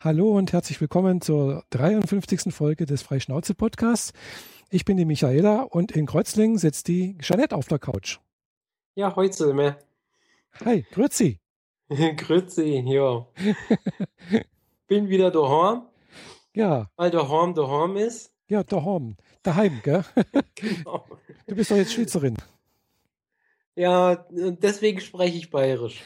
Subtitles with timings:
[0.00, 2.54] Hallo und herzlich willkommen zur 53.
[2.54, 4.12] Folge des Freischnauze-Podcasts.
[4.70, 8.20] Ich bin die Michaela und in Kreuzlingen sitzt die Jeanette auf der Couch.
[8.94, 9.76] Ja, heute mehr.
[10.64, 11.40] Hi, grüezi.
[11.88, 13.26] grüezi, ja.
[14.86, 15.82] bin wieder daheim.
[16.54, 16.88] Ja.
[16.94, 18.32] Weil daheim daheim ist.
[18.46, 19.16] Ja, daheim.
[19.42, 20.04] Daheim, gell?
[20.54, 21.08] genau.
[21.48, 22.36] Du bist doch jetzt Schweizerin.
[23.74, 26.04] Ja, deswegen spreche ich bayerisch.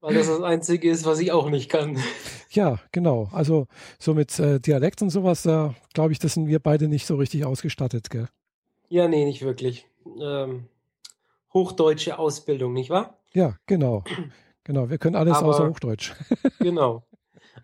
[0.00, 1.98] Weil das das Einzige ist, was ich auch nicht kann.
[2.50, 3.28] Ja, genau.
[3.32, 3.66] Also
[3.98, 7.16] so mit äh, Dialekt und sowas, da glaube ich, das sind wir beide nicht so
[7.16, 8.28] richtig ausgestattet, gell?
[8.88, 9.86] Ja, nee, nicht wirklich.
[10.20, 10.68] Ähm,
[11.52, 13.18] hochdeutsche Ausbildung, nicht wahr?
[13.32, 14.02] Ja, genau.
[14.64, 16.12] Genau, wir können alles Aber, außer Hochdeutsch.
[16.58, 17.02] genau.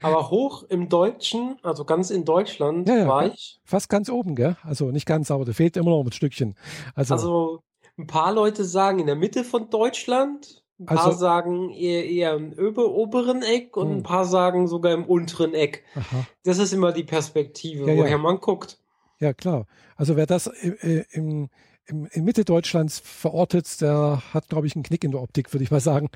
[0.03, 3.61] Aber hoch im Deutschen, also ganz in Deutschland ja, ja, war ich.
[3.65, 4.57] Fast ganz oben, gell?
[4.63, 6.55] Also nicht ganz, aber da fehlt immer noch ein Stückchen.
[6.95, 7.63] Also, also
[7.99, 12.35] ein paar Leute sagen in der Mitte von Deutschland, ein paar also, sagen eher, eher
[12.35, 13.93] im oberen Eck und mh.
[13.93, 14.03] ein hm.
[14.03, 15.85] paar sagen sogar im unteren Eck.
[15.95, 16.27] Aha.
[16.45, 18.19] Das ist immer die Perspektive, ja, woher ja.
[18.19, 18.79] man guckt.
[19.19, 19.67] Ja, klar.
[19.97, 21.49] Also wer das im, im,
[21.87, 25.65] im, in Mitte Deutschlands verortet, der hat, glaube ich, einen Knick in der Optik, würde
[25.65, 26.11] ich mal sagen.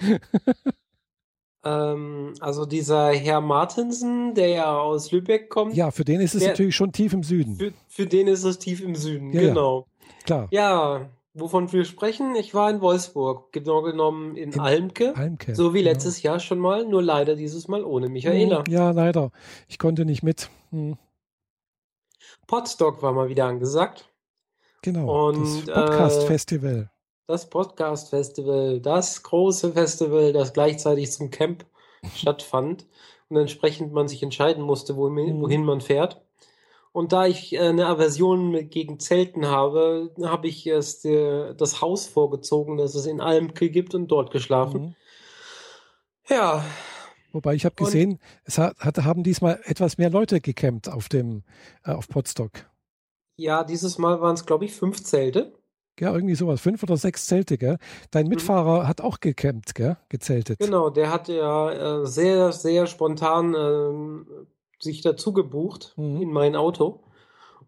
[1.64, 5.74] ähm, also dieser Herr Martensen, der ja aus Lübeck kommt.
[5.74, 7.56] Ja, für den ist es der, natürlich schon tief im Süden.
[7.56, 9.86] Für, für den ist es tief im Süden, ja, genau.
[10.24, 10.48] Klar.
[10.50, 12.34] Ja, Wovon wir sprechen?
[12.34, 15.54] Ich war in Wolfsburg, genau genommen in, in Almke, Almke.
[15.54, 16.32] So wie letztes genau.
[16.32, 18.64] Jahr schon mal, nur leider dieses Mal ohne Michaela.
[18.66, 19.30] Hm, ja, leider.
[19.68, 20.50] Ich konnte nicht mit.
[20.70, 20.96] Hm.
[22.48, 24.10] Podstock war mal wieder angesagt.
[24.82, 25.28] Genau.
[25.28, 26.88] Und, das Podcast-Festival.
[26.90, 31.64] Äh, das Podcast-Festival, das große Festival, das gleichzeitig zum Camp
[32.16, 32.88] stattfand
[33.28, 36.20] und entsprechend man sich entscheiden musste, wohin, wohin man fährt.
[36.92, 42.06] Und da ich äh, eine Aversion gegen Zelten habe, habe ich erst äh, das Haus
[42.06, 44.80] vorgezogen, das es in Almke gibt und dort geschlafen.
[44.82, 44.94] Mhm.
[46.28, 46.64] Ja.
[47.32, 51.44] Wobei ich habe gesehen, und, es hat, haben diesmal etwas mehr Leute gecampt auf dem
[51.84, 52.52] äh, auf Potsdok.
[53.36, 55.52] Ja, dieses Mal waren es glaube ich fünf Zelte.
[56.00, 56.60] Ja, irgendwie sowas.
[56.60, 57.76] Fünf oder sechs Zelte, gell?
[58.10, 58.30] Dein mhm.
[58.30, 58.88] Mitfahrer mhm.
[58.88, 59.96] hat auch gecampt, gell?
[60.08, 60.58] Gezeltet.
[60.58, 64.26] Genau, der hat ja äh, sehr, sehr spontan ähm,
[64.80, 66.20] sich dazu gebucht mhm.
[66.20, 67.00] in mein Auto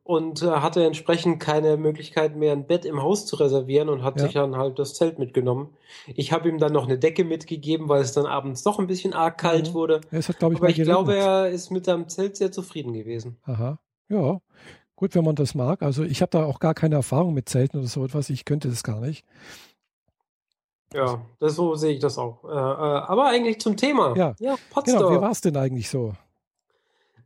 [0.04, 4.18] und äh, hatte entsprechend keine Möglichkeit mehr, ein Bett im Haus zu reservieren und hat
[4.18, 4.24] ja.
[4.24, 5.68] sich dann halt das Zelt mitgenommen.
[6.06, 9.12] Ich habe ihm dann noch eine Decke mitgegeben, weil es dann abends doch ein bisschen
[9.12, 9.74] arg kalt mhm.
[9.74, 10.00] wurde.
[10.10, 13.38] Es hat, glaub ich, Aber ich glaube, er ist mit seinem Zelt sehr zufrieden gewesen.
[13.44, 13.78] Aha,
[14.08, 14.40] ja.
[14.96, 15.82] Gut, wenn man das mag.
[15.82, 18.30] Also ich habe da auch gar keine Erfahrung mit Zelten oder so etwas.
[18.30, 19.24] Ich könnte das gar nicht.
[20.94, 22.44] Ja, das, so sehe ich das auch.
[22.44, 24.16] Äh, äh, aber eigentlich zum Thema.
[24.16, 24.98] Ja, ja Potsdam.
[24.98, 26.14] Genau, wie war es denn eigentlich so?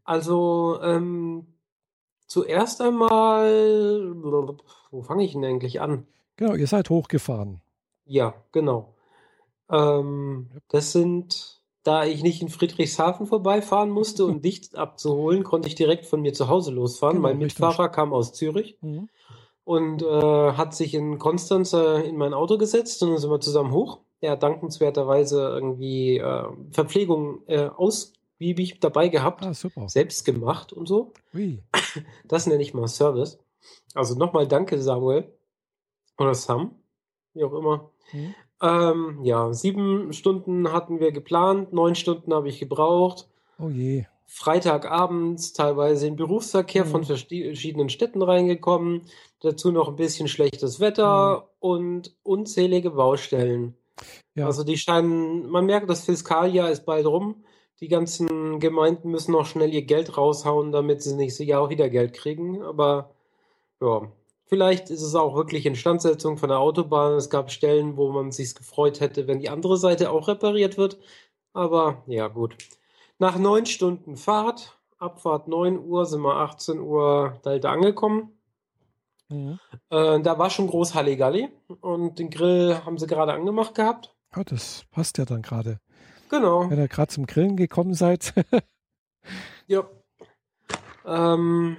[0.07, 1.47] Also, ähm,
[2.27, 4.15] zuerst einmal,
[4.91, 6.07] wo fange ich denn eigentlich an?
[6.37, 7.61] Genau, ihr seid hochgefahren.
[8.05, 8.95] Ja, genau.
[9.69, 15.75] Ähm, das sind, da ich nicht in Friedrichshafen vorbeifahren musste und dich abzuholen, konnte ich
[15.75, 17.17] direkt von mir zu Hause losfahren.
[17.17, 19.09] Genau, mein Mitfahrer kam aus Zürich mhm.
[19.65, 23.41] und äh, hat sich in Konstanz äh, in mein Auto gesetzt und dann sind wir
[23.41, 23.99] zusammen hoch.
[24.21, 30.87] Er hat dankenswerterweise irgendwie äh, Verpflegung äh, aus ausgiebig dabei gehabt, ah, selbst gemacht und
[30.87, 31.13] so.
[31.35, 31.63] Ui.
[32.25, 33.39] Das nenne ich mal Service.
[33.95, 35.33] Also nochmal danke, Samuel.
[36.19, 36.75] Oder Sam,
[37.33, 37.91] wie auch immer.
[38.13, 38.35] Mhm.
[38.63, 43.29] Ähm, ja, sieben Stunden hatten wir geplant, neun Stunden habe ich gebraucht.
[43.59, 44.05] Oh je.
[44.27, 46.91] Freitagabends teilweise in Berufsverkehr mhm.
[46.91, 49.03] von verschiedenen Städten reingekommen.
[49.41, 51.45] Dazu noch ein bisschen schlechtes Wetter mhm.
[51.61, 53.75] und unzählige Baustellen.
[54.35, 54.47] Ja.
[54.47, 57.45] Also die scheinen, man merkt, das Fiskaljahr ist bald rum
[57.81, 61.91] die ganzen Gemeinden müssen noch schnell ihr Geld raushauen, damit sie nächstes Jahr auch wieder
[61.91, 62.63] Geld kriegen.
[62.63, 63.11] Aber
[63.81, 64.11] ja,
[64.47, 67.15] vielleicht ist es auch wirklich Instandsetzung von der Autobahn.
[67.15, 70.99] Es gab Stellen, wo man sich gefreut hätte, wenn die andere Seite auch repariert wird.
[71.53, 72.57] Aber ja, gut.
[73.19, 78.33] Nach neun Stunden Fahrt, Abfahrt 9 Uhr, sind wir 18 Uhr da angekommen.
[79.29, 79.59] Mhm.
[79.91, 81.49] Äh, da war schon groß Halligalli
[81.81, 84.15] und den Grill haben sie gerade angemacht gehabt.
[84.37, 85.81] Oh, das passt ja dann gerade.
[86.29, 86.71] Genau.
[86.71, 88.35] Wenn ihr gerade zum Grillen gekommen seid.
[89.67, 89.89] ja.
[91.05, 91.77] Ähm,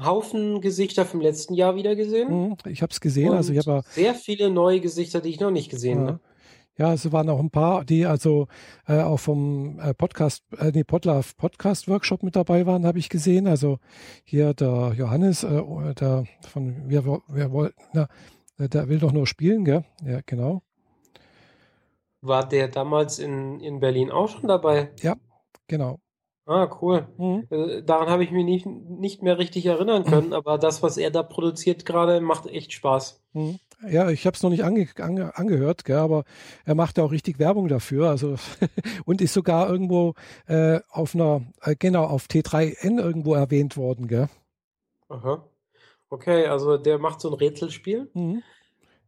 [0.00, 2.48] Haufen Gesichter vom letzten Jahr wieder gesehen.
[2.48, 3.32] Mhm, ich habe es gesehen.
[3.32, 6.06] also ich habe sehr viele neue Gesichter, die ich noch nicht gesehen ja.
[6.06, 6.20] habe.
[6.78, 8.46] Ja, es waren auch ein paar, die also
[8.86, 13.08] äh, auch vom äh, Podcast, äh, nee, Podlove Podcast Workshop mit dabei waren, habe ich
[13.08, 13.48] gesehen.
[13.48, 13.80] Also
[14.22, 15.60] hier der Johannes, äh,
[15.94, 18.08] der von wer, wer wollt, na,
[18.58, 19.84] der will doch nur spielen, gell?
[20.04, 20.62] Ja, genau.
[22.20, 24.90] War der damals in, in Berlin auch schon dabei?
[25.02, 25.16] Ja,
[25.66, 26.00] genau.
[26.46, 27.06] Ah, cool.
[27.18, 27.46] Mhm.
[27.50, 31.10] Äh, daran habe ich mich nicht, nicht mehr richtig erinnern können, aber das, was er
[31.10, 33.22] da produziert gerade, macht echt Spaß.
[33.34, 33.58] Mhm.
[33.88, 36.24] Ja, ich habe es noch nicht ange, ange, angehört, gell, aber
[36.64, 38.08] er macht auch richtig Werbung dafür.
[38.08, 38.36] Also
[39.04, 40.14] und ist sogar irgendwo
[40.46, 44.28] äh, auf einer, äh, genau, auf T3N irgendwo erwähnt worden, gell?
[45.08, 45.46] Aha.
[46.10, 48.10] Okay, also der macht so ein Rätselspiel.
[48.14, 48.42] Mhm.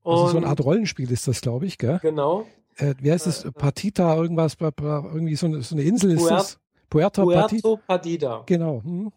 [0.04, 1.98] Also so eine Art Rollenspiel ist das, glaube ich, gell?
[2.02, 2.46] Genau.
[2.76, 3.44] Äh, wie heißt es?
[3.44, 6.60] Äh, Partita, irgendwas, irgendwie so eine, so eine Insel ist Puerto, das?
[6.88, 8.42] Puerto, Puerto Partida.
[8.46, 8.82] Genau.
[8.82, 9.12] Hm.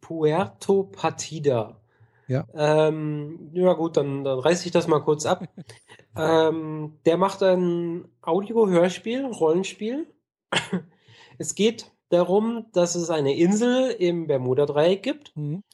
[0.00, 1.80] Puerto Partida.
[2.26, 2.46] Ja.
[2.54, 5.48] Ähm, ja gut, dann, dann reiße ich das mal kurz ab.
[6.16, 10.06] ähm, der macht ein Audio-Hörspiel, Rollenspiel.
[11.38, 15.36] es geht darum, dass es eine Insel im Bermuda-Dreieck gibt.
[15.36, 15.64] Mhm.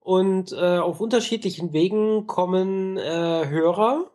[0.00, 4.10] Und äh, auf unterschiedlichen Wegen kommen äh, Hörer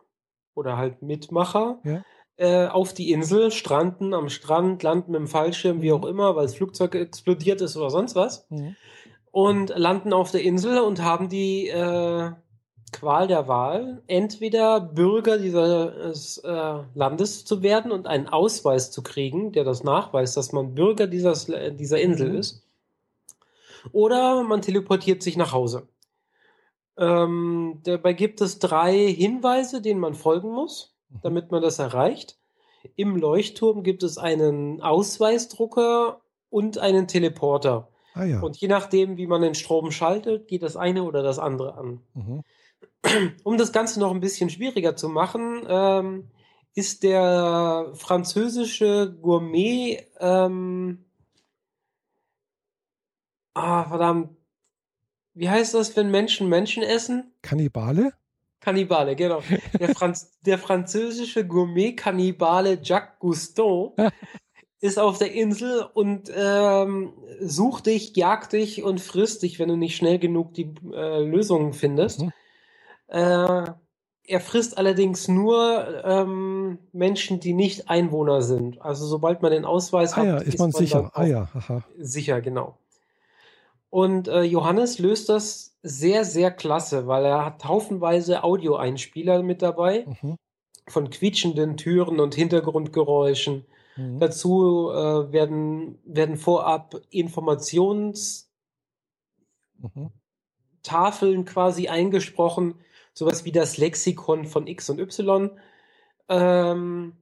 [0.58, 2.04] oder halt Mitmacher ja.
[2.38, 6.46] äh, auf die Insel, stranden am Strand, landen mit dem Fallschirm, wie auch immer, weil
[6.46, 8.46] das Flugzeug explodiert ist oder sonst was.
[8.50, 8.76] Mhm
[9.38, 12.32] und landen auf der Insel und haben die äh,
[12.92, 19.52] Qual der Wahl, entweder Bürger dieses äh, Landes zu werden und einen Ausweis zu kriegen,
[19.52, 22.38] der das nachweist, dass man Bürger dieses, dieser Insel mhm.
[22.38, 22.64] ist,
[23.92, 25.88] oder man teleportiert sich nach Hause.
[26.98, 31.20] Ähm, dabei gibt es drei Hinweise, denen man folgen muss, mhm.
[31.22, 32.38] damit man das erreicht.
[32.96, 37.90] Im Leuchtturm gibt es einen Ausweisdrucker und einen Teleporter.
[38.14, 38.40] Ah, ja.
[38.40, 42.02] Und je nachdem, wie man den Strom schaltet, geht das eine oder das andere an.
[42.14, 42.44] Mhm.
[43.44, 46.30] Um das Ganze noch ein bisschen schwieriger zu machen, ähm,
[46.74, 51.06] ist der französische Gourmet, ähm,
[53.54, 54.37] ah, verdammt,
[55.38, 57.32] wie heißt das, wenn Menschen Menschen essen?
[57.42, 58.14] Kannibale?
[58.60, 59.42] Kannibale, genau.
[59.80, 63.96] Der, Franz der französische Gourmet-Kannibale Jacques Cousteau
[64.82, 69.76] ist auf der Insel und ähm, sucht dich, jagt dich und frisst dich, wenn du
[69.76, 72.22] nicht schnell genug die äh, Lösungen findest.
[72.22, 72.34] Mhm.
[73.08, 73.72] Äh,
[74.30, 78.82] er frisst allerdings nur ähm, Menschen, die nicht Einwohner sind.
[78.82, 81.12] Also sobald man den Ausweis ah, hat, ja, ist, ist man, man sicher.
[81.14, 81.84] Ah ja, aha.
[81.98, 82.78] Sicher, genau.
[83.90, 90.06] Und äh, Johannes löst das sehr, sehr klasse, weil er hat haufenweise Audioeinspieler mit dabei
[90.22, 90.36] mhm.
[90.88, 93.66] von quietschenden Türen und Hintergrundgeräuschen
[93.98, 94.20] Mhm.
[94.20, 98.48] Dazu äh, werden, werden vorab Informationstafeln
[99.82, 101.46] mhm.
[101.46, 102.76] quasi eingesprochen,
[103.14, 105.50] sowas wie das Lexikon von X und Y.
[106.30, 107.18] Ähm,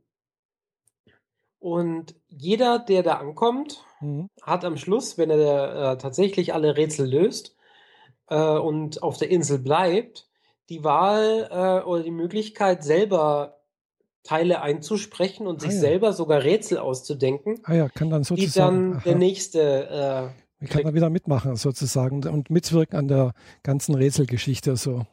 [1.60, 4.30] und jeder, der da ankommt, mhm.
[4.42, 7.56] hat am Schluss, wenn er äh, tatsächlich alle Rätsel löst
[8.30, 10.28] äh, und auf der Insel bleibt,
[10.70, 13.58] die Wahl äh, oder die Möglichkeit, selber
[14.24, 15.80] Teile einzusprechen und sich ah, ja.
[15.80, 17.60] selber sogar Rätsel auszudenken.
[17.64, 18.76] Ah ja, kann dann sozusagen.
[18.76, 19.02] Die dann aha.
[19.06, 20.32] der nächste.
[20.62, 25.06] Äh, kann dann wieder mitmachen sozusagen und mitwirken an der ganzen Rätselgeschichte so.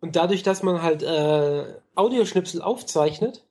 [0.00, 1.64] Und dadurch, dass man halt äh,
[1.94, 3.44] Audioschnipsel aufzeichnet,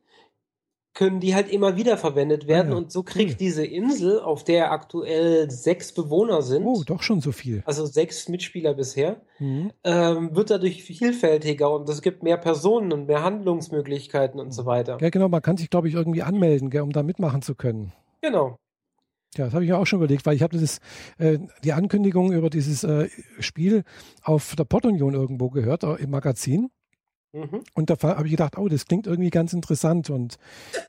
[0.97, 2.69] können die halt immer wieder verwendet werden.
[2.69, 2.77] Ah, ja.
[2.77, 3.37] Und so kriegt cool.
[3.37, 6.65] diese Insel, auf der aktuell sechs Bewohner sind.
[6.65, 7.61] Oh, doch schon so viel.
[7.67, 9.21] Also sechs Mitspieler bisher.
[9.37, 9.71] Mhm.
[9.83, 14.97] Ähm, wird dadurch vielfältiger und es gibt mehr Personen und mehr Handlungsmöglichkeiten und so weiter.
[14.99, 15.29] Ja, genau.
[15.29, 17.93] Man kann sich, glaube ich, irgendwie anmelden, gell, um da mitmachen zu können.
[18.23, 18.57] Genau.
[19.35, 20.79] Ja, das habe ich mir auch schon überlegt, weil ich habe das,
[21.19, 23.07] äh, die Ankündigung über dieses äh,
[23.37, 23.83] Spiel
[24.23, 26.71] auf der Portunion irgendwo gehört, äh, im Magazin.
[27.37, 27.63] Mhm.
[27.73, 30.09] Und da habe ich gedacht, oh, das klingt irgendwie ganz interessant.
[30.09, 30.37] Und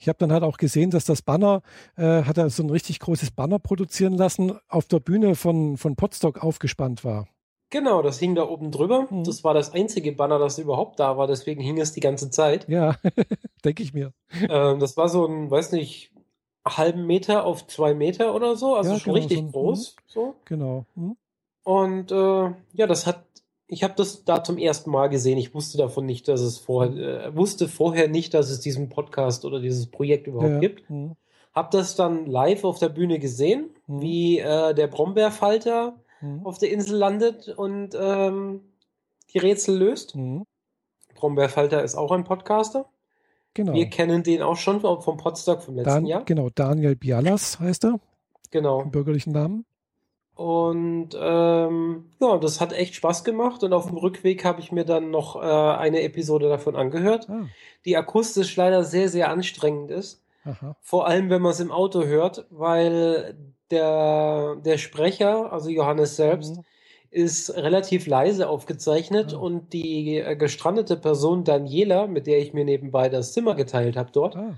[0.00, 1.62] ich habe dann halt auch gesehen, dass das Banner,
[1.96, 5.96] äh, hat er so ein richtig großes Banner produzieren lassen, auf der Bühne von, von
[5.96, 7.28] Potsdok aufgespannt war.
[7.70, 9.06] Genau, das hing da oben drüber.
[9.11, 9.25] Mhm.
[9.25, 12.66] Das war das einzige Banner, das überhaupt da war, deswegen hing es die ganze Zeit.
[12.68, 12.96] Ja,
[13.64, 14.12] denke ich mir.
[14.49, 16.12] Ähm, das war so ein, weiß nicht,
[16.66, 19.96] halben Meter auf zwei Meter oder so, also ja, schon genau, richtig so ein, groß.
[19.96, 20.02] Mhm.
[20.06, 20.34] So.
[20.46, 20.87] Genau.
[20.94, 21.16] Mhm.
[21.64, 23.26] Und äh, ja, das hat
[23.70, 25.37] ich habe das da zum ersten Mal gesehen.
[25.37, 29.44] Ich wusste davon nicht, dass es vorher, äh, wusste vorher nicht, dass es diesen Podcast
[29.44, 30.58] oder dieses Projekt überhaupt ja.
[30.58, 30.88] gibt.
[30.88, 31.16] Mhm.
[31.54, 34.00] Hab das dann live auf der Bühne gesehen, mhm.
[34.00, 36.46] wie äh, der Brombeerfalter mhm.
[36.46, 38.62] auf der Insel landet und ähm,
[39.34, 40.16] die Rätsel löst.
[40.16, 40.46] Mhm.
[41.14, 42.87] Brombeerfalter ist auch ein Podcaster.
[43.52, 43.75] Genau.
[43.75, 46.25] Wir kennen den auch schon vom Podstock vom letzten Dan Jahr.
[46.25, 48.00] Genau, Daniel Bialas heißt er.
[48.50, 48.82] Genau.
[48.82, 49.66] Im bürgerlichen Namen.
[50.38, 53.64] Und ähm, ja, das hat echt Spaß gemacht.
[53.64, 57.47] Und auf dem Rückweg habe ich mir dann noch äh, eine Episode davon angehört, ah.
[57.85, 60.23] die akustisch leider sehr, sehr anstrengend ist.
[60.45, 60.76] Aha.
[60.80, 63.37] Vor allem, wenn man es im Auto hört, weil
[63.73, 66.64] der, der Sprecher, also Johannes selbst, Mhm.
[67.11, 69.38] ist relativ leise aufgezeichnet Ah.
[69.38, 74.12] und die äh, gestrandete Person Daniela, mit der ich mir nebenbei das Zimmer geteilt habe
[74.12, 74.54] dort, Ah.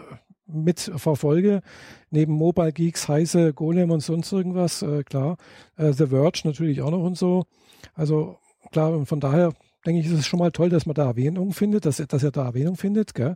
[0.48, 1.62] mit verfolge,
[2.10, 5.38] neben Mobile Geeks, Heise, Golem und sonst irgendwas, äh, klar,
[5.78, 7.46] äh, The Verge natürlich auch noch und so.
[7.94, 8.38] Also
[8.72, 9.54] klar, von daher
[9.86, 12.32] denke ich, ist es schon mal toll, dass man da Erwähnung findet, dass, dass er
[12.32, 13.36] da Erwähnung findet, gell?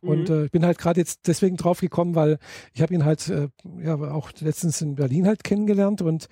[0.00, 0.34] Und mhm.
[0.34, 2.38] äh, ich bin halt gerade jetzt deswegen drauf gekommen, weil
[2.72, 3.48] ich habe ihn halt äh,
[3.82, 6.02] ja auch letztens in Berlin halt kennengelernt.
[6.02, 6.28] Und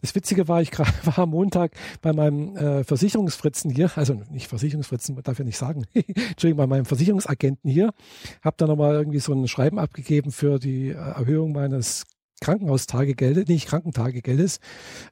[0.00, 1.72] das Witzige war, ich war am Montag
[2.02, 6.84] bei meinem äh, Versicherungsfritzen hier, also nicht Versicherungsfritzen, darf ich nicht sagen, Entschuldigung, bei meinem
[6.84, 7.90] Versicherungsagenten hier,
[8.42, 12.04] habe da nochmal irgendwie so ein Schreiben abgegeben für die äh, Erhöhung meines
[12.40, 14.60] Krankenhaustagegeldes, nicht Krankentagegeldes,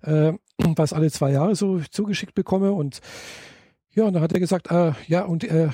[0.02, 2.72] äh, was alle zwei Jahre so zugeschickt bekomme.
[2.72, 3.00] Und
[3.96, 5.70] ja, und dann hat er gesagt, äh, ja, und äh,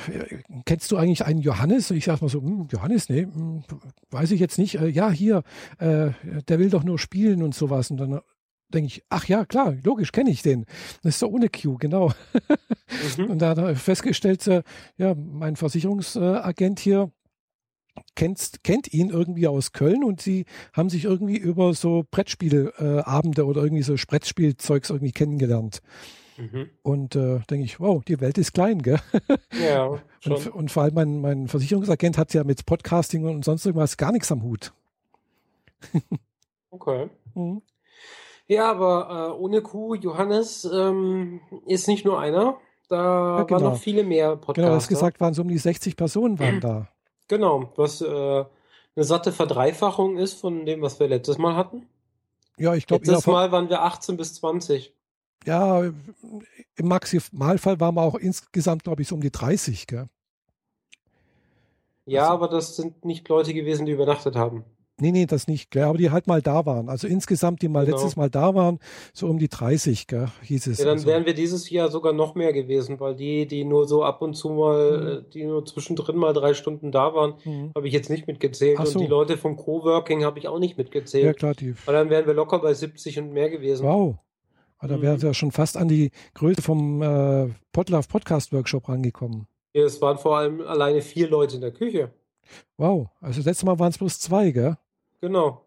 [0.65, 1.91] kennst du eigentlich einen Johannes?
[1.91, 3.65] Und ich sag mal so, hm, Johannes, nee, hm,
[4.13, 4.77] weiß ich jetzt nicht.
[4.77, 5.43] Äh, ja, hier,
[5.79, 6.11] äh,
[6.47, 7.91] der will doch nur spielen und sowas.
[7.91, 8.21] Und dann
[8.73, 10.67] denke ich, ach ja, klar, logisch kenne ich den.
[11.03, 12.13] Das ist doch ohne Q, genau.
[13.17, 13.25] Mhm.
[13.25, 14.63] Und da hat er festgestellt, äh,
[14.99, 17.11] ja, mein Versicherungsagent hier
[18.15, 23.45] kennt, kennt ihn irgendwie aus Köln und sie haben sich irgendwie über so Brettspielabende äh,
[23.45, 25.81] oder irgendwie so Brettspielzeugs irgendwie kennengelernt.
[26.43, 26.71] Mhm.
[26.83, 28.99] Und äh, denke ich, wow, die Welt ist klein, gell?
[29.53, 29.87] Ja.
[30.25, 34.11] Und, und, vor allem mein, mein Versicherungsagent hat ja mit Podcasting und sonst irgendwas gar
[34.11, 34.73] nichts am Hut.
[36.71, 37.11] okay.
[37.35, 37.63] Mhm.
[38.49, 42.57] Ja, aber äh, ohne Kuh, Johannes ähm, ist nicht nur einer.
[42.89, 43.61] Da ja, genau.
[43.61, 44.57] waren noch viele mehr Podcasts.
[44.57, 46.89] Genau, du hast gesagt, waren so um die 60 Personen waren da.
[47.29, 48.45] Genau, was äh,
[48.95, 51.87] eine satte Verdreifachung ist von dem, was wir letztes Mal hatten.
[52.59, 53.07] Ja, ich glaube.
[53.07, 54.93] Letztes Mal waren wir 18 bis 20
[55.47, 60.07] ja, im Maximalfall waren wir auch insgesamt, glaube ich, so um die 30, gell?
[62.05, 64.65] Ja, also, aber das sind nicht Leute gewesen, die übernachtet haben.
[65.01, 65.85] Nee, nee, das nicht, gell?
[65.85, 66.89] aber die halt mal da waren.
[66.89, 67.97] Also insgesamt, die mal genau.
[67.97, 68.79] letztes Mal da waren,
[69.13, 70.79] so um die 30, gell, hieß es.
[70.79, 71.07] Ja, dann also.
[71.09, 74.35] wären wir dieses Jahr sogar noch mehr gewesen, weil die, die nur so ab und
[74.35, 75.09] zu mal, mhm.
[75.09, 77.73] Äh, die nur zwischendrin mal drei Stunden da waren, mhm.
[77.75, 78.79] habe ich jetzt nicht mitgezählt.
[78.87, 78.99] So.
[78.99, 81.25] Und die Leute vom Coworking habe ich auch nicht mitgezählt.
[81.25, 81.75] Ja, klar, die.
[81.85, 83.85] Weil dann wären wir locker bei 70 und mehr gewesen.
[83.85, 84.19] Wow.
[84.89, 85.23] Da wäre mhm.
[85.23, 89.47] ja schon fast an die Größe vom äh, Podlove Podcast Workshop rangekommen.
[89.75, 92.13] Ja, es waren vor allem alleine vier Leute in der Küche.
[92.77, 94.77] Wow, also letztes Mal waren es bloß zwei, gell?
[95.21, 95.65] Genau.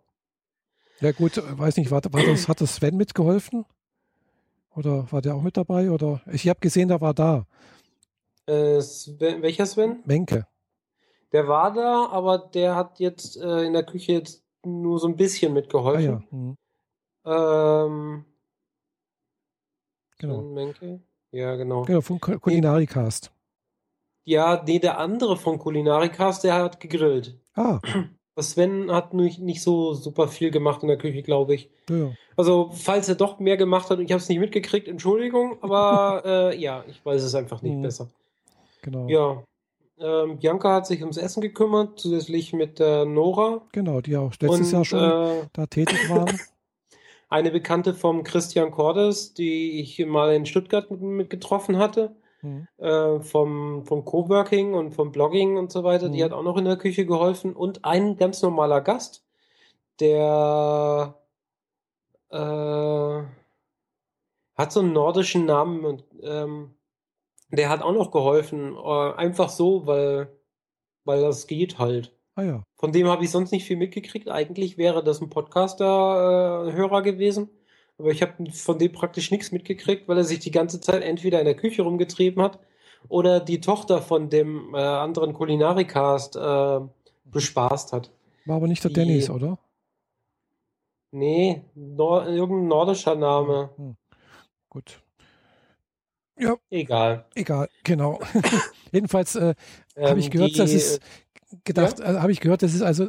[1.00, 3.66] Ja gut, weiß nicht, war, war das, hat das Sven mitgeholfen?
[4.76, 5.90] Oder war der auch mit dabei?
[5.90, 7.48] Oder ich habe gesehen, der war da.
[8.46, 10.04] Äh, Sven, welcher Sven?
[10.06, 10.46] Menke.
[11.32, 15.16] Der war da, aber der hat jetzt äh, in der Küche jetzt nur so ein
[15.16, 16.06] bisschen mitgeholfen.
[16.06, 16.24] Ah, ja.
[16.30, 16.58] Hm.
[17.26, 18.26] Ähm,
[20.20, 20.42] Genau.
[20.42, 21.02] Menke?
[21.32, 21.84] Ja, genau.
[21.84, 23.32] Genau, von Kulinarikast.
[24.24, 27.38] Ja, nee, der andere von Kulinarikast, der hat gegrillt.
[27.54, 27.80] Ah.
[28.40, 31.70] Sven hat nicht, nicht so super viel gemacht in der Küche, glaube ich.
[31.90, 32.12] Ja.
[32.36, 36.24] Also, falls er doch mehr gemacht hat und ich habe es nicht mitgekriegt, Entschuldigung, aber
[36.26, 37.82] äh, ja, ich weiß es einfach nicht mhm.
[37.82, 38.10] besser.
[38.82, 39.08] Genau.
[39.08, 39.44] Ja.
[39.98, 43.62] Ähm, Bianca hat sich ums Essen gekümmert, zusätzlich mit äh, Nora.
[43.72, 46.38] Genau, die auch letztes und, Jahr schon äh, da tätig waren.
[47.36, 52.66] eine Bekannte vom Christian Cordes, die ich mal in Stuttgart mit getroffen hatte, mhm.
[52.78, 56.14] äh, vom, vom Coworking und vom Blogging und so weiter, mhm.
[56.14, 59.26] die hat auch noch in der Küche geholfen und ein ganz normaler Gast,
[60.00, 61.16] der
[62.30, 63.24] äh,
[64.58, 66.74] hat so einen nordischen Namen und ähm,
[67.52, 70.30] der hat auch noch geholfen, äh, einfach so, weil,
[71.04, 72.14] weil das geht halt.
[72.36, 72.64] Ah ja.
[72.76, 74.30] Von dem habe ich sonst nicht viel mitgekriegt.
[74.30, 77.50] Eigentlich wäre das ein Podcaster-Hörer gewesen.
[77.98, 81.40] Aber ich habe von dem praktisch nichts mitgekriegt, weil er sich die ganze Zeit entweder
[81.40, 82.60] in der Küche rumgetrieben hat
[83.08, 86.80] oder die Tochter von dem äh, anderen Kulinarikast äh,
[87.24, 88.12] bespaßt hat.
[88.46, 89.58] War aber nicht der die, Dennis, oder?
[91.12, 93.70] Nee, Nor irgendein nordischer Name.
[93.78, 93.98] Hm, hm.
[94.70, 95.02] Gut.
[96.38, 96.58] Ja.
[96.70, 97.26] Egal.
[97.34, 98.20] Egal, genau.
[98.92, 99.56] Jedenfalls äh,
[99.96, 101.00] ähm, habe ich gehört, die, dass es
[101.64, 102.16] gedacht, ja?
[102.16, 103.08] äh, habe ich gehört, dass es also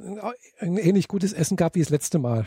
[0.58, 2.46] ein ähnlich gutes Essen gab wie das letzte Mal.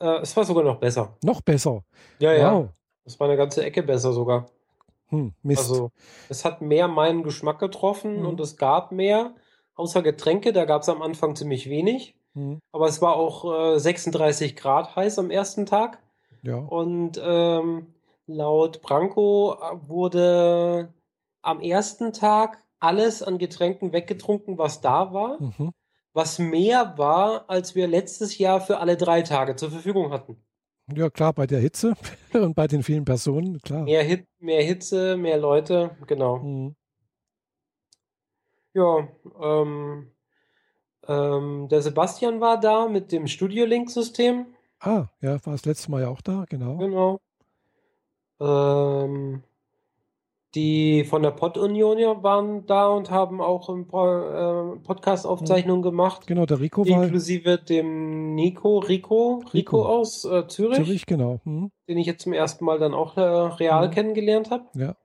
[0.00, 1.16] Äh, es war sogar noch besser.
[1.22, 1.84] Noch besser.
[2.18, 2.68] Ja, ja.
[3.04, 4.46] Es war eine ganze Ecke besser sogar.
[5.08, 5.62] Hm, Mist.
[5.62, 5.90] Also
[6.28, 8.26] es hat mehr meinen Geschmack getroffen hm.
[8.26, 9.34] und es gab mehr.
[9.74, 12.14] Außer Getränke, da gab es am Anfang ziemlich wenig.
[12.34, 12.60] Hm.
[12.72, 15.98] Aber es war auch äh, 36 Grad heiß am ersten Tag.
[16.42, 16.56] Ja.
[16.56, 17.86] Und ähm,
[18.26, 20.92] laut Branko äh, wurde
[21.42, 25.40] am ersten Tag alles an Getränken weggetrunken, was da war.
[25.40, 25.72] Mhm.
[26.12, 30.42] Was mehr war, als wir letztes Jahr für alle drei Tage zur Verfügung hatten.
[30.92, 31.94] Ja, klar, bei der Hitze
[32.32, 33.84] und bei den vielen Personen, klar.
[33.84, 36.38] Mehr, Hit, mehr Hitze, mehr Leute, genau.
[36.38, 36.74] Mhm.
[38.72, 39.08] Ja,
[39.40, 40.10] ähm,
[41.06, 44.46] ähm, der Sebastian war da mit dem Studio Link-System.
[44.80, 46.76] Ah, ja, war das letzte Mal ja auch da, genau.
[46.78, 47.20] Genau.
[48.40, 49.42] Ähm,
[50.54, 56.26] die von der Pod-Union waren da und haben auch ein paar äh, Podcast-Aufzeichnungen gemacht.
[56.26, 57.04] Genau, der Rico war.
[57.04, 60.76] Inklusive dem Nico, Rico, Rico, Rico aus äh, Zürich.
[60.76, 61.40] Zürich, genau.
[61.44, 61.70] Mhm.
[61.88, 63.92] Den ich jetzt zum ersten Mal dann auch äh, real mhm.
[63.92, 64.64] kennengelernt habe.
[64.74, 64.96] Ja.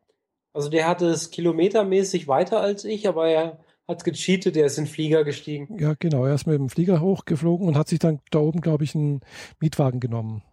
[0.53, 4.85] Also der hatte es kilometermäßig weiter als ich, aber er hat gecheatet, der ist in
[4.85, 5.77] den Flieger gestiegen.
[5.77, 6.25] Ja, genau.
[6.25, 9.21] Er ist mit dem Flieger hochgeflogen und hat sich dann da oben, glaube ich, einen
[9.59, 10.43] Mietwagen genommen.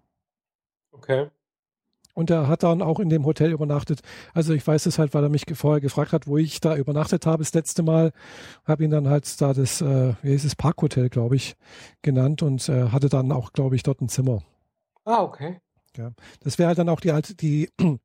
[0.90, 1.28] Okay.
[2.14, 4.00] Und er hat dann auch in dem Hotel übernachtet.
[4.34, 7.24] Also ich weiß es halt, weil er mich vorher gefragt hat, wo ich da übernachtet
[7.24, 8.12] habe das letzte Mal.
[8.64, 11.54] Habe ihn dann halt da das, äh, wie hieß es, Parkhotel, glaube ich,
[12.02, 14.42] genannt und äh, hatte dann auch, glaube ich, dort ein Zimmer.
[15.04, 15.58] Ah, okay.
[15.96, 17.70] Ja, das wäre halt dann auch die, die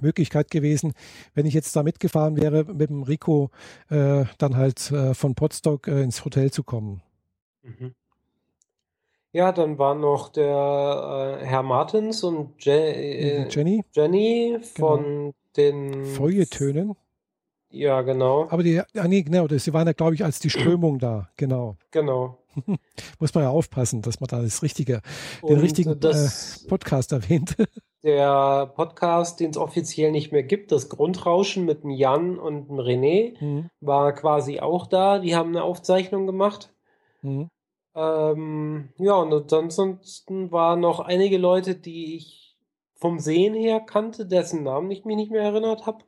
[0.00, 0.92] Möglichkeit gewesen,
[1.34, 3.50] wenn ich jetzt da mitgefahren wäre, mit dem Rico
[3.88, 7.02] äh, dann halt äh, von Potsdok äh, ins Hotel zu kommen.
[7.62, 7.94] Mhm.
[9.32, 13.82] Ja, dann war noch der äh, Herr Martins und Je äh, Jenny.
[13.92, 15.34] Jenny von genau.
[15.56, 16.94] den Feuilletönen.
[17.70, 18.46] Ja, genau.
[18.50, 21.30] Aber die, ja, nee, genau, das, die waren ja, glaube ich, als die Strömung da,
[21.38, 21.76] genau.
[21.90, 22.38] Genau.
[23.18, 25.00] Muss man ja aufpassen, dass man da das richtige,
[25.42, 27.56] den richtigen das, äh, Podcast erwähnt.
[28.02, 32.78] der Podcast, den es offiziell nicht mehr gibt, das Grundrauschen mit dem Jan und dem
[32.78, 33.70] René, mhm.
[33.80, 35.18] war quasi auch da.
[35.18, 36.74] Die haben eine Aufzeichnung gemacht.
[37.22, 37.48] Mhm.
[37.94, 42.56] Ähm, ja, und ansonsten waren noch einige Leute, die ich
[42.94, 46.04] vom Sehen her kannte, dessen Namen ich mich nicht mehr erinnert habe.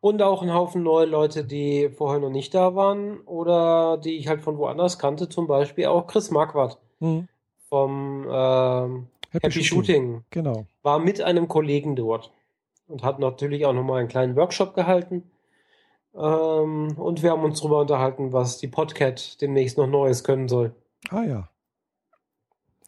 [0.00, 4.26] Und auch ein Haufen neue Leute, die vorher noch nicht da waren oder die ich
[4.26, 7.28] halt von woanders kannte, zum Beispiel auch Chris Marquardt mhm.
[7.68, 9.94] vom ähm, Happy, Happy Shooting.
[9.94, 10.24] Shooting.
[10.30, 10.66] Genau.
[10.82, 12.32] War mit einem Kollegen dort
[12.88, 15.30] und hat natürlich auch nochmal einen kleinen Workshop gehalten.
[16.14, 20.74] Ähm, und wir haben uns darüber unterhalten, was die Podcat demnächst noch Neues können soll.
[21.10, 21.48] Ah ja.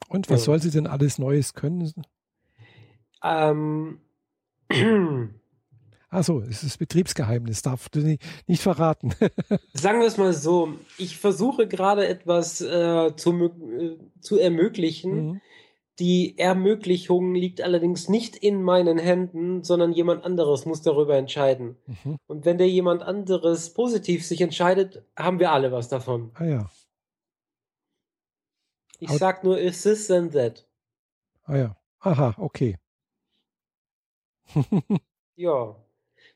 [0.09, 0.45] Und was ja.
[0.47, 1.93] soll sie denn alles Neues können?
[3.23, 4.01] Ähm.
[6.15, 9.13] Achso, es ist Betriebsgeheimnis, darf du nicht, nicht verraten.
[9.73, 15.27] Sagen wir es mal so, ich versuche gerade etwas äh, zu, äh, zu ermöglichen.
[15.27, 15.41] Mhm.
[15.99, 21.77] Die Ermöglichung liegt allerdings nicht in meinen Händen, sondern jemand anderes muss darüber entscheiden.
[21.87, 22.17] Mhm.
[22.29, 26.31] Und wenn der jemand anderes positiv sich entscheidet, haben wir alle was davon.
[26.35, 26.71] Ah ja.
[29.01, 30.67] Ich Aber sag nur, is this and that.
[31.45, 31.77] Ah ja.
[32.01, 32.77] Aha, okay.
[35.37, 35.75] ja,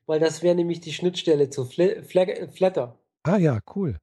[0.06, 2.98] weil das wäre nämlich die Schnittstelle zu Fl Fl Flatter.
[3.22, 3.98] Ah ja, cool.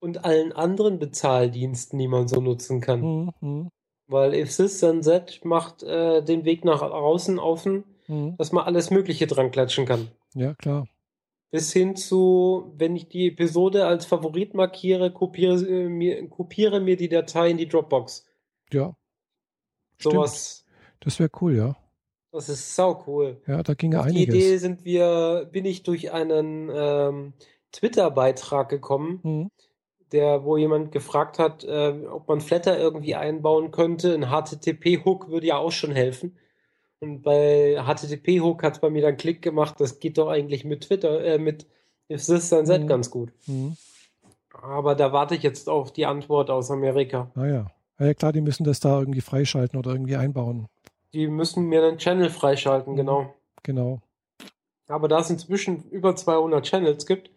[0.00, 3.32] Und allen anderen Bezahldiensten, die man so nutzen kann.
[3.40, 3.68] Mhm.
[4.06, 8.36] Weil if this then that macht äh, den Weg nach außen offen, mhm.
[8.38, 10.08] dass man alles Mögliche dran klatschen kann.
[10.34, 10.86] Ja, klar
[11.52, 16.96] bis hin zu, wenn ich die Episode als Favorit markiere, kopiere äh, mir, kopiere mir
[16.96, 18.26] die Datei in die Dropbox.
[18.72, 18.96] Ja.
[20.00, 20.64] Sowas.
[21.00, 21.76] Das wäre cool, ja.
[22.32, 23.42] Das ist sau cool.
[23.46, 24.34] Ja, da ging ja einiges.
[24.34, 27.34] Die Idee sind wir, bin ich durch einen ähm,
[27.72, 29.50] Twitter-Beitrag gekommen, mhm.
[30.10, 34.14] der, wo jemand gefragt hat, äh, ob man Flatter irgendwie einbauen könnte.
[34.14, 36.38] Ein HTTP-Hook würde ja auch schon helfen.
[37.02, 40.64] Und bei HTTP Hook hat es bei mir dann Klick gemacht, das geht doch eigentlich
[40.64, 41.66] mit Twitter, äh, mit
[42.08, 42.86] If This Then That mhm.
[42.86, 43.32] ganz gut.
[43.46, 43.76] Mhm.
[44.62, 47.32] Aber da warte ich jetzt auf die Antwort aus Amerika.
[47.34, 47.66] Ah ja.
[47.98, 48.14] ja.
[48.14, 50.68] klar, die müssen das da irgendwie freischalten oder irgendwie einbauen.
[51.12, 52.96] Die müssen mir einen Channel freischalten, mhm.
[52.96, 53.34] genau.
[53.64, 54.00] Genau.
[54.86, 57.30] Aber da es inzwischen über 200 Channels gibt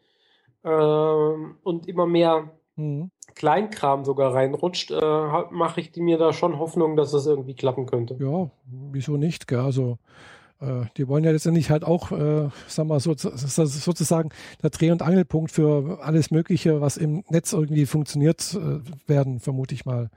[0.64, 3.12] ähm, und immer mehr mhm.
[3.36, 8.18] Kleinkram sogar reinrutscht, äh, mache ich mir da schon Hoffnung, dass das irgendwie klappen könnte.
[8.20, 9.48] Ja, wieso nicht?
[9.48, 9.60] Gell?
[9.60, 9.98] Also
[10.62, 14.30] äh, die wollen ja letztendlich halt auch, äh, sagen wir so, sozusagen
[14.64, 19.76] der Dreh- und Angelpunkt für alles Mögliche, was im Netz irgendwie funktioniert, äh, werden, vermute
[19.76, 20.10] ich mal.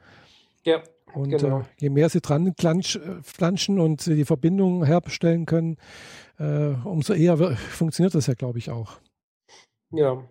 [0.65, 0.83] Ja.
[1.15, 1.61] Und genau.
[1.61, 5.79] äh, je mehr sie dran flanschen und die Verbindungen herstellen können,
[6.39, 9.01] äh, umso eher funktioniert das ja, glaube ich, auch.
[9.91, 10.23] Ja.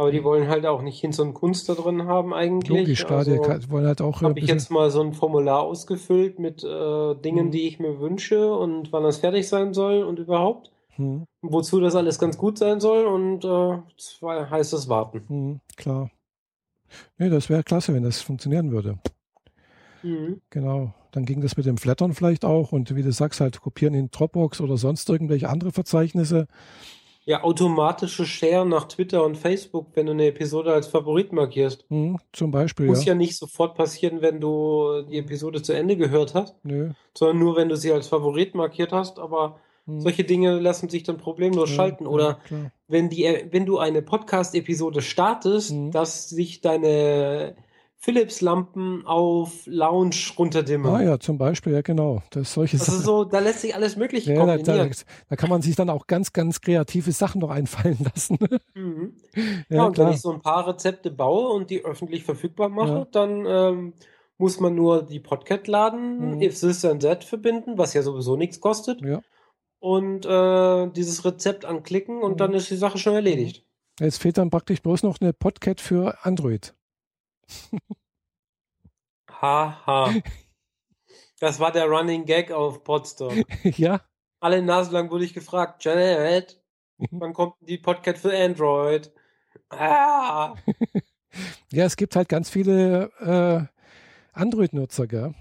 [0.00, 2.70] Aber die wollen halt auch nicht hin so einen Kunst da drin haben eigentlich.
[2.70, 4.22] Logisch, klar, also, die wollen halt auch.
[4.22, 7.50] Habe ich jetzt mal so ein Formular ausgefüllt mit äh, Dingen, mhm.
[7.50, 10.72] die ich mir wünsche und wann das fertig sein soll und überhaupt.
[10.96, 11.26] Mhm.
[11.42, 15.24] Wozu das alles ganz gut sein soll und äh, heißt es warten.
[15.28, 16.10] Mhm, klar.
[17.18, 18.98] Nee, das wäre klasse, wenn das funktionieren würde.
[20.02, 20.40] Mhm.
[20.48, 20.94] Genau.
[21.10, 24.10] Dann ging das mit dem Flattern vielleicht auch und wie du sagst, halt kopieren in
[24.10, 26.46] Dropbox oder sonst irgendwelche andere Verzeichnisse.
[27.26, 31.84] Ja, automatische Share nach Twitter und Facebook, wenn du eine Episode als Favorit markierst.
[31.90, 32.86] Mhm, zum Beispiel.
[32.86, 33.12] Muss ja.
[33.12, 36.90] ja nicht sofort passieren, wenn du die Episode zu Ende gehört hast, Nö.
[37.16, 39.18] sondern nur, wenn du sie als Favorit markiert hast.
[39.18, 40.00] Aber mhm.
[40.00, 42.06] solche Dinge lassen sich dann problemlos ja, schalten.
[42.06, 45.90] Oder ja, wenn, die, wenn du eine Podcast-Episode startest, mhm.
[45.90, 47.54] dass sich deine
[48.02, 50.90] Philips-Lampen auf Lounge runterdimmen.
[50.90, 52.22] Ah ja, zum Beispiel, ja genau.
[52.30, 54.90] Das solche also so, da lässt sich alles Mögliche ja, kombinieren.
[54.90, 58.38] Da, da, kann man sich dann auch ganz, ganz kreative Sachen noch einfallen lassen.
[58.74, 59.16] Mhm.
[59.68, 60.06] Ja, ja, und klar.
[60.06, 63.06] wenn ich so ein paar Rezepte baue und die öffentlich verfügbar mache, ja.
[63.12, 63.92] dann ähm,
[64.38, 66.40] muss man nur die Podcat laden, mhm.
[66.40, 69.02] if this and that verbinden, was ja sowieso nichts kostet.
[69.02, 69.20] Ja.
[69.78, 72.36] Und äh, dieses Rezept anklicken und mhm.
[72.38, 73.66] dann ist die Sache schon erledigt.
[74.00, 76.74] Jetzt fehlt dann praktisch bloß noch eine Podcat für Android.
[79.40, 80.14] Haha.
[81.40, 83.32] Das war der Running Gag auf Podstop.
[83.64, 84.02] ja.
[84.40, 86.62] Alle Nasen lang wurde ich gefragt, Janet,
[87.10, 89.12] wann kommt die Podcast für Android?
[89.70, 90.54] Ah.
[91.72, 95.34] ja, es gibt halt ganz viele äh, Android-Nutzer, gell?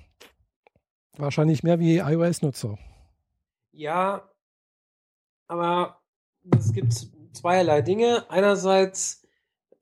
[1.18, 2.78] Wahrscheinlich mehr wie iOS-Nutzer.
[3.72, 4.30] Ja,
[5.48, 6.02] aber
[6.58, 6.94] es gibt
[7.34, 8.30] zweierlei Dinge.
[8.30, 9.19] Einerseits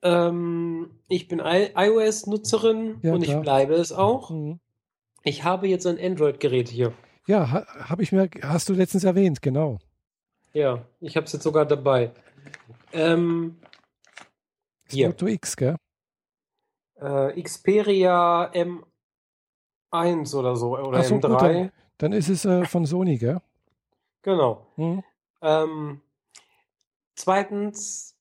[0.02, 3.36] ähm, ich bin iOS-Nutzerin ja, und klar.
[3.36, 4.30] ich bleibe es auch.
[4.30, 4.60] Mhm.
[5.24, 6.92] Ich habe jetzt ein Android-Gerät hier.
[7.26, 9.78] Ja, ha, habe ich mir, hast du letztens erwähnt, genau.
[10.52, 12.12] Ja, ich habe es jetzt sogar dabei.
[12.92, 13.58] Ähm,
[14.88, 15.08] hier.
[15.08, 15.76] Moto X, gell?
[16.96, 21.28] Äh, Xperia M1 oder so, oder so, M3.
[21.28, 23.40] Gut, dann, dann, ist es äh, von Sony, gell?
[24.22, 24.66] Genau.
[24.76, 25.04] Mhm.
[25.42, 26.00] Ähm,
[27.14, 28.17] zweitens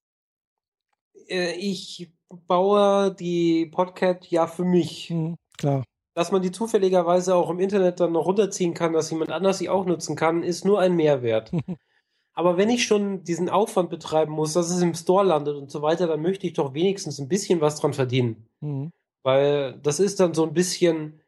[1.28, 2.12] ich
[2.48, 5.10] baue die Podcat ja für mich.
[5.10, 5.84] Mhm, klar.
[6.14, 9.70] Dass man die zufälligerweise auch im Internet dann noch runterziehen kann, dass jemand anders sie
[9.70, 11.52] auch nutzen kann, ist nur ein Mehrwert.
[12.34, 15.82] Aber wenn ich schon diesen Aufwand betreiben muss, dass es im Store landet und so
[15.82, 18.48] weiter, dann möchte ich doch wenigstens ein bisschen was dran verdienen.
[18.62, 18.92] Mhm.
[19.24, 21.20] Weil das ist dann so ein bisschen,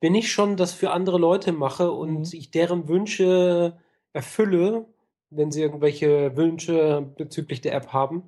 [0.00, 2.28] wenn ich schon das für andere Leute mache und mhm.
[2.32, 3.78] ich deren Wünsche
[4.12, 4.86] erfülle,
[5.30, 8.24] wenn sie irgendwelche Wünsche bezüglich der App haben,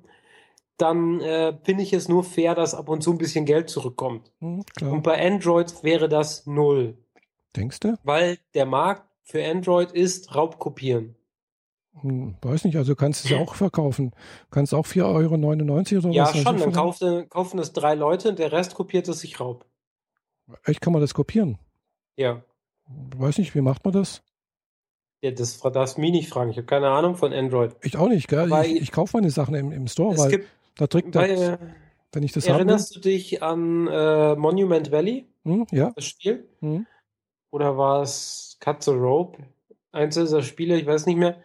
[0.77, 4.31] dann äh, finde ich es nur fair, dass ab und zu ein bisschen Geld zurückkommt.
[4.39, 6.97] Mhm, und bei Android wäre das null.
[7.55, 7.95] Denkst du?
[8.03, 11.15] Weil der Markt für Android ist Raubkopieren.
[12.01, 14.11] Hm, weiß nicht, also kannst du es ja auch verkaufen.
[14.49, 16.35] Kannst auch 4,99 Euro oder ja, was?
[16.35, 19.65] Ja, schon, dann kaufen, kaufen es drei Leute und der Rest kopiert es sich Raub.
[20.63, 21.59] Echt, kann man das kopieren?
[22.15, 22.43] Ja.
[23.15, 24.23] Weiß nicht, wie macht man das?
[25.21, 26.49] Ja, das darfst du mich nicht fragen.
[26.49, 27.75] Ich habe keine Ahnung von Android.
[27.81, 28.51] Ich auch nicht, gell?
[28.65, 31.59] ich, ich kaufe meine Sachen im, im Store, weil gibt, da drückt Weil, das,
[32.11, 35.27] wenn ich das Erinnerst habe, du dich an äh, Monument Valley?
[35.43, 35.91] Hm, ja.
[35.95, 36.47] Das Spiel?
[36.59, 36.85] Hm.
[37.51, 39.43] Oder war es Cut the Rope?
[39.91, 41.41] Eins dieser Spiele, ich weiß nicht mehr.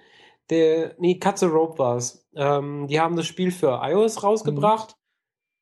[0.50, 2.26] Der, nee, Cut the Rope war es.
[2.34, 4.96] Ähm, die haben das Spiel für iOS rausgebracht,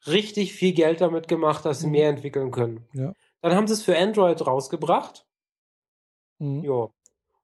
[0.05, 0.13] hm.
[0.13, 1.93] richtig viel Geld damit gemacht, dass sie hm.
[1.93, 2.87] mehr entwickeln können.
[2.93, 3.13] Ja.
[3.41, 5.27] Dann haben sie es für Android rausgebracht.
[6.39, 6.65] Mhm.
[6.65, 6.89] Ja.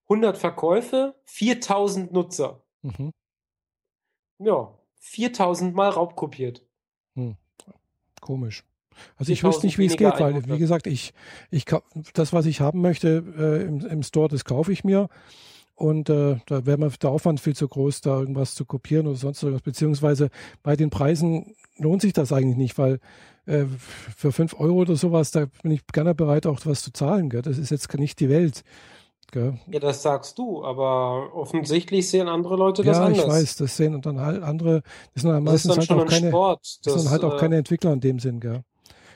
[0.09, 2.63] 100 Verkäufe, 4000 Nutzer.
[2.83, 3.13] Mhm.
[4.39, 6.65] Ja, 4000 Mal raubkopiert.
[7.17, 7.37] Hm.
[8.21, 8.65] Komisch.
[9.17, 11.13] Also ich wüsste nicht, wie es geht, weil, wie gesagt, ich,
[11.51, 11.65] ich
[12.15, 15.09] das, was ich haben möchte äh, im, im, Store, das kaufe ich mir.
[15.75, 19.17] Und äh, da wäre mir der Aufwand viel zu groß, da irgendwas zu kopieren oder
[19.17, 19.63] sonst irgendwas.
[19.63, 20.31] Beziehungsweise
[20.63, 23.01] bei den Preisen lohnt sich das eigentlich nicht, weil
[23.47, 23.65] äh,
[24.17, 27.29] für 5 Euro oder sowas, da bin ich gerne bereit, auch was zu zahlen.
[27.29, 27.43] Gell?
[27.43, 28.63] Das ist jetzt nicht die Welt.
[29.33, 29.59] Gell?
[29.67, 33.19] Ja, das sagst du, aber offensichtlich sehen andere Leute das ja, anders.
[33.19, 34.83] Ja, ich weiß, das sehen und dann halt andere,
[35.15, 37.57] das sind halt meistens halt auch keine, Sport, das, das sind halt auch äh, keine
[37.57, 38.63] Entwickler in dem Sinn, gell.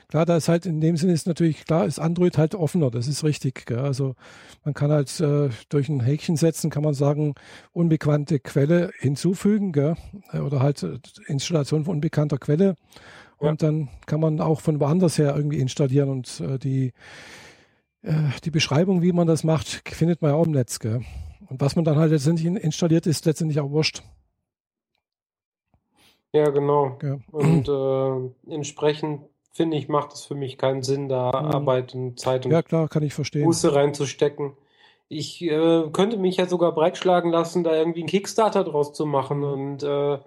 [0.09, 3.07] Klar, da ist halt in dem Sinn ist natürlich, klar, ist Android halt offener, das
[3.07, 3.65] ist richtig.
[3.67, 3.79] Gell?
[3.79, 4.15] Also
[4.63, 7.35] man kann halt äh, durch ein Häkchen setzen, kann man sagen,
[7.73, 9.97] unbekannte Quelle hinzufügen, gell?
[10.33, 12.75] oder halt äh, Installation von unbekannter Quelle.
[13.37, 13.67] Und ja.
[13.67, 16.93] dann kann man auch von woanders her irgendwie installieren und äh, die,
[18.03, 20.79] äh, die Beschreibung, wie man das macht, findet man ja auch im Netz.
[20.79, 21.01] Gell?
[21.49, 24.03] Und was man dann halt letztendlich installiert, ist letztendlich auch wurscht.
[26.33, 26.97] Ja, genau.
[27.01, 27.17] Ja.
[27.31, 29.21] Und äh, entsprechend
[29.53, 31.47] finde ich, macht es für mich keinen Sinn, da mhm.
[31.47, 33.45] Arbeit und Zeit und ja, klar, kann ich verstehen.
[33.45, 34.53] Buße reinzustecken.
[35.09, 39.43] Ich äh, könnte mich ja sogar breitschlagen lassen, da irgendwie einen Kickstarter draus zu machen
[39.43, 40.19] und äh,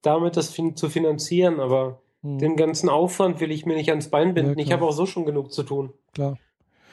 [0.00, 2.38] damit das fin zu finanzieren, aber mhm.
[2.38, 4.58] den ganzen Aufwand will ich mir nicht ans Bein binden.
[4.58, 5.92] Ja, ich habe auch so schon genug zu tun.
[6.14, 6.38] Klar.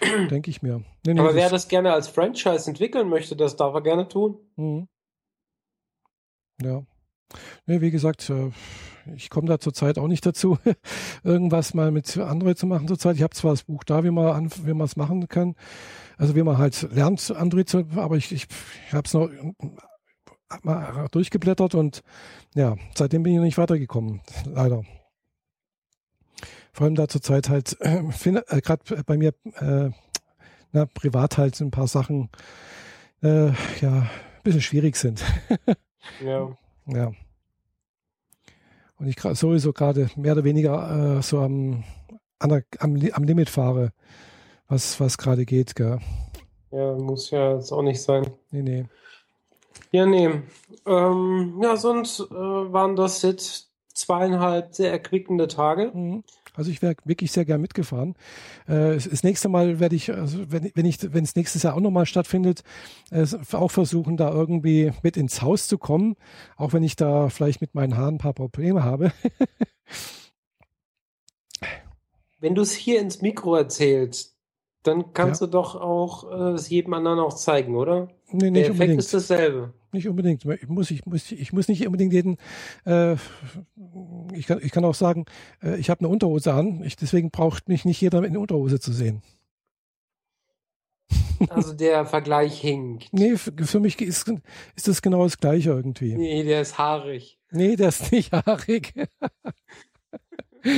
[0.29, 0.83] Denke ich mir.
[1.05, 4.37] Nee, nee, aber wer das gerne als Franchise entwickeln möchte, das darf er gerne tun.
[4.55, 4.87] Mhm.
[6.61, 6.83] Ja.
[7.65, 8.51] Nee, wie gesagt, äh,
[9.15, 10.57] ich komme da zurzeit auch nicht dazu,
[11.23, 13.15] irgendwas mal mit Android zu machen zurzeit.
[13.15, 15.55] Ich habe zwar das Buch da, wie man wie man es machen kann,
[16.17, 18.47] also wie man halt lernt Android zu, aber ich, ich
[18.91, 19.29] habe es noch
[20.63, 22.03] mal durchgeblättert und
[22.53, 24.83] ja, seitdem bin ich noch nicht weitergekommen, leider.
[26.75, 29.89] Vor allem da zurzeit halt äh, äh, gerade bei mir äh,
[30.71, 32.29] na, privat halt ein paar Sachen
[33.23, 33.47] äh,
[33.81, 34.09] ja ein
[34.43, 35.23] bisschen schwierig sind.
[36.23, 36.49] ja.
[36.87, 37.11] Ja
[38.99, 41.83] und ich sowieso gerade mehr oder weniger äh, so am,
[42.43, 43.91] der, am, am, Limit fahre,
[44.67, 45.75] was, was gerade geht.
[45.75, 45.99] Gell?
[46.71, 48.31] Ja, muss ja jetzt auch nicht sein.
[48.51, 48.85] Nee, nee.
[49.91, 50.29] Ja, nee.
[50.85, 55.91] Ähm, ja, sonst äh, waren das jetzt zweieinhalb sehr erquickende Tage.
[55.93, 56.23] Mhm.
[56.57, 58.15] Also ich wäre wirklich sehr gern mitgefahren.
[58.67, 61.81] Äh, das nächste Mal werde ich, also wenn, wenn ich, wenn es nächstes Jahr auch
[61.81, 62.63] nochmal stattfindet,
[63.11, 66.15] äh, auch versuchen, da irgendwie mit ins Haus zu kommen,
[66.57, 69.11] auch wenn ich da vielleicht mit meinen Haaren ein paar Probleme habe.
[72.39, 74.35] wenn du es hier ins Mikro erzählst,
[74.83, 75.47] dann kannst ja.
[75.47, 78.09] du doch auch äh, es jedem anderen auch zeigen, oder?
[78.31, 78.99] Nee, nicht Der Effekt unbedingt.
[78.99, 79.73] ist dasselbe.
[79.95, 80.43] Nicht unbedingt.
[80.43, 82.35] Ich muss, ich muss, ich muss nicht unbedingt jeden.
[82.85, 83.13] Äh,
[84.33, 85.25] ich, kann, ich kann auch sagen,
[85.63, 86.83] äh, ich habe eine Unterhose an.
[86.83, 89.21] Ich, deswegen braucht mich nicht jeder in Unterhose zu sehen.
[91.47, 93.07] Also der Vergleich hinkt.
[93.13, 94.29] Nee, für, für mich ist,
[94.75, 96.13] ist das genau das Gleiche irgendwie.
[96.15, 97.39] Nee, der ist haarig.
[97.51, 98.93] Nee, der ist nicht haarig.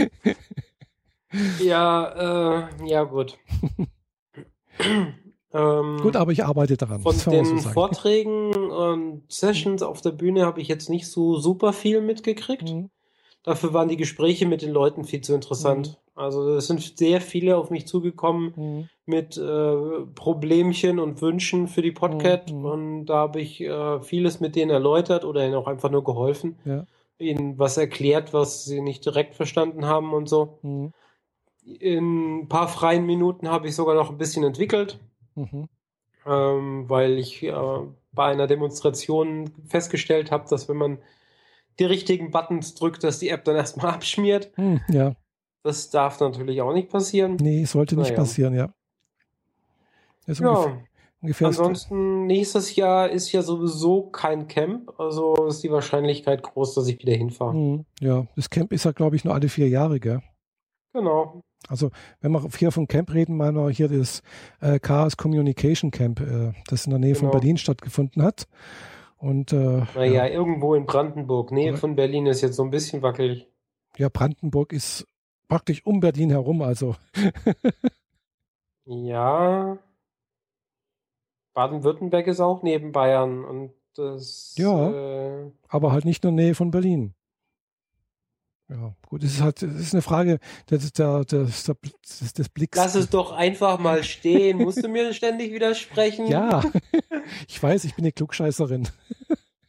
[1.59, 3.39] ja, äh, ja gut.
[5.53, 7.01] Ähm, Gut, aber ich arbeite daran.
[7.01, 7.69] Von den so
[8.71, 12.71] Und Sessions auf der Bühne habe ich jetzt nicht so super viel mitgekriegt.
[12.71, 12.89] Mhm.
[13.43, 15.87] Dafür waren die Gespräche mit den Leuten viel zu interessant.
[15.87, 16.21] Mhm.
[16.21, 18.89] Also es sind sehr viele auf mich zugekommen mhm.
[19.05, 19.75] mit äh,
[20.15, 22.65] Problemchen und Wünschen für die Podcast mhm.
[22.65, 26.57] und da habe ich äh, vieles mit denen erläutert oder ihnen auch einfach nur geholfen.
[26.65, 26.85] Ja.
[27.19, 30.57] Ihnen was erklärt, was sie nicht direkt verstanden haben und so.
[30.63, 30.91] Mhm.
[31.63, 34.99] In ein paar freien Minuten habe ich sogar noch ein bisschen entwickelt.
[35.35, 35.69] Mhm.
[36.25, 37.53] Ähm, weil ich äh,
[38.17, 40.97] bei einer Demonstration festgestellt habe, dass wenn man
[41.79, 44.51] die richtigen Buttons drückt, dass die App dann erstmal abschmiert.
[44.57, 45.15] Mhm, ja.
[45.63, 47.37] Das darf natürlich auch nicht passieren.
[47.39, 48.19] Nee, sollte nicht naja.
[48.19, 48.73] passieren, ja.
[50.27, 50.33] ja.
[50.35, 50.83] Ungefähr,
[51.21, 56.87] ungefähr Ansonsten, nächstes Jahr ist ja sowieso kein Camp, also ist die Wahrscheinlichkeit groß, dass
[56.87, 57.53] ich wieder hinfahre.
[57.53, 60.21] Mhm, ja, das Camp ist ja, glaube ich, nur alle vier Jahre, gell?
[60.93, 61.43] Genau.
[61.67, 61.91] Also
[62.21, 64.21] wenn wir hier von Camp reden, meinen wir hier das
[64.61, 67.31] äh, Chaos Communication Camp, äh, das in der Nähe genau.
[67.31, 68.47] von Berlin stattgefunden hat.
[69.17, 70.27] Und äh, naja, ja.
[70.27, 71.51] irgendwo in Brandenburg.
[71.51, 73.47] Nähe von Berlin ist jetzt so ein bisschen wackelig.
[73.97, 75.07] Ja, Brandenburg ist
[75.47, 76.95] praktisch um Berlin herum, also.
[78.85, 79.79] ja.
[81.53, 84.53] Baden-Württemberg ist auch neben Bayern und das.
[84.57, 84.91] Ja.
[84.91, 87.15] Äh, aber halt nicht nur Nähe von Berlin.
[88.69, 92.77] Ja, gut, es ist halt, es ist eine Frage des, der, des, des, des Blicks.
[92.77, 94.57] Lass es doch einfach mal stehen.
[94.57, 96.27] Musst du mir ständig widersprechen?
[96.27, 96.63] Ja,
[97.47, 98.89] ich weiß, ich bin eine Klugscheißerin.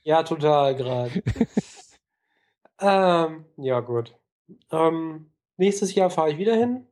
[0.03, 1.23] ja, total gerade.
[2.81, 4.17] ähm, ja, gut.
[4.73, 6.87] Ähm, nächstes Jahr fahre ich wieder hin.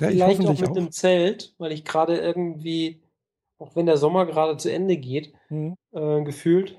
[0.00, 0.74] Ja, Vielleicht auch mit auch.
[0.74, 3.02] dem Zelt, weil ich gerade irgendwie,
[3.58, 5.76] auch wenn der Sommer gerade zu Ende geht, mhm.
[5.92, 6.76] äh, gefühlt,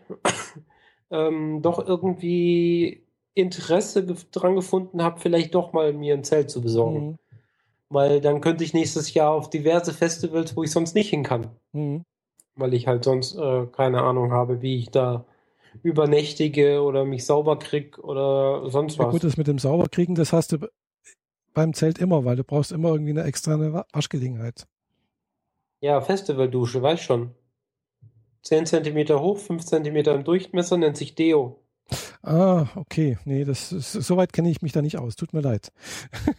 [1.10, 3.06] ähm, doch irgendwie
[3.40, 7.08] Interesse dran gefunden habe, vielleicht doch mal mir ein Zelt zu besorgen.
[7.08, 7.18] Mhm.
[7.90, 11.48] Weil dann könnte ich nächstes Jahr auf diverse Festivals, wo ich sonst nicht hin kann.
[11.74, 12.04] Mhm.
[12.56, 15.26] Weil ich halt sonst äh, keine Ahnung habe, wie ich da
[15.84, 19.06] übernächtige oder mich sauber krieg oder sonst was.
[19.06, 20.68] Ja, gut, das mit dem Sauberkriegen, das hast du
[21.54, 24.68] beim Zelt immer, weil du brauchst immer irgendwie eine extra Waschgelegenheit.
[25.82, 27.32] Ja, Festivaldusche, weiß schon.
[28.44, 31.59] 10 cm hoch, 5 cm im Durchmesser, nennt sich Deo.
[32.22, 33.18] Ah, okay.
[33.26, 35.16] Nee, das ist, soweit kenne ich mich da nicht aus.
[35.16, 35.72] Tut mir leid.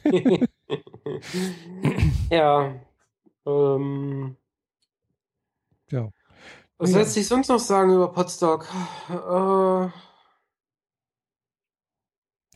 [2.30, 2.74] ja.
[3.46, 4.36] Ähm,
[5.90, 6.10] ja.
[6.78, 6.98] Was ja.
[6.98, 8.66] lässt sich sonst noch sagen über Podstock?
[9.08, 9.90] Äh,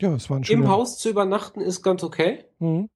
[0.01, 0.65] Ja, es war ein schöner...
[0.65, 2.45] Im Haus zu übernachten ist ganz okay.
[2.59, 2.89] Mhm.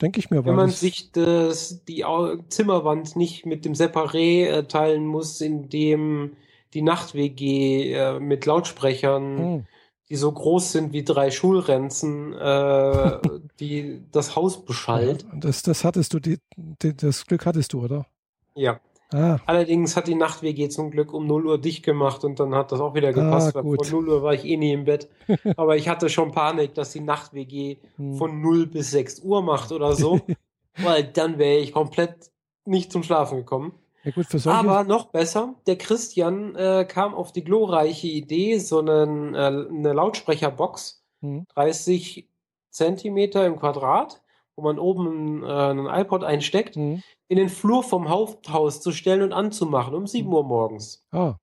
[0.00, 0.44] Denke ich mir.
[0.44, 2.04] Wenn man sich das, die
[2.48, 6.36] Zimmerwand nicht mit dem Separé äh, teilen muss, in dem
[6.74, 9.66] die Nacht-WG äh, mit Lautsprechern, mhm.
[10.08, 13.18] die so groß sind wie drei Schulrenzen, äh,
[13.60, 15.22] die das Haus beschallt.
[15.22, 18.06] Ja, das, das hattest du, die, die, das Glück hattest du, oder?
[18.54, 18.80] Ja.
[19.14, 19.38] Ah.
[19.44, 22.80] Allerdings hat die Nacht-WG zum Glück um 0 Uhr dicht gemacht und dann hat das
[22.80, 23.54] auch wieder ah, gepasst.
[23.54, 25.08] Ah, von 0 Uhr war ich eh nie im Bett.
[25.56, 28.14] Aber ich hatte schon Panik, dass die Nacht-WG hm.
[28.14, 30.20] von 0 bis 6 Uhr macht oder so.
[30.78, 32.30] weil dann wäre ich komplett
[32.64, 33.72] nicht zum Schlafen gekommen.
[34.04, 34.26] Ja gut.
[34.46, 39.92] Aber noch besser, der Christian äh, kam auf die glorreiche Idee, so einen, äh, eine
[39.92, 41.46] Lautsprecherbox, hm.
[41.54, 42.28] 30
[42.70, 44.22] Zentimeter im Quadrat,
[44.56, 49.22] wo man oben äh, einen iPod einsteckt, hm in den Flur vom Haupthaus zu stellen
[49.22, 51.02] und anzumachen um 7 Uhr morgens.
[51.12, 51.36] Ah.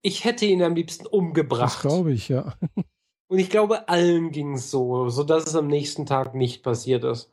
[0.00, 1.74] Ich hätte ihn am liebsten umgebracht.
[1.74, 2.54] Das glaube ich, ja.
[3.28, 7.30] Und ich glaube, allen ging es so, sodass es am nächsten Tag nicht passiert ist.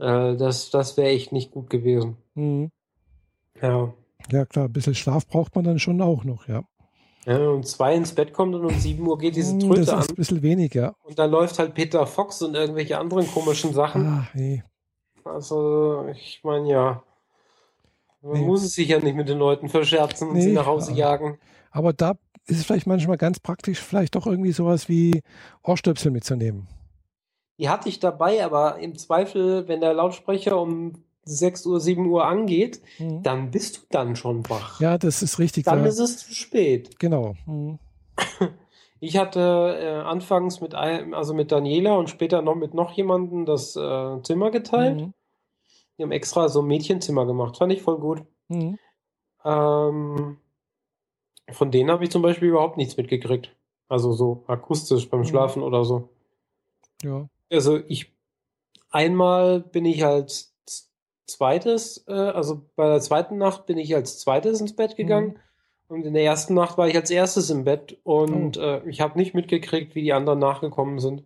[0.00, 2.16] Äh, das das wäre echt nicht gut gewesen.
[2.34, 2.70] Mhm.
[3.60, 3.92] Ja.
[4.30, 6.64] Ja, klar, ein bisschen Schlaf braucht man dann schon auch noch, ja.
[7.26, 9.88] Ja, um zwei ins Bett kommt und um 7 Uhr geht diese hm, Tröte das
[9.90, 9.96] an.
[9.96, 10.94] Das ist ein bisschen wenig, ja.
[11.02, 14.06] Und da läuft halt Peter Fox und irgendwelche anderen komischen Sachen.
[14.06, 14.62] Ah, nee.
[15.24, 17.02] Also, ich meine, ja.
[18.22, 18.46] Man nee.
[18.46, 21.38] muss es sich ja nicht mit den Leuten verscherzen und nee, sie nach Hause jagen.
[21.70, 25.22] Aber da ist es vielleicht manchmal ganz praktisch, vielleicht doch irgendwie sowas wie
[25.62, 26.68] Ohrstöpsel mitzunehmen.
[27.60, 30.94] Die hatte ich dabei, aber im Zweifel, wenn der Lautsprecher um
[31.24, 33.22] 6 Uhr, 7 Uhr angeht, mhm.
[33.22, 34.80] dann bist du dann schon wach.
[34.80, 35.66] Ja, das ist richtig.
[35.66, 35.88] Dann da.
[35.90, 36.98] ist es zu spät.
[36.98, 37.34] Genau.
[37.46, 37.78] Mhm.
[39.02, 43.74] Ich hatte äh, anfangs mit also mit Daniela und später noch mit noch jemandem das
[43.74, 45.00] äh, Zimmer geteilt.
[45.00, 45.14] Mhm.
[45.96, 47.56] Die haben extra so ein Mädchenzimmer gemacht.
[47.56, 48.22] Fand ich voll gut.
[48.48, 48.78] Mhm.
[49.42, 50.36] Ähm,
[51.50, 53.56] von denen habe ich zum Beispiel überhaupt nichts mitgekriegt.
[53.88, 55.24] Also so akustisch beim mhm.
[55.24, 56.10] Schlafen oder so.
[57.02, 57.26] Ja.
[57.50, 58.12] Also ich
[58.90, 60.54] einmal bin ich als
[61.26, 65.28] zweites, äh, also bei der zweiten Nacht bin ich als zweites ins Bett gegangen.
[65.28, 65.36] Mhm.
[65.88, 68.60] Und in der ersten Nacht war ich als erstes im Bett und oh.
[68.60, 71.24] äh, ich habe nicht mitgekriegt, wie die anderen nachgekommen sind.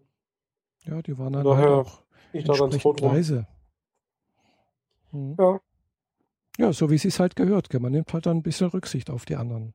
[0.84, 3.46] Ja, die waren dann Daher halt auch ich da ganz leise.
[5.12, 5.36] Mhm.
[5.38, 5.60] Ja.
[6.56, 7.68] Ja, so wie es sich halt gehört.
[7.68, 7.80] Gell?
[7.80, 9.74] Man nimmt halt dann ein bisschen Rücksicht auf die anderen,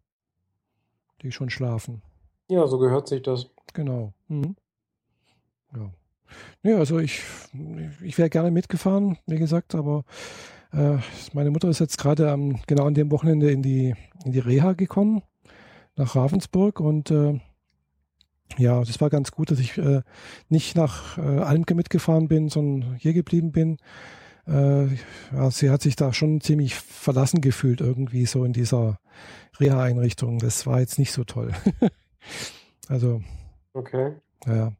[1.21, 2.01] die schon schlafen.
[2.47, 3.49] Ja, so gehört sich das.
[3.73, 4.13] Genau.
[4.27, 4.55] Mhm.
[5.75, 5.91] Ja.
[6.63, 7.21] Ja, also ich,
[8.01, 10.03] ich wäre gerne mitgefahren, wie gesagt, aber
[10.71, 10.97] äh,
[11.33, 14.73] meine Mutter ist jetzt gerade am, genau an dem Wochenende in die, in die Reha
[14.73, 15.21] gekommen,
[15.95, 17.39] nach Ravensburg und äh,
[18.57, 20.01] ja, das war ganz gut, dass ich äh,
[20.47, 23.77] nicht nach äh, Almke mitgefahren bin, sondern hier geblieben bin.
[24.47, 24.87] Äh,
[25.31, 28.99] ja, sie hat sich da schon ziemlich verlassen gefühlt irgendwie so in dieser
[29.59, 30.39] Reha-Einrichtung.
[30.39, 31.51] Das war jetzt nicht so toll.
[32.87, 33.21] also.
[33.73, 34.13] Okay.
[34.47, 34.73] Ja.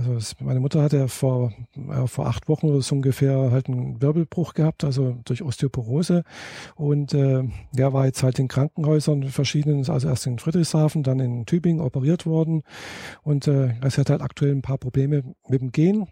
[0.00, 3.68] Also es, meine Mutter hatte ja vor, äh, vor acht Wochen oder so ungefähr halt
[3.68, 6.24] einen Wirbelbruch gehabt, also durch Osteoporose.
[6.74, 11.44] Und äh, der war jetzt halt in Krankenhäusern verschiedenen, also erst in Friedrichshafen, dann in
[11.44, 12.62] Tübingen operiert worden.
[13.22, 16.08] Und äh, es hat halt aktuell ein paar Probleme mit dem Gehen.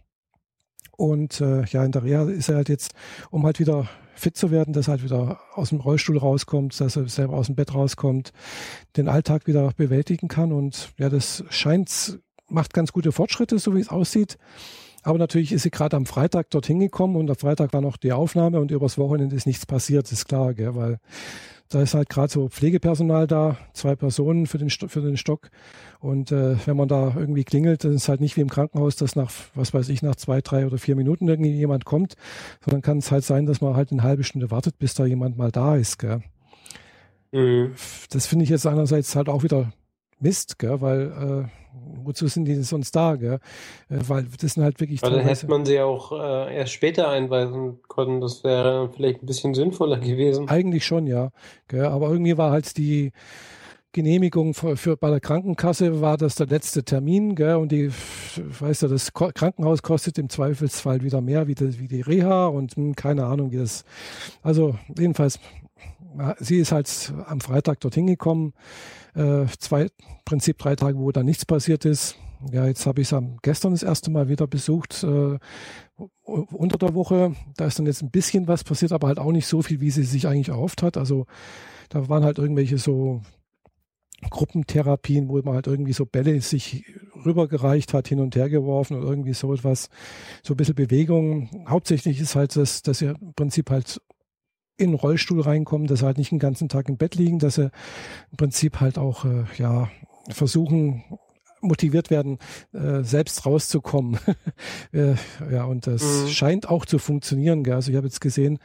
[0.99, 2.93] Und äh, ja, in der Reha ist er halt jetzt,
[3.31, 6.97] um halt wieder fit zu werden, dass er halt wieder aus dem Rollstuhl rauskommt, dass
[6.97, 8.33] er selber aus dem Bett rauskommt,
[8.97, 10.53] den Alltag wieder bewältigen kann.
[10.53, 14.39] Und ja, das scheint macht ganz gute Fortschritte, so wie es aussieht.
[15.03, 18.13] Aber natürlich ist sie gerade am Freitag dorthin gekommen und am Freitag war noch die
[18.13, 20.99] Aufnahme und übers Wochenende ist nichts passiert, ist klar, gell, weil
[21.69, 25.51] da ist halt gerade so Pflegepersonal da, zwei Personen für den, für den Stock.
[26.01, 28.97] Und äh, wenn man da irgendwie klingelt, dann ist es halt nicht wie im Krankenhaus,
[28.97, 32.15] dass nach, was weiß ich, nach zwei, drei oder vier Minuten irgendwie jemand kommt,
[32.65, 35.37] sondern kann es halt sein, dass man halt eine halbe Stunde wartet, bis da jemand
[35.37, 35.99] mal da ist.
[35.99, 36.23] Gell.
[37.33, 37.75] Mhm.
[38.11, 39.71] Das finde ich jetzt einerseits halt auch wieder
[40.21, 41.49] Mist, gell, weil äh,
[42.05, 43.17] wozu sind die sonst da?
[43.17, 43.39] Gell?
[43.89, 45.03] Äh, weil das sind halt wirklich.
[45.03, 48.21] Weil dann hätte man sie auch äh, erst später einweisen können.
[48.21, 50.49] Das wäre vielleicht ein bisschen sinnvoller gewesen.
[50.49, 51.31] Eigentlich schon, ja.
[51.69, 51.87] Gell?
[51.87, 53.13] Aber irgendwie war halt die
[53.93, 57.57] Genehmigung für, für, bei der Krankenkasse war das der letzte Termin, gell?
[57.57, 62.03] Und die, weißt du, das Krankenhaus kostet im Zweifelsfall wieder mehr wie, das, wie die
[62.03, 63.85] Reha und mh, hm, keine Ahnung, wie das.
[64.43, 65.41] Also jedenfalls,
[66.39, 68.55] sie ist halt am Freitag dorthin gekommen
[69.15, 69.89] äh, zwei,
[70.25, 72.17] Prinzip drei Tage, wo da nichts passiert ist.
[72.53, 75.39] Ja, jetzt habe ich es gestern das erste Mal wieder besucht, äh,
[76.25, 77.35] unter der Woche.
[77.57, 79.91] Da ist dann jetzt ein bisschen was passiert, aber halt auch nicht so viel, wie
[79.91, 80.97] sie sich eigentlich erhofft hat.
[80.97, 81.27] Also
[81.89, 83.23] da waren halt irgendwelche so
[84.31, 86.85] Gruppentherapien, wo man halt irgendwie so Bälle sich
[87.25, 89.89] rübergereicht hat, hin und her geworfen oder irgendwie so etwas,
[90.45, 91.67] so ein bisschen Bewegung.
[91.69, 94.01] Hauptsächlich ist halt das, dass ihr im Prinzip halt
[94.79, 97.57] in den Rollstuhl reinkommen, dass sie halt nicht den ganzen Tag im Bett liegen, dass
[97.57, 97.71] sie
[98.31, 99.91] im Prinzip halt auch äh, ja
[100.31, 101.05] versuchen
[101.61, 102.39] motiviert werden,
[102.73, 104.19] äh, selbst rauszukommen.
[104.93, 105.15] äh,
[105.53, 106.29] ja, und das mhm.
[106.29, 107.65] scheint auch zu funktionieren.
[107.65, 107.75] Gell?
[107.75, 108.59] Also ich habe jetzt gesehen,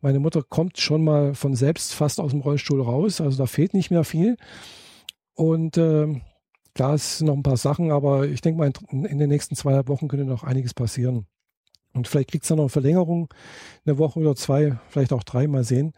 [0.00, 3.20] meine Mutter kommt schon mal von selbst fast aus dem Rollstuhl raus.
[3.20, 4.36] Also da fehlt nicht mehr viel.
[5.34, 6.20] Und äh,
[6.74, 9.54] klar, es sind noch ein paar Sachen, aber ich denke mal, in, in den nächsten
[9.54, 11.26] zwei Wochen könnte noch einiges passieren.
[11.92, 13.32] Und vielleicht kriegt es dann noch eine Verlängerung,
[13.84, 15.92] eine Woche oder zwei, vielleicht auch drei, mal sehen.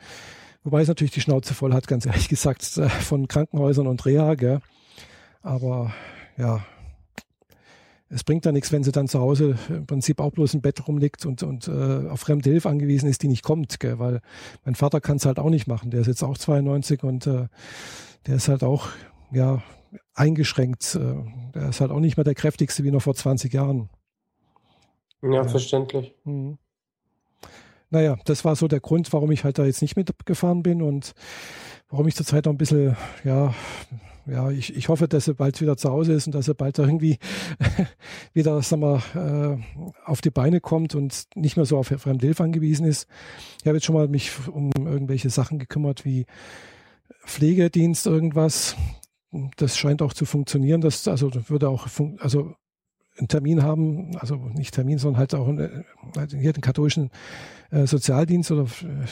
[0.65, 4.35] Wobei es natürlich die Schnauze voll hat, ganz ehrlich gesagt, von Krankenhäusern und Reha.
[4.35, 4.61] Gell?
[5.43, 5.93] Aber
[6.37, 6.65] ja,
[8.09, 10.87] es bringt ja nichts, wenn sie dann zu Hause im Prinzip auch bloß im Bett
[10.87, 13.81] rumliegt und, und äh, auf fremde Hilfe angewiesen ist, die nicht kommt.
[13.81, 13.99] Gell?
[13.99, 14.21] Weil
[14.65, 15.91] mein Vater kann es halt auch nicht machen.
[15.91, 17.49] Der ist jetzt auch 92 und äh,
[18.27, 18.89] der ist halt auch
[19.33, 19.63] ja
[20.15, 20.95] eingeschränkt.
[20.95, 21.15] Äh,
[21.55, 23.89] der ist halt auch nicht mehr der kräftigste wie noch vor 20 Jahren.
[25.23, 25.45] Ja, ja.
[25.45, 26.15] verständlich.
[26.25, 26.59] Mhm.
[27.91, 31.13] Naja, das war so der Grund, warum ich halt da jetzt nicht mitgefahren bin und
[31.91, 33.55] warum ich zurzeit noch ein bisschen, ja,
[34.27, 36.79] ja, ich, ich hoffe, dass er bald wieder zu Hause ist und dass er bald
[36.79, 37.19] irgendwie
[38.33, 42.87] wieder, sagen wir, äh, auf die Beine kommt und nicht mehr so auf Fremdhilfe angewiesen
[42.87, 43.09] ist.
[43.61, 46.27] Ich habe jetzt schon mal mich um irgendwelche Sachen gekümmert, wie
[47.25, 48.77] Pflegedienst, irgendwas.
[49.57, 50.81] Das scheint auch zu funktionieren.
[50.81, 52.55] Das, also würde auch, also
[53.19, 55.85] einen Termin haben, also nicht Termin, sondern halt auch äh,
[56.17, 57.11] halt hier den katholischen
[57.71, 59.07] äh, Sozialdienst oder äh,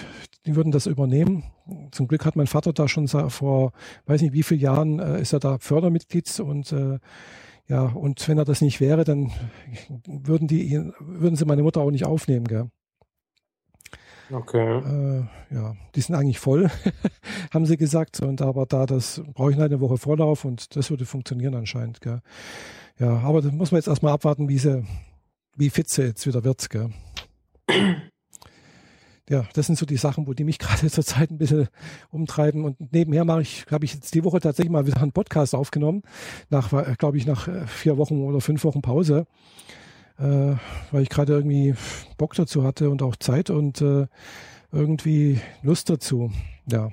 [0.46, 1.44] die würden das übernehmen.
[1.90, 3.72] Zum Glück hat mein Vater da schon vor,
[4.06, 6.98] weiß nicht wie vielen Jahren, äh, ist er da Fördermitglied und äh,
[7.68, 9.30] ja, und wenn er das nicht wäre, dann
[10.06, 12.70] würden die würden sie meine Mutter auch nicht aufnehmen, gell?
[14.32, 14.78] Okay.
[14.78, 16.70] Äh, ja, die sind eigentlich voll,
[17.52, 18.20] haben sie gesagt.
[18.20, 22.00] Und aber da das brauche ich halt eine Woche Vorlauf und das würde funktionieren anscheinend.
[22.00, 22.22] Gell?
[23.00, 24.84] Ja, aber da muss man jetzt erstmal abwarten, wie sie,
[25.56, 26.68] wie fit sie jetzt wieder wird.
[26.68, 26.90] Gell?
[29.30, 31.68] Ja, das sind so die Sachen, wo die mich gerade zurzeit ein bisschen
[32.10, 32.62] umtreiben.
[32.62, 36.02] Und nebenher mache ich, habe ich jetzt die Woche tatsächlich mal wieder einen Podcast aufgenommen,
[36.50, 39.26] nach, glaube ich, nach äh, vier Wochen oder fünf Wochen Pause,
[40.18, 40.56] äh,
[40.90, 41.74] weil ich gerade irgendwie
[42.18, 44.08] Bock dazu hatte und auch Zeit und äh,
[44.72, 46.30] irgendwie Lust dazu.
[46.70, 46.90] Ja,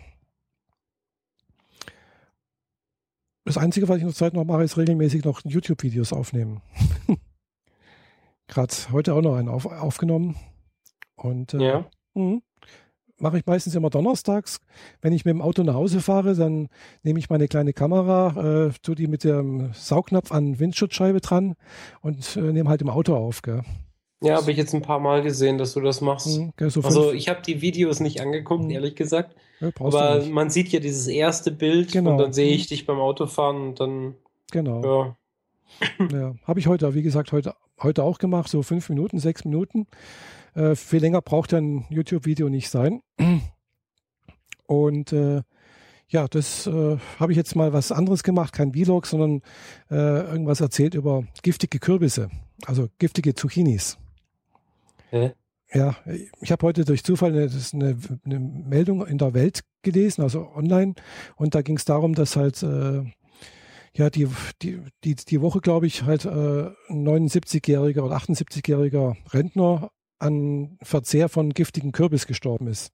[3.48, 6.62] Das Einzige, was ich noch Zeit noch mache, ist regelmäßig noch YouTube-Videos aufnehmen.
[8.48, 10.36] Gerade heute auch noch einen auf, aufgenommen.
[11.16, 11.86] Und äh, ja.
[12.14, 12.40] Mh,
[13.20, 14.60] mache ich meistens immer donnerstags.
[15.00, 16.68] Wenn ich mit dem Auto nach Hause fahre, dann
[17.04, 21.56] nehme ich meine kleine Kamera, äh, tue die mit dem Saugnapf an Windschutzscheibe dran
[22.02, 23.42] und äh, nehme halt im Auto auf.
[23.44, 23.62] Gell.
[24.22, 26.40] Ja, habe ich jetzt ein paar Mal gesehen, dass du das machst.
[26.40, 28.72] Mhm, okay, so also ich habe die Videos nicht angeguckt, mhm.
[28.72, 29.36] ehrlich gesagt.
[29.60, 32.12] Ja, aber man sieht ja dieses erste Bild genau.
[32.12, 34.16] und dann sehe ich dich beim Autofahren und dann.
[34.52, 35.16] Genau.
[36.00, 36.08] Ja.
[36.12, 39.88] ja habe ich heute, wie gesagt, heute, heute auch gemacht, so fünf Minuten, sechs Minuten.
[40.56, 43.02] Äh, viel länger braucht ein YouTube-Video nicht sein.
[44.68, 45.42] Und äh,
[46.10, 49.42] ja, das äh, habe ich jetzt mal was anderes gemacht, kein Vlog, sondern
[49.92, 52.30] äh, irgendwas erzählt über giftige Kürbisse,
[52.66, 53.98] also giftige Zucchinis.
[55.74, 55.98] Ja,
[56.40, 60.96] ich habe heute durch Zufall eine, eine, eine, Meldung in der Welt gelesen, also online,
[61.36, 63.04] und da ging es darum, dass halt äh,
[63.94, 64.30] ja die,
[64.62, 66.30] die, die, die Woche, glaube ich, halt äh,
[66.90, 72.94] ein 79-jähriger oder 78-jähriger Rentner an Verzehr von giftigen Kürbis gestorben ist.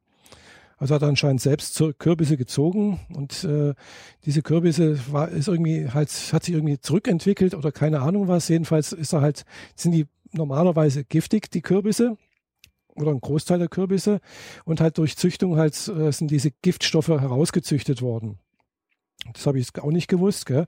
[0.78, 3.74] Also hat er anscheinend selbst Kürbisse gezogen und äh,
[4.26, 8.49] diese Kürbisse war, ist irgendwie halt, hat sich irgendwie zurückentwickelt oder keine Ahnung was.
[8.49, 9.45] Jedenfalls ist er halt,
[9.76, 12.17] sind die normalerweise giftig, die Kürbisse
[12.95, 14.19] oder ein Großteil der Kürbisse
[14.65, 18.39] und halt durch Züchtung halt äh, sind diese Giftstoffe herausgezüchtet worden.
[19.31, 20.45] Das habe ich auch nicht gewusst.
[20.45, 20.65] Gell?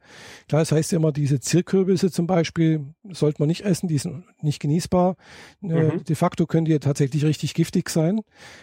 [0.47, 4.61] Klar, das heißt immer, diese Zirkkürbisse zum Beispiel sollte man nicht essen, die sind nicht
[4.61, 5.18] genießbar.
[5.61, 6.03] Äh, mhm.
[6.05, 8.22] de facto können die tatsächlich richtig giftig sein.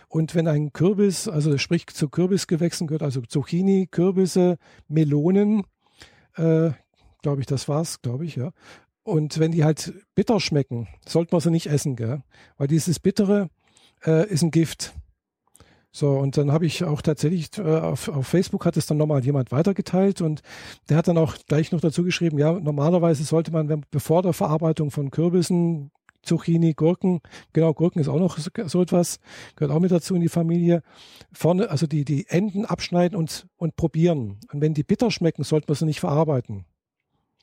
[0.08, 4.56] Und wenn ein Kürbis, also sprich zu Kürbisgewächsen gehört, also Zucchini, Kürbisse,
[4.88, 5.64] Melonen,
[6.36, 6.70] äh,
[7.22, 8.52] glaube ich, das war's, glaube ich, ja.
[9.04, 12.22] Und wenn die halt bitter schmecken, sollte man sie nicht essen, gell?
[12.56, 13.50] Weil dieses Bittere
[14.06, 14.94] äh, ist ein Gift.
[15.94, 19.22] So, und dann habe ich auch tatsächlich äh, auf, auf Facebook hat es dann nochmal
[19.22, 20.40] jemand weitergeteilt und
[20.88, 24.32] der hat dann auch gleich noch dazu geschrieben, ja, normalerweise sollte man, wenn, bevor der
[24.32, 25.90] Verarbeitung von Kürbissen,
[26.22, 27.20] Zucchini, Gurken,
[27.52, 29.18] genau, Gurken ist auch noch so, so etwas,
[29.56, 30.82] gehört auch mit dazu in die Familie,
[31.32, 34.38] vorne, also die, die Enden abschneiden und, und probieren.
[34.50, 36.64] Und wenn die bitter schmecken, sollte man sie nicht verarbeiten.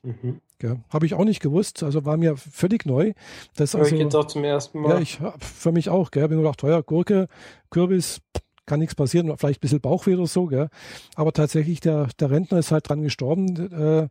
[0.02, 0.40] Mhm.
[0.62, 3.12] Ja, habe ich auch nicht gewusst, also war mir völlig neu.
[3.56, 4.90] Das also, ich jetzt auch zum ersten Mal.
[4.90, 7.28] Ja, ich für mich auch, gell, bin nur gedacht, teuer Gurke,
[7.70, 8.20] Kürbis,
[8.66, 10.68] kann nichts passieren, vielleicht ein bisschen Bauchweh oder so, gell.
[11.16, 13.56] Aber tatsächlich, der, der Rentner ist halt dran gestorben.
[13.72, 14.08] Äh,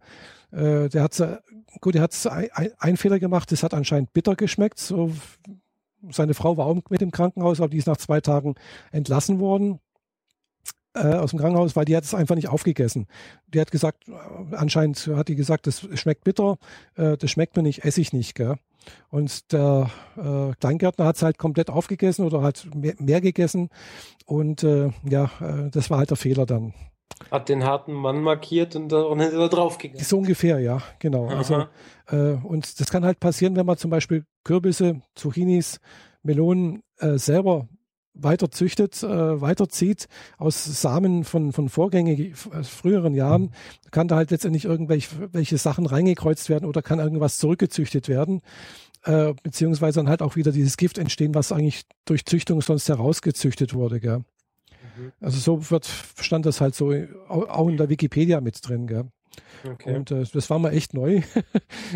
[0.52, 1.42] äh, der hat
[1.80, 4.80] gut, der hat ein, ein Fehler gemacht, das hat anscheinend bitter geschmeckt.
[4.80, 5.12] So,
[6.10, 8.56] seine Frau war auch mit im Krankenhaus, aber die ist nach zwei Tagen
[8.92, 9.80] entlassen worden.
[11.00, 13.08] Äh, aus dem Krankenhaus, weil die hat es einfach nicht aufgegessen.
[13.48, 14.06] Die hat gesagt,
[14.52, 16.58] anscheinend hat die gesagt, das schmeckt bitter,
[16.96, 18.36] äh, das schmeckt mir nicht, esse ich nicht.
[18.36, 18.56] Gell?
[19.10, 23.70] Und der äh, Kleingärtner hat es halt komplett aufgegessen oder hat mehr, mehr gegessen.
[24.26, 26.74] Und äh, ja, äh, das war halt der Fehler dann.
[27.32, 30.04] Hat den harten Mann markiert und dann ist er draufgegangen.
[30.04, 31.28] So ungefähr, ja, genau.
[31.28, 31.66] Also,
[32.08, 35.80] äh, und das kann halt passieren, wenn man zum Beispiel Kürbisse, Zucchinis,
[36.24, 37.68] Melonen äh, selber
[38.24, 40.08] weiter züchtet, äh, weiterzieht
[40.38, 43.52] aus Samen von, von vorgängigen, äh, früheren Jahren,
[43.92, 48.42] kann da halt letztendlich irgendwelche welche Sachen reingekreuzt werden oder kann irgendwas zurückgezüchtet werden,
[49.04, 53.74] äh, beziehungsweise dann halt auch wieder dieses Gift entstehen, was eigentlich durch Züchtung sonst herausgezüchtet
[53.74, 54.00] wurde.
[54.00, 54.20] Gell?
[54.20, 55.12] Mhm.
[55.22, 55.90] Also so wird,
[56.22, 56.94] stand das halt so
[57.28, 58.88] auch in der Wikipedia mit drin.
[58.88, 59.06] Gell?
[59.64, 59.96] Okay.
[59.96, 61.22] Und äh, das war mir echt neu.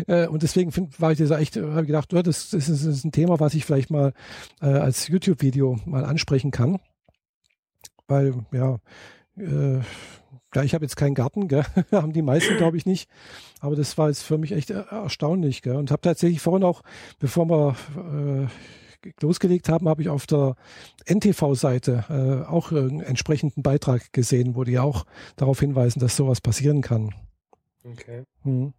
[0.06, 2.96] Äh, und deswegen find, war ich da echt, habe gedacht, oh, das, das, ist, das,
[2.96, 4.12] ist, ein Thema, was ich vielleicht mal
[4.60, 6.80] äh, als YouTube-Video mal ansprechen kann.
[8.08, 8.78] Weil, ja,
[9.38, 9.80] äh,
[10.54, 11.64] ja, ich habe jetzt keinen Garten, gell?
[11.92, 13.08] haben die meisten, glaube ich, nicht.
[13.60, 15.62] Aber das war jetzt für mich echt erstaunlich.
[15.62, 15.76] Gell?
[15.76, 16.82] Und habe tatsächlich vorhin auch,
[17.18, 18.46] bevor wir äh,
[19.20, 20.54] losgelegt haben, habe ich auf der
[21.06, 25.04] NTV-Seite äh, auch einen entsprechenden Beitrag gesehen, wo die auch
[25.36, 27.14] darauf hinweisen, dass sowas passieren kann.
[27.84, 28.24] Okay.
[28.42, 28.72] Hm.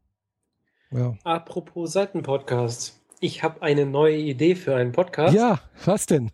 [0.92, 1.18] Ja.
[1.24, 3.00] Apropos Seitenpodcast.
[3.20, 5.34] Ich habe eine neue Idee für einen Podcast.
[5.34, 6.32] Ja, was denn?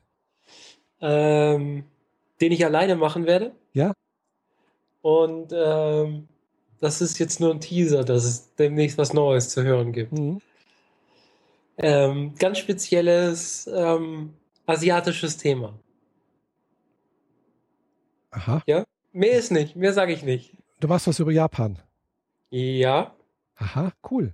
[1.02, 1.84] Ähm,
[2.40, 3.56] den ich alleine machen werde.
[3.74, 3.94] Ja.
[5.02, 6.28] Und ähm,
[6.80, 10.14] das ist jetzt nur ein Teaser, dass es demnächst was Neues zu hören gibt.
[10.14, 10.42] Mhm.
[11.78, 14.34] Ähm, ganz spezielles ähm,
[14.66, 15.78] asiatisches Thema.
[18.32, 18.64] Aha.
[18.66, 18.86] Ja?
[19.12, 20.56] Mehr ist nicht, mehr sage ich nicht.
[20.80, 21.80] Du machst was über Japan.
[22.52, 23.16] Ja.
[23.56, 24.34] Aha, cool.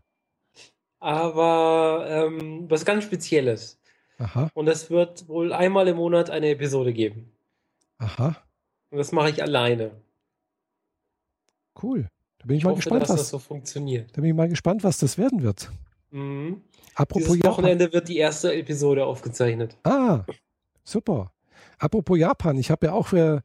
[0.99, 3.79] Aber ähm, was ganz Spezielles.
[4.17, 4.49] Aha.
[4.53, 7.31] Und es wird wohl einmal im Monat eine Episode geben.
[7.99, 8.35] Aha.
[8.89, 9.91] Und das mache ich alleine.
[11.81, 12.09] Cool.
[12.39, 14.09] Da bin ich, ich mal hoffe, gespannt, dass was das so funktioniert.
[14.17, 15.71] Da bin ich mal gespannt, was das werden wird.
[16.09, 16.63] Mhm.
[16.95, 17.93] Apropos Dieses Wochenende Japan.
[17.93, 19.77] wird die erste Episode aufgezeichnet.
[19.83, 20.23] Ah,
[20.83, 21.31] super.
[21.79, 23.41] Apropos Japan, ich habe ja auch äh,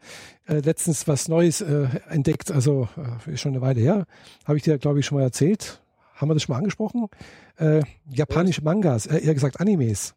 [0.48, 2.88] äh, letztens was Neues äh, entdeckt, also
[3.26, 4.06] äh, schon eine Weile her,
[4.46, 5.82] habe ich dir, glaube ich, schon mal erzählt.
[6.14, 7.08] Haben wir das schon mal angesprochen?
[7.56, 10.14] Äh, japanische Mangas, äh, eher gesagt Animes.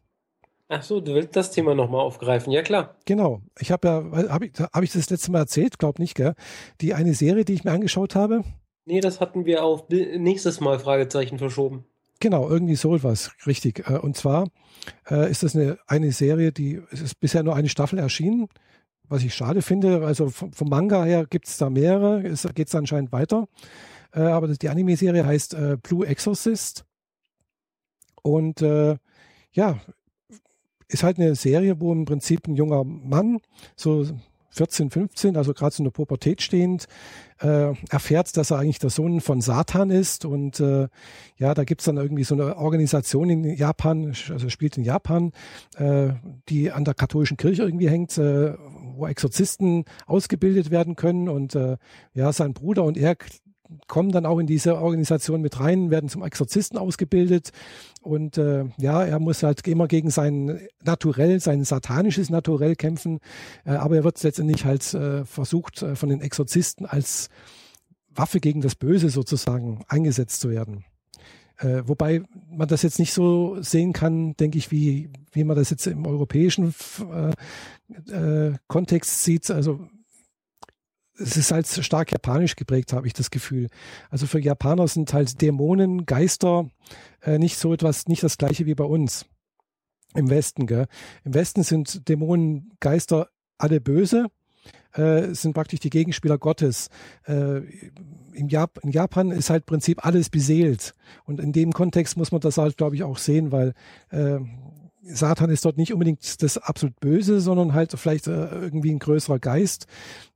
[0.68, 2.96] Ach so, du willst das Thema nochmal aufgreifen, ja klar.
[3.04, 6.34] Genau, ich habe ja, habe ich, hab ich das letzte Mal erzählt, glaube nicht, gell?
[6.80, 8.42] Die eine Serie, die ich mir angeschaut habe.
[8.84, 11.84] Nee, das hatten wir auf nächstes Mal Fragezeichen verschoben.
[12.20, 13.88] Genau, irgendwie so etwas, richtig.
[13.88, 14.48] Äh, und zwar
[15.10, 18.48] äh, ist das eine, eine Serie, die es ist bisher nur eine Staffel erschienen,
[19.04, 20.04] was ich schade finde.
[20.06, 23.48] Also vom, vom Manga her gibt es da mehrere, es geht anscheinend weiter.
[24.12, 26.84] Äh, aber die Anime-Serie heißt Blue Exorcist.
[28.22, 29.78] Und ja,
[30.88, 33.38] ist halt eine Serie, wo im Prinzip ein junger Mann
[33.76, 34.04] so
[34.56, 36.86] 14, 15, also gerade so in der Pubertät stehend,
[37.40, 40.24] äh, erfährt, dass er eigentlich der Sohn von Satan ist.
[40.24, 40.88] Und äh,
[41.36, 45.32] ja, da gibt's dann irgendwie so eine Organisation in Japan, also spielt in Japan,
[45.76, 46.10] äh,
[46.48, 48.54] die an der katholischen Kirche irgendwie hängt, äh,
[48.94, 51.28] wo Exorzisten ausgebildet werden können.
[51.28, 51.76] Und äh,
[52.14, 53.16] ja, sein Bruder und er
[53.86, 57.50] kommen dann auch in diese Organisation mit rein, werden zum Exorzisten ausgebildet
[58.02, 63.20] und äh, ja, er muss halt immer gegen sein Naturell, sein satanisches Naturell kämpfen,
[63.64, 67.28] äh, aber er wird letztendlich halt äh, versucht äh, von den Exorzisten als
[68.10, 70.84] Waffe gegen das Böse sozusagen eingesetzt zu werden.
[71.58, 75.70] Äh, wobei man das jetzt nicht so sehen kann, denke ich, wie, wie man das
[75.70, 76.74] jetzt im europäischen
[78.10, 79.50] äh, Kontext sieht.
[79.50, 79.88] Also
[81.18, 83.68] es ist halt stark japanisch geprägt, habe ich das Gefühl.
[84.10, 86.70] Also für Japaner sind halt Dämonen, Geister
[87.22, 89.26] äh, nicht so etwas, nicht das gleiche wie bei uns
[90.14, 90.66] im Westen.
[90.66, 90.86] Gell?
[91.24, 94.26] Im Westen sind Dämonen, Geister alle böse,
[94.92, 96.88] äh, sind praktisch die Gegenspieler Gottes.
[97.26, 97.60] Äh,
[98.32, 100.94] in, Jap in Japan ist halt Prinzip alles beseelt.
[101.24, 103.74] Und in dem Kontext muss man das halt, glaube ich, auch sehen, weil
[104.10, 104.38] äh,
[105.08, 109.38] Satan ist dort nicht unbedingt das absolut Böse, sondern halt vielleicht äh, irgendwie ein größerer
[109.38, 109.86] Geist,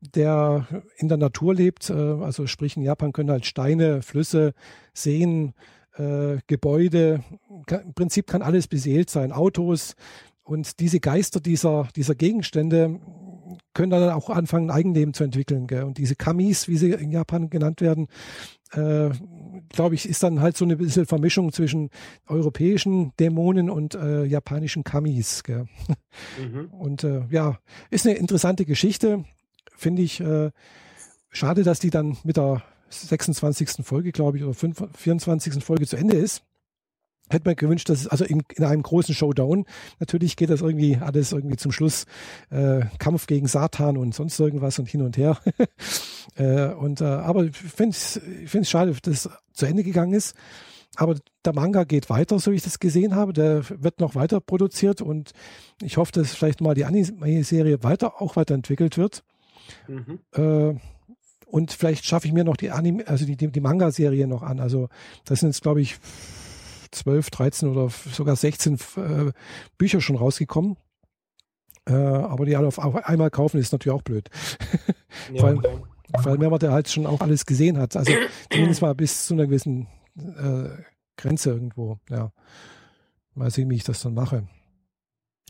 [0.01, 0.67] der
[0.97, 1.91] in der Natur lebt.
[1.91, 4.53] Äh, also sprich in Japan können halt Steine, Flüsse,
[4.95, 5.55] Seen,
[5.97, 7.25] äh, Gebäude,
[7.69, 9.95] im Prinzip kann alles beseelt sein, Autos.
[10.43, 13.01] Und diese Geister dieser, dieser Gegenstände
[13.75, 15.69] können dann auch anfangen, ein Eigenleben zu entwickeln.
[15.85, 18.09] Und diese Kamis, wie sie in Japan genannt werden,
[18.73, 19.11] äh,
[19.69, 21.91] glaube ich, ist dann halt so eine bisschen Vermischung zwischen
[22.27, 25.43] europäischen Dämonen und äh, japanischen Kamis.
[25.47, 26.67] Mhm.
[26.73, 27.59] Und äh, ja,
[27.91, 29.25] ist eine interessante Geschichte,
[29.77, 30.21] finde ich.
[30.21, 30.51] Äh,
[31.31, 33.85] schade, dass die dann mit der 26.
[33.85, 35.63] Folge, glaube ich, oder 5, 24.
[35.63, 36.43] Folge zu Ende ist.
[37.31, 39.65] Hätte man gewünscht, dass es also in, in, einem großen Showdown,
[39.99, 42.07] natürlich geht das irgendwie alles irgendwie zum Schluss
[42.51, 45.39] äh, Kampf gegen Satan und sonst irgendwas und hin und her.
[46.37, 50.35] äh, und äh, aber ich finde es schade, dass es zu Ende gegangen ist.
[50.97, 51.15] Aber
[51.45, 53.33] der Manga geht weiter, so wie ich das gesehen habe.
[53.33, 55.31] Der wird noch weiter produziert und
[55.81, 59.23] ich hoffe, dass vielleicht mal die Anime-Serie weiter auch weiterentwickelt wird.
[59.87, 60.19] Mhm.
[60.33, 60.75] Äh,
[61.47, 64.61] und vielleicht schaffe ich mir noch die Anime, also die, die, die Manga-Serie noch an.
[64.61, 64.89] Also
[65.25, 65.97] das sind jetzt, glaube ich,
[66.93, 69.33] 12, 13 oder sogar 16 äh,
[69.79, 70.77] Bücher schon rausgekommen.
[71.87, 74.29] Äh, aber die alle auf einmal kaufen, ist natürlich auch blöd.
[75.33, 77.97] Ja, vor, allem, vor allem, wenn man da halt schon auch alles gesehen hat.
[77.97, 78.13] Also
[78.49, 80.83] zumindest mal bis zu einer gewissen äh,
[81.17, 81.99] Grenze irgendwo.
[82.09, 82.33] Ja.
[83.35, 84.47] Mal sehen, wie ich das dann mache.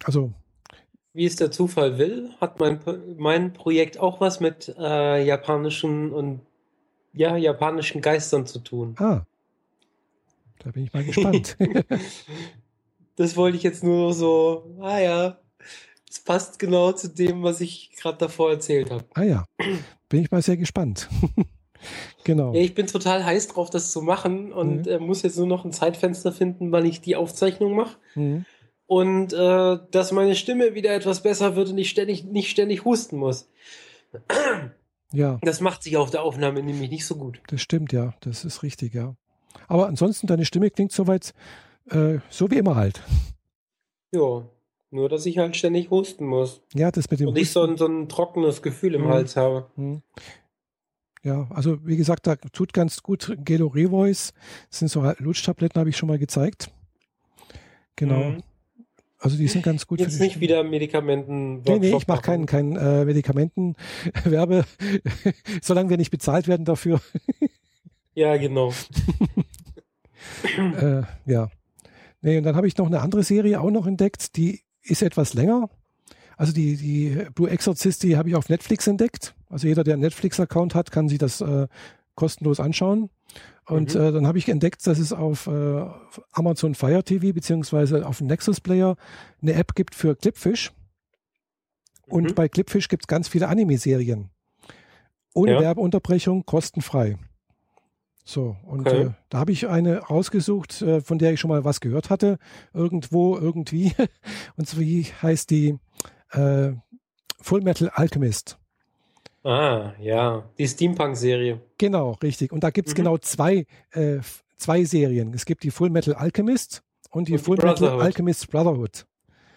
[0.05, 0.33] Also.
[1.13, 2.81] Wie es der Zufall will, hat mein,
[3.19, 6.41] mein Projekt auch was mit äh, japanischen und
[7.13, 8.95] ja, japanischen Geistern zu tun.
[8.99, 9.27] Ah.
[10.61, 11.57] Da bin ich mal gespannt.
[13.17, 15.41] das wollte ich jetzt nur so, ah ja,
[16.09, 19.05] es passt genau zu dem, was ich gerade davor erzählt habe.
[19.15, 19.45] Ah ja,
[20.09, 21.09] bin ich mal sehr gespannt.
[22.25, 22.53] genau.
[22.55, 24.93] Ja, ich bin total heiß drauf, das zu machen und mhm.
[24.93, 27.97] äh, muss jetzt nur noch ein Zeitfenster finden, wann ich die Aufzeichnung mache.
[28.15, 28.45] Mhm.
[28.87, 33.19] Und äh, dass meine Stimme wieder etwas besser wird und ich ständig, nicht ständig husten
[33.19, 33.49] muss.
[35.13, 35.39] Ja.
[35.43, 37.41] Das macht sich auf der Aufnahme nämlich nicht so gut.
[37.47, 38.15] Das stimmt, ja.
[38.21, 39.15] Das ist richtig, ja.
[39.71, 41.33] Aber ansonsten, deine Stimme klingt soweit
[41.91, 43.03] äh, so wie immer halt.
[44.13, 44.45] Ja,
[44.91, 46.61] nur dass ich halt ständig husten muss.
[46.75, 49.09] Ja, das mit dem Und ich so ein, so ein trockenes Gefühl im mhm.
[49.11, 49.71] Hals habe.
[49.77, 50.03] Mhm.
[51.23, 54.35] Ja, also wie gesagt, da tut ganz gut Gelo Revoice.
[54.71, 56.73] Das sind so Lutschtabletten, habe ich schon mal gezeigt.
[57.95, 58.31] Genau.
[58.31, 58.43] Mhm.
[59.19, 60.01] Also die sind ganz gut.
[60.01, 61.61] Jetzt nicht wieder Medikamenten.
[61.61, 64.65] Nee, nee, ich mache keinen kein, äh, Medikamentenwerbe,
[65.63, 67.01] solange wir nicht bezahlt werden dafür.
[68.15, 68.73] ja, genau.
[70.57, 71.49] äh, ja.
[72.23, 75.35] Nee, und dann habe ich noch eine andere Serie auch noch entdeckt, die ist etwas
[75.35, 75.71] länger.
[76.37, 79.35] Also die, die Blue Exorcist, die habe ich auf Netflix entdeckt.
[79.49, 81.67] Also jeder, der einen Netflix-Account hat, kann sich das äh,
[82.15, 83.11] kostenlos anschauen.
[83.67, 84.01] Und mhm.
[84.01, 85.85] äh, dann habe ich entdeckt, dass es auf äh,
[86.33, 88.97] Amazon Fire TV beziehungsweise auf dem Nexus Player
[89.43, 90.73] eine App gibt für Clipfish.
[92.07, 92.35] Und mhm.
[92.35, 94.31] bei Clipfish gibt es ganz viele Anime-Serien.
[95.35, 95.61] Ohne ja.
[95.61, 97.17] Werbeunterbrechung, kostenfrei.
[98.31, 99.03] So, und okay.
[99.03, 102.39] äh, da habe ich eine rausgesucht, äh, von der ich schon mal was gehört hatte.
[102.73, 103.93] Irgendwo, irgendwie.
[104.57, 105.77] und zwar heißt die
[106.31, 106.71] äh,
[107.41, 108.57] Full Metal Alchemist.
[109.43, 111.61] Ah, ja, die Steampunk-Serie.
[111.77, 112.53] Genau, richtig.
[112.53, 112.99] Und da gibt es mhm.
[112.99, 114.21] genau zwei, äh,
[114.57, 115.35] zwei Serien.
[115.35, 117.81] Es gibt die Full Metal Alchemist und die und Full Brotherhood.
[117.81, 119.07] Metal Alchemist Brotherhood.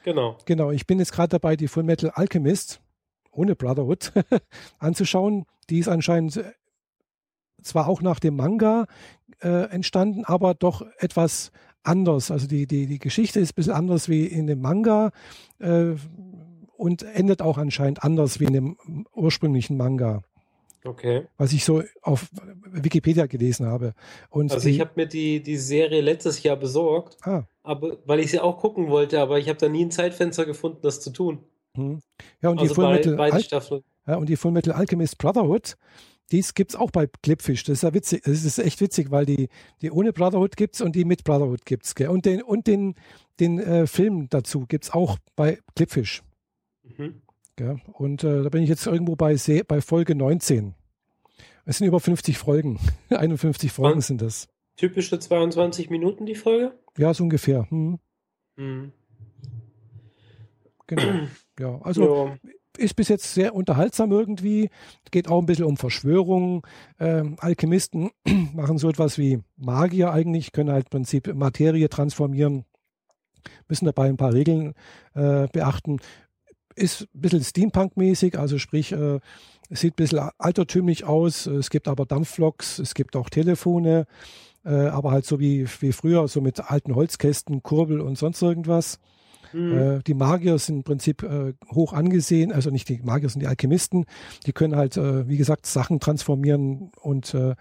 [0.04, 0.40] Genau.
[0.46, 2.82] Genau, ich bin jetzt gerade dabei, die Full Metal Alchemist
[3.30, 4.14] ohne Brotherhood
[4.80, 5.46] anzuschauen.
[5.70, 6.44] Die ist anscheinend
[7.64, 8.86] zwar auch nach dem Manga
[9.42, 11.52] äh, entstanden, aber doch etwas
[11.84, 12.32] anders.
[12.32, 15.12] Also die, die, die Geschichte ist ein bisschen anders wie in dem Manga.
[15.60, 15.96] Äh,
[16.76, 18.78] und endet auch anscheinend anders wie in dem
[19.14, 20.22] ursprünglichen Manga.
[20.84, 21.28] Okay.
[21.38, 22.30] Was ich so auf
[22.72, 23.94] Wikipedia gelesen habe.
[24.30, 27.44] Und also ich habe mir die, die Serie letztes Jahr besorgt, ah.
[27.64, 30.80] aber, weil ich sie auch gucken wollte, aber ich habe da nie ein Zeitfenster gefunden,
[30.82, 31.40] das zu tun.
[31.78, 32.02] Hm.
[32.42, 33.44] Ja, und also die Fullmetal bei, Al
[34.08, 35.78] ja, und die Fullmetal Alchemist Brotherhood,
[36.34, 37.64] dies gibt es auch bei Clipfish.
[37.64, 38.24] Das ist ja witzig.
[38.24, 39.50] Das ist echt witzig, weil die,
[39.82, 41.94] die ohne Brotherhood gibt es und die mit Brotherhood gibt es.
[42.10, 42.96] Und den, und den,
[43.40, 46.24] den äh, Film dazu gibt es auch bei Clipfish.
[46.84, 47.22] Mhm.
[47.60, 50.74] Ja, und äh, da bin ich jetzt irgendwo bei, bei Folge 19.
[51.66, 52.80] Es sind über 50 Folgen.
[53.10, 54.48] 51 Folgen sind das.
[54.76, 56.74] Typische 22 Minuten die Folge?
[56.98, 57.70] Ja, so ungefähr.
[57.70, 58.00] Hm.
[58.56, 58.92] Mhm.
[60.88, 61.28] Genau.
[61.60, 62.52] Ja, also ja.
[62.78, 64.70] Ist bis jetzt sehr unterhaltsam irgendwie.
[65.12, 66.62] Geht auch ein bisschen um Verschwörungen.
[67.00, 68.12] Ähm, Alchemisten
[68.54, 72.66] machen so etwas wie Magier eigentlich, können halt im Prinzip Materie transformieren
[73.68, 74.74] müssen dabei ein paar Regeln
[75.16, 76.00] äh, beachten
[76.76, 79.20] ist ein bisschen Steampunk-mäßig, also sprich, äh,
[79.70, 81.46] es sieht ein bisschen altertümlich aus.
[81.46, 84.06] Es gibt aber Dampfloks, es gibt auch Telefone,
[84.66, 89.00] äh, aber halt so wie, wie früher, so mit alten Holzkästen, Kurbel und sonst irgendwas.
[89.54, 89.78] Mhm.
[89.78, 93.48] Äh, die Magier sind im Prinzip äh, hoch angesehen, also nicht die Magier, sind die
[93.48, 94.06] Alchemisten.
[94.46, 97.56] Die können halt, äh, wie gesagt, Sachen transformieren und äh,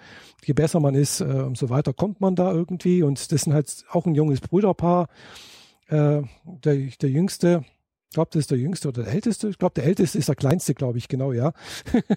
[0.45, 3.03] je besser man ist, äh, umso weiter kommt man da irgendwie.
[3.03, 5.09] Und das sind halt auch ein junges Brüderpaar.
[5.89, 7.65] Äh, der, der Jüngste,
[8.09, 9.49] ich glaube, das ist der Jüngste oder der Älteste.
[9.49, 11.53] Ich glaube, der Älteste ist der Kleinste, glaube ich, genau, ja.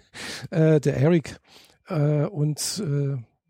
[0.52, 1.40] der Eric.
[1.88, 2.84] Und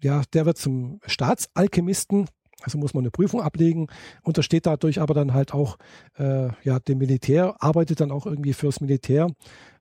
[0.01, 2.27] ja, der wird zum Staatsalchemisten.
[2.61, 3.87] Also muss man eine Prüfung ablegen,
[4.23, 5.77] untersteht dadurch aber dann halt auch
[6.17, 9.29] äh, ja, dem Militär, arbeitet dann auch irgendwie fürs Militär.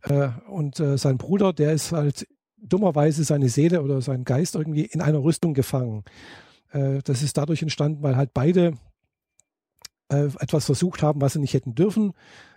[0.02, 4.84] Äh, und äh, sein Bruder, der ist halt dummerweise seine Seele oder sein Geist irgendwie
[4.84, 6.02] in einer Rüstung gefangen.
[6.72, 8.72] das ist dadurch entstanden, weil halt beide
[10.08, 12.12] äh, etwas versucht haben, was sie nicht hätten dürfen,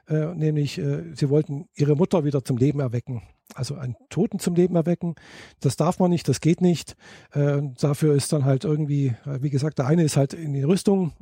[0.07, 3.22] äh, nämlich äh, sie wollten ihre Mutter wieder zum Leben erwecken.
[3.53, 5.15] Also einen Toten zum Leben erwecken.
[5.59, 6.95] Das darf man nicht, das geht nicht.
[7.31, 10.63] Äh, dafür ist dann halt irgendwie, äh, wie gesagt, der eine ist halt in die
[10.63, 11.13] Rüstung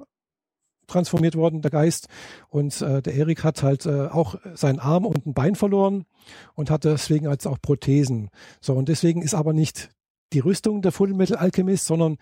[0.87, 2.07] transformiert worden, der Geist.
[2.49, 6.05] Und äh, der Erik hat halt äh, auch seinen Arm und ein Bein verloren
[6.53, 8.29] und hat deswegen als auch Prothesen.
[8.61, 9.89] So, und deswegen ist aber nicht
[10.33, 12.17] die Rüstung der Full Metal Alchemist, sondern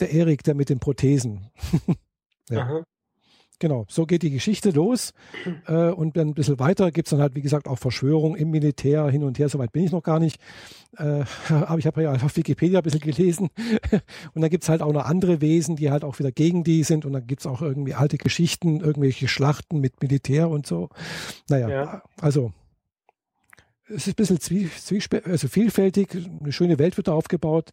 [0.00, 1.50] der Erik, der mit den Prothesen.
[2.50, 2.82] ja.
[3.60, 5.12] Genau, so geht die Geschichte los.
[5.66, 8.50] Äh, und dann ein bisschen weiter gibt es dann halt, wie gesagt, auch Verschwörung im
[8.50, 9.48] Militär hin und her.
[9.48, 10.40] Soweit bin ich noch gar nicht.
[10.96, 13.48] Äh, aber ich habe ja auf Wikipedia ein bisschen gelesen.
[14.34, 16.84] und dann gibt es halt auch noch andere Wesen, die halt auch wieder gegen die
[16.84, 17.04] sind.
[17.04, 20.88] Und dann gibt es auch irgendwie alte Geschichten, irgendwelche Schlachten mit Militär und so.
[21.48, 22.02] Naja, ja.
[22.20, 22.52] also
[23.88, 24.70] es ist ein bisschen zwie,
[25.24, 26.16] also vielfältig.
[26.40, 27.70] Eine schöne Welt wird da aufgebaut.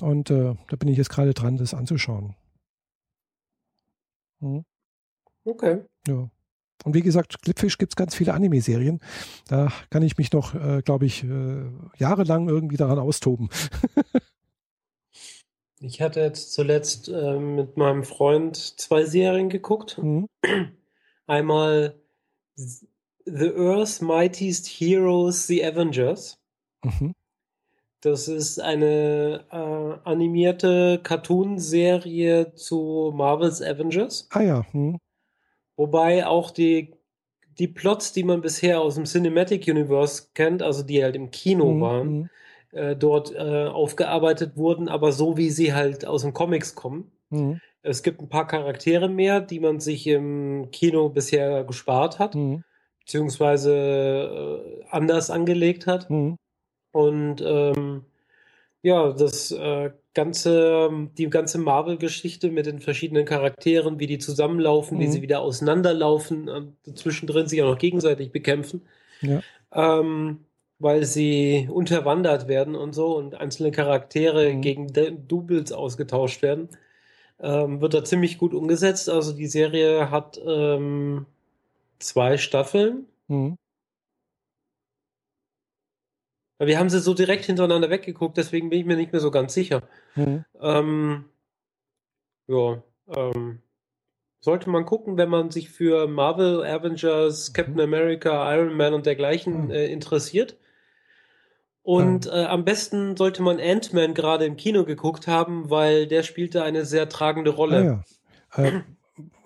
[0.00, 2.34] Und äh, da bin ich jetzt gerade dran, das anzuschauen.
[4.40, 4.64] Hm.
[5.44, 5.82] Okay.
[6.06, 6.30] Ja.
[6.84, 9.00] Und wie gesagt, Clipfish gibt es ganz viele Anime-Serien.
[9.48, 13.48] Da kann ich mich noch, äh, glaube ich, äh, jahrelang irgendwie daran austoben.
[15.80, 19.98] ich hatte jetzt zuletzt äh, mit meinem Freund zwei Serien geguckt.
[19.98, 20.28] Mhm.
[21.26, 22.00] Einmal
[22.54, 26.38] The Earth's Mightiest Heroes, The Avengers.
[26.84, 27.14] Mhm.
[28.00, 34.28] Das ist eine äh, animierte Cartoon-Serie zu Marvel's Avengers.
[34.30, 34.64] Ah ja.
[34.72, 34.98] Hm.
[35.78, 36.92] Wobei auch die,
[37.58, 41.72] die Plots, die man bisher aus dem Cinematic Universe kennt, also die halt im Kino
[41.72, 41.80] mhm.
[41.80, 42.30] waren, mhm.
[42.72, 47.12] äh, dort äh, aufgearbeitet wurden, aber so wie sie halt aus den Comics kommen.
[47.30, 47.60] Mhm.
[47.82, 52.64] Es gibt ein paar Charaktere mehr, die man sich im Kino bisher gespart hat, mhm.
[52.98, 56.10] beziehungsweise äh, anders angelegt hat.
[56.10, 56.38] Mhm.
[56.90, 58.04] Und ähm,
[58.82, 65.02] ja, das äh, ganze, die ganze Marvel-Geschichte mit den verschiedenen Charakteren, wie die zusammenlaufen, mhm.
[65.02, 68.82] wie sie wieder auseinanderlaufen, äh, zwischendrin sich auch noch gegenseitig bekämpfen.
[69.20, 69.42] Ja.
[69.72, 70.40] Ähm,
[70.80, 74.60] weil sie unterwandert werden und so und einzelne Charaktere mhm.
[74.60, 74.92] gegen
[75.28, 76.68] Doubles ausgetauscht werden.
[77.40, 79.08] Ähm, wird da ziemlich gut umgesetzt.
[79.08, 81.26] Also die Serie hat ähm,
[82.00, 83.06] zwei Staffeln.
[83.28, 83.56] Mhm.
[86.58, 89.54] Wir haben sie so direkt hintereinander weggeguckt, deswegen bin ich mir nicht mehr so ganz
[89.54, 89.82] sicher.
[90.16, 90.44] Mhm.
[90.60, 91.24] Ähm,
[92.48, 92.82] ja,
[93.14, 93.60] ähm,
[94.40, 97.80] sollte man gucken, wenn man sich für Marvel, Avengers, Captain mhm.
[97.80, 99.70] America, Iron Man und dergleichen mhm.
[99.70, 100.56] äh, interessiert.
[101.82, 106.62] Und äh, am besten sollte man Ant-Man gerade im Kino geguckt haben, weil der spielte
[106.62, 108.04] eine sehr tragende Rolle.
[108.50, 108.68] Ah, ja.
[108.68, 108.82] äh,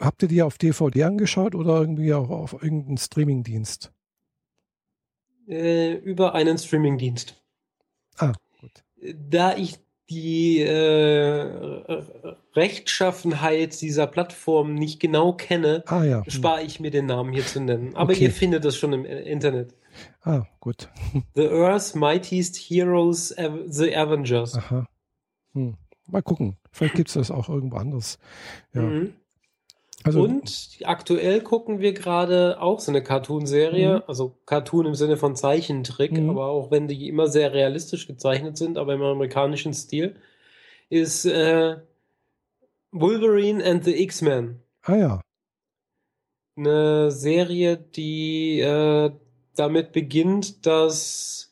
[0.00, 3.92] habt ihr die auf DVD angeschaut oder irgendwie auch auf irgendeinen Streamingdienst?
[5.52, 7.40] Äh, über einen Streamingdienst.
[8.18, 8.84] Ah, gut.
[9.30, 9.78] Da ich
[10.08, 12.02] die äh,
[12.54, 16.22] Rechtschaffenheit dieser Plattform nicht genau kenne, ah, ja.
[16.28, 17.94] spare ich mir den Namen hier zu nennen.
[17.94, 18.24] Aber okay.
[18.24, 19.74] ihr findet das schon im Internet.
[20.22, 20.88] Ah, gut.
[21.34, 23.34] The Earth's Mightiest Heroes,
[23.68, 24.56] The Avengers.
[24.56, 24.86] Aha.
[25.54, 25.76] Hm.
[26.08, 26.56] Mal gucken.
[26.72, 28.18] Vielleicht gibt es das auch irgendwo anders.
[28.74, 28.82] Ja.
[28.82, 29.14] Mhm.
[30.04, 34.02] Also, und aktuell gucken wir gerade auch so eine Cartoon-Serie, mhm.
[34.06, 36.30] also Cartoon im Sinne von Zeichentrick, mhm.
[36.30, 40.16] aber auch wenn die immer sehr realistisch gezeichnet sind, aber im amerikanischen Stil,
[40.88, 41.76] ist äh,
[42.90, 44.60] Wolverine and the X-Men.
[44.82, 45.20] Ah ja.
[46.56, 49.10] Eine Serie, die äh,
[49.54, 51.51] damit beginnt, dass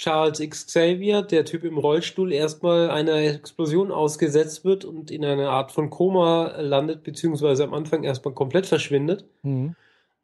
[0.00, 5.72] Charles Xavier, der Typ im Rollstuhl, erstmal einer Explosion ausgesetzt wird und in einer Art
[5.72, 9.26] von Koma landet, beziehungsweise am Anfang erstmal komplett verschwindet.
[9.42, 9.76] Mhm.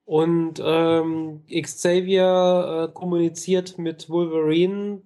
[0.06, 5.02] Und ähm, Xavier äh, kommuniziert mit Wolverine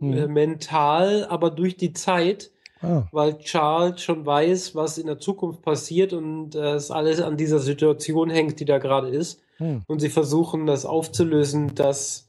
[0.00, 0.12] mhm.
[0.12, 2.50] äh, mental, aber durch die Zeit,
[2.82, 3.04] ah.
[3.12, 7.60] weil Charles schon weiß, was in der Zukunft passiert und äh, es alles an dieser
[7.60, 9.40] Situation hängt, die da gerade ist.
[9.60, 9.82] Mhm.
[9.86, 12.23] Und sie versuchen das aufzulösen, dass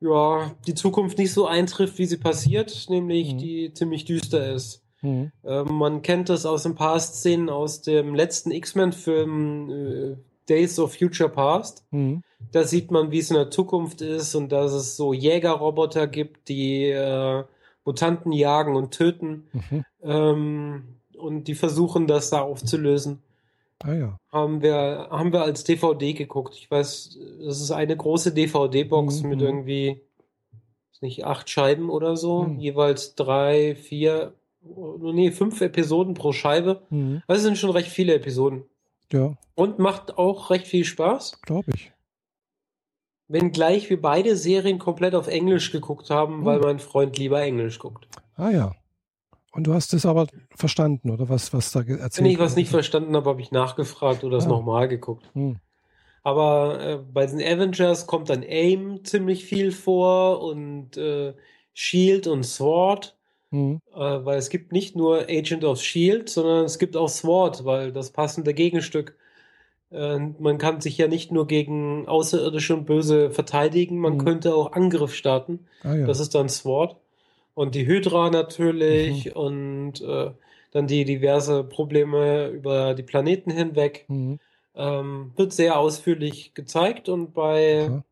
[0.00, 3.38] ja, die Zukunft nicht so eintrifft, wie sie passiert, nämlich mhm.
[3.38, 4.82] die ziemlich düster ist.
[5.02, 5.32] Mhm.
[5.44, 10.16] Ähm, man kennt das aus ein paar Szenen aus dem letzten X-Men-Film äh,
[10.48, 11.84] Days of Future Past.
[11.90, 12.22] Mhm.
[12.52, 16.48] Da sieht man, wie es in der Zukunft ist und dass es so Jägerroboter gibt,
[16.48, 17.44] die äh,
[17.84, 19.48] Mutanten jagen und töten.
[19.52, 19.84] Mhm.
[20.02, 20.82] Ähm,
[21.16, 23.22] und die versuchen, das da aufzulösen.
[23.82, 24.18] Ah ja.
[24.32, 26.54] Haben wir, haben wir als DVD geguckt.
[26.56, 29.28] Ich weiß, das ist eine große DVD-Box mhm.
[29.28, 30.00] mit irgendwie,
[31.00, 32.44] nicht, acht Scheiben oder so.
[32.44, 32.58] Mhm.
[32.58, 36.82] Jeweils drei, vier, nee, fünf Episoden pro Scheibe.
[36.90, 37.22] Mhm.
[37.28, 38.64] Das sind schon recht viele Episoden.
[39.12, 39.36] Ja.
[39.54, 41.40] Und macht auch recht viel Spaß.
[41.42, 41.92] Glaube ich.
[43.28, 46.64] Wenngleich wir beide Serien komplett auf Englisch geguckt haben, weil mhm.
[46.64, 48.08] mein Freund lieber Englisch guckt.
[48.36, 48.74] Ah ja.
[49.52, 52.70] Und du hast es aber verstanden, oder was, was da erzählt Wenn ich was nicht
[52.70, 54.48] verstanden habe, habe ich nachgefragt oder es ah.
[54.48, 55.30] nochmal geguckt.
[55.34, 55.56] Hm.
[56.22, 61.32] Aber äh, bei den Avengers kommt dann AIM ziemlich viel vor und äh,
[61.72, 63.16] Shield und Sword.
[63.50, 63.80] Mhm.
[63.94, 67.92] Äh, weil es gibt nicht nur Agent of Shield, sondern es gibt auch Sword, weil
[67.92, 69.16] das passende Gegenstück.
[69.90, 74.24] Äh, man kann sich ja nicht nur gegen Außerirdische und Böse verteidigen, man mhm.
[74.24, 75.66] könnte auch Angriff starten.
[75.82, 76.06] Ah, ja.
[76.06, 76.96] Das ist dann Sword.
[77.58, 79.32] Und die Hydra natürlich mhm.
[79.32, 80.30] und äh,
[80.70, 84.04] dann die diverse Probleme über die Planeten hinweg.
[84.06, 84.38] Mhm.
[84.76, 88.02] Ähm, wird sehr ausführlich gezeigt und bei okay.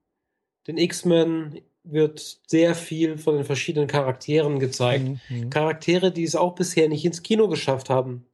[0.67, 5.07] den X-Men wird sehr viel von den verschiedenen Charakteren gezeigt.
[5.07, 5.51] Mhm, mhm.
[5.51, 8.27] Charaktere, die es auch bisher nicht ins Kino geschafft haben.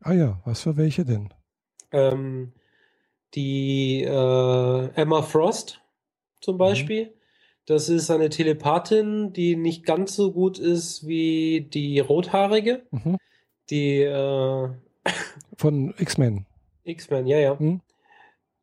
[0.00, 1.28] Ah ja, was für welche denn?
[1.92, 2.54] Ähm,
[3.34, 5.80] die äh, Emma Frost
[6.40, 6.58] zum mhm.
[6.58, 7.14] Beispiel.
[7.66, 12.82] Das ist eine Telepathin, die nicht ganz so gut ist wie die Rothaarige.
[12.90, 13.16] Mhm.
[13.70, 14.68] Die äh,
[15.56, 16.46] von X-Men.
[16.84, 17.56] X-Men, ja, ja.
[17.58, 17.80] Mhm.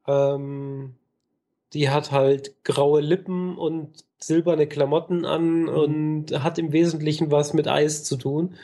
[0.07, 0.95] Ähm,
[1.73, 5.69] die hat halt graue Lippen und silberne Klamotten an mhm.
[5.69, 8.55] und hat im Wesentlichen was mit Eis zu tun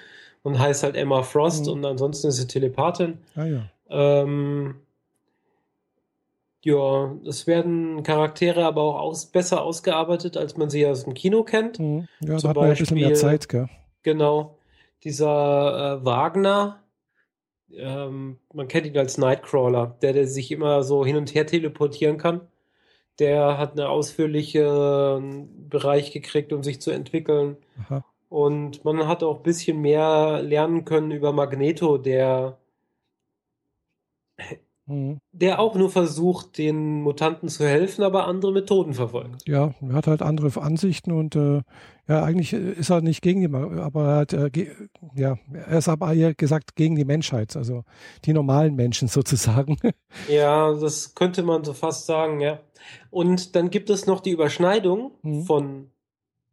[0.42, 1.74] und heißt halt Emma Frost mhm.
[1.74, 3.20] und ansonsten ist sie Telepathin.
[3.36, 3.70] Ah ja.
[3.90, 4.76] Ähm,
[6.64, 11.44] ja, es werden Charaktere aber auch aus, besser ausgearbeitet, als man sie aus dem Kino
[11.44, 11.78] kennt.
[11.78, 12.08] Mhm.
[12.22, 13.70] Ja, Zum da hat man Beispiel, ein bisschen mehr Zeit, gell?
[14.04, 14.58] Genau.
[15.04, 16.82] Dieser äh, Wagner,
[17.76, 22.18] ähm, man kennt ihn als Nightcrawler, der, der sich immer so hin und her teleportieren
[22.18, 22.42] kann.
[23.20, 27.58] Der hat einen ausführlichen äh, Bereich gekriegt, um sich zu entwickeln.
[27.82, 28.06] Aha.
[28.30, 32.58] Und man hat auch ein bisschen mehr lernen können über Magneto, der
[34.86, 35.20] Mhm.
[35.32, 39.48] Der auch nur versucht, den Mutanten zu helfen, aber andere Methoden verfolgt.
[39.48, 41.62] Ja, er hat halt andere Ansichten und äh,
[42.08, 44.50] ja, eigentlich ist er nicht gegen die, aber er hat, äh,
[45.16, 47.84] ja, er ist aber eher gesagt gegen die Menschheit, also
[48.26, 49.78] die normalen Menschen sozusagen.
[50.28, 52.60] Ja, das könnte man so fast sagen, ja.
[53.10, 55.44] Und dann gibt es noch die Überschneidung mhm.
[55.44, 55.92] von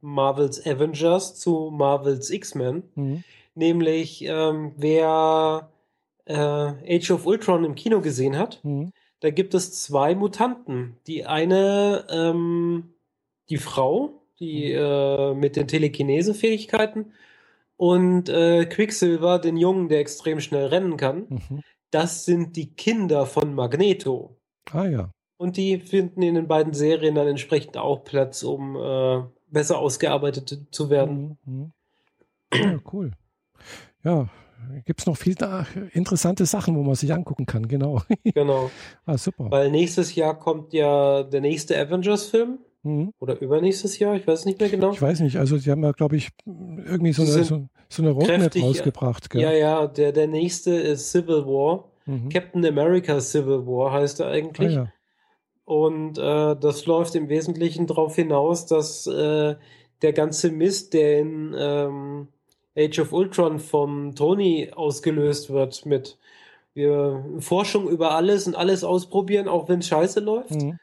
[0.01, 3.25] Marvels Avengers zu Marvels X-Men, mhm.
[3.57, 5.69] nämlich ähm, wer
[6.27, 6.35] äh,
[6.97, 8.93] Age of Ultron im Kino gesehen hat, mhm.
[9.21, 10.97] da gibt es zwei Mutanten.
[11.07, 12.95] Die eine, ähm,
[13.49, 14.79] die Frau, die mhm.
[14.79, 17.13] äh, mit den Telekinese-Fähigkeiten
[17.77, 21.27] und äh, Quicksilver, den Jungen, der extrem schnell rennen kann.
[21.29, 21.63] Mhm.
[21.91, 24.37] Das sind die Kinder von Magneto.
[24.71, 25.11] Ah ja.
[25.37, 30.67] Und die finden in den beiden Serien dann entsprechend auch Platz, um äh, besser ausgearbeitet
[30.71, 31.39] zu werden.
[31.45, 31.55] Mhm.
[31.55, 31.73] mhm.
[32.53, 33.13] Ja, cool.
[34.03, 34.29] Ja,
[34.85, 38.03] gibt es noch viel da, interessante Sachen, wo man sich angucken kann, genau.
[38.35, 38.71] Genau.
[39.07, 39.51] ah, super.
[39.51, 42.59] Weil nächstes Jahr kommt ja der nächste Avengers-Film.
[42.83, 43.13] Mhm.
[43.19, 44.93] Oder übernächstes Jahr, ich weiß nicht mehr genau.
[44.93, 48.13] Ich weiß nicht, also sie haben ja, glaube ich, irgendwie so eine, so, so, eine
[48.13, 49.29] Roadmap kräftig, rausgebracht.
[49.29, 49.43] Gell?
[49.43, 51.91] Ja, ja, der, der nächste ist Civil War.
[52.07, 52.31] Mhm.
[52.31, 54.79] Captain America Civil War heißt er eigentlich.
[54.79, 54.93] Ah, ja.
[55.65, 59.57] Und äh, das läuft im Wesentlichen darauf hinaus, dass äh,
[60.03, 62.29] der ganze Mist, der in ähm,
[62.81, 66.19] Age of Ultron vom Tony ausgelöst wird mit
[66.75, 70.63] wir Forschung über alles und alles ausprobieren, auch wenn es scheiße läuft.
[70.63, 70.79] Mhm.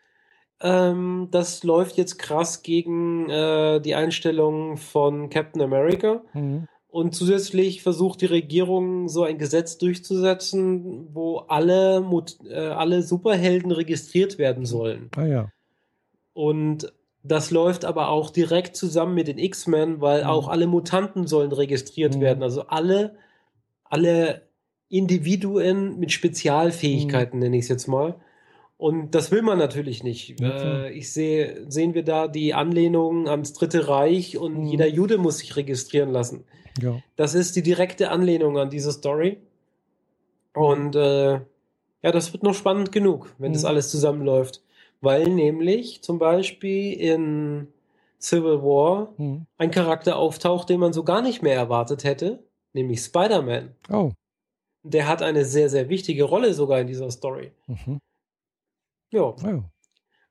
[0.60, 6.22] Ähm, das läuft jetzt krass gegen äh, die Einstellung von Captain America.
[6.34, 6.68] Mhm.
[6.90, 12.04] Und zusätzlich versucht die Regierung so ein Gesetz durchzusetzen, wo alle,
[12.50, 15.10] äh, alle Superhelden registriert werden sollen.
[15.16, 15.52] Ah ja.
[16.34, 16.92] Und
[17.28, 20.30] das läuft aber auch direkt zusammen mit den X-Men, weil mhm.
[20.30, 22.22] auch alle Mutanten sollen registriert mhm.
[22.22, 22.44] werden.
[22.44, 23.16] Also alle,
[23.84, 24.48] alle
[24.90, 27.44] Individuen mit Spezialfähigkeiten, mhm.
[27.44, 28.16] nenne ich es jetzt mal.
[28.78, 30.40] Und das will man natürlich nicht.
[30.40, 34.66] Äh, ich sehe, sehen wir da die Anlehnung ans Dritte Reich und mhm.
[34.66, 36.46] jeder Jude muss sich registrieren lassen.
[36.80, 37.02] Ja.
[37.16, 39.38] Das ist die direkte Anlehnung an diese Story.
[40.54, 43.70] Und äh, ja, das wird noch spannend genug, wenn das mhm.
[43.70, 44.62] alles zusammenläuft
[45.02, 47.68] weil nämlich zum Beispiel in
[48.20, 49.46] Civil War hm.
[49.58, 52.44] ein Charakter auftaucht, den man so gar nicht mehr erwartet hätte,
[52.74, 53.76] nämlich Spider-Man.
[53.90, 54.12] Oh.
[54.84, 57.52] Der hat eine sehr, sehr wichtige Rolle sogar in dieser Story.
[57.68, 58.00] Mhm.
[59.12, 59.22] Ja.
[59.22, 59.64] Oh.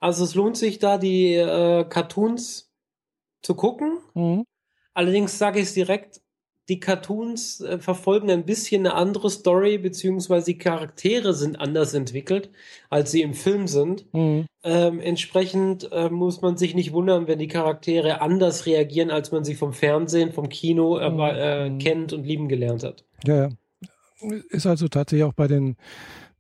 [0.01, 2.73] Also es lohnt sich da, die äh, Cartoons
[3.43, 3.99] zu gucken.
[4.15, 4.45] Mhm.
[4.95, 6.21] Allerdings sage ich es direkt,
[6.69, 12.51] die Cartoons äh, verfolgen ein bisschen eine andere Story, beziehungsweise die Charaktere sind anders entwickelt,
[12.91, 14.13] als sie im Film sind.
[14.13, 14.47] Mhm.
[14.65, 19.45] Ähm, entsprechend äh, muss man sich nicht wundern, wenn die Charaktere anders reagieren, als man
[19.45, 21.79] sie vom Fernsehen, vom Kino äh, mhm.
[21.79, 23.05] kennt und lieben gelernt hat.
[23.25, 23.49] Ja, ja.
[24.49, 25.77] Ist also tatsächlich auch bei den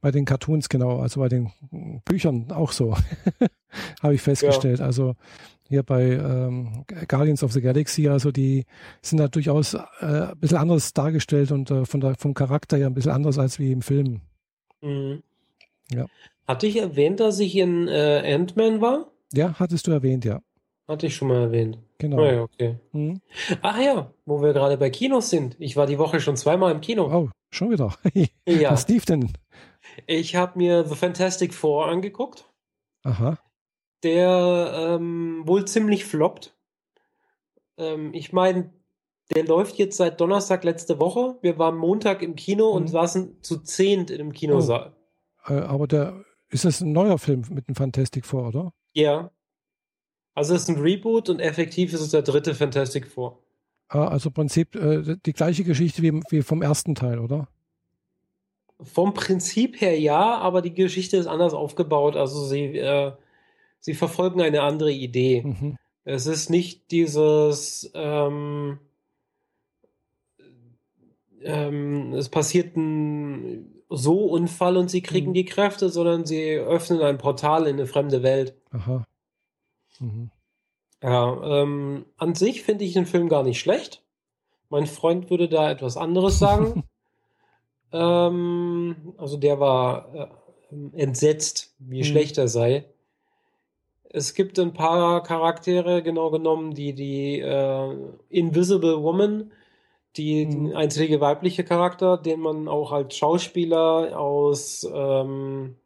[0.01, 1.51] bei den Cartoons, genau, also bei den
[2.05, 2.97] Büchern auch so,
[4.03, 4.79] habe ich festgestellt.
[4.79, 4.87] Ja.
[4.87, 5.17] Also
[5.69, 8.65] hier bei ähm, Guardians of the Galaxy, also die
[9.03, 12.87] sind da durchaus äh, ein bisschen anders dargestellt und äh, von der, vom Charakter her
[12.87, 14.21] ein bisschen anders als wie im Film.
[14.81, 15.23] Mhm.
[15.93, 16.07] Ja.
[16.47, 19.11] Hatte ich erwähnt, dass ich in äh, Ant-Man war?
[19.33, 20.41] Ja, hattest du erwähnt, ja.
[20.87, 21.79] Hatte ich schon mal erwähnt.
[21.99, 22.23] Genau.
[22.23, 22.77] Ah, ja, okay.
[22.93, 23.21] Mhm.
[23.63, 25.57] Ach ja, wo wir gerade bei Kinos sind.
[25.59, 27.13] Ich war die Woche schon zweimal im Kino.
[27.13, 27.93] Oh, schon wieder.
[28.47, 28.71] ja.
[28.71, 29.33] Was lief denn?
[30.07, 32.49] Ich habe mir The Fantastic Four angeguckt.
[33.03, 33.39] Aha.
[34.07, 36.55] Der ähm, wohl ziemlich floppt.
[37.77, 38.73] Ähm, ich meine,
[39.35, 41.37] der läuft jetzt seit Donnerstag letzte Woche.
[41.43, 42.77] Wir waren Montag im Kino mhm.
[42.77, 44.95] und saßen zu zehnt in dem Kinosaal.
[45.49, 45.53] Oh.
[45.53, 48.73] Äh, aber der ist das ein neuer Film mit dem Fantastic Four, oder?
[48.93, 49.33] Ja.
[50.35, 53.43] Also es ist ein Reboot und effektiv ist es der dritte Fantastic Four.
[53.89, 57.49] Ah, also im Prinzip äh, die gleiche Geschichte wie, wie vom ersten Teil, oder?
[58.81, 62.15] Vom Prinzip her ja, aber die Geschichte ist anders aufgebaut.
[62.15, 63.11] Also sie, äh,
[63.81, 65.43] sie verfolgen eine andere Idee.
[65.43, 65.77] Mhm.
[66.05, 68.79] Es ist nicht dieses ähm,
[71.43, 75.35] ähm, es passiert ein so Unfall und sie kriegen mhm.
[75.35, 78.55] die Kräfte, sondern sie öffnen ein Portal in eine fremde Welt.
[78.73, 79.05] Aha.
[80.01, 80.31] Mhm.
[81.03, 84.03] Ja, ähm, an sich finde ich den Film gar nicht schlecht.
[84.69, 86.83] Mein Freund würde da etwas anderes sagen.
[87.93, 92.05] ähm, also der war äh, entsetzt, wie mhm.
[92.05, 92.87] schlecht er sei.
[94.17, 97.95] Es gibt ein paar Charaktere, genau genommen, die die äh,
[98.31, 99.53] Invisible Woman,
[100.17, 100.75] die mhm.
[100.75, 105.77] einzige weibliche Charakter, den man auch als Schauspieler aus ähm,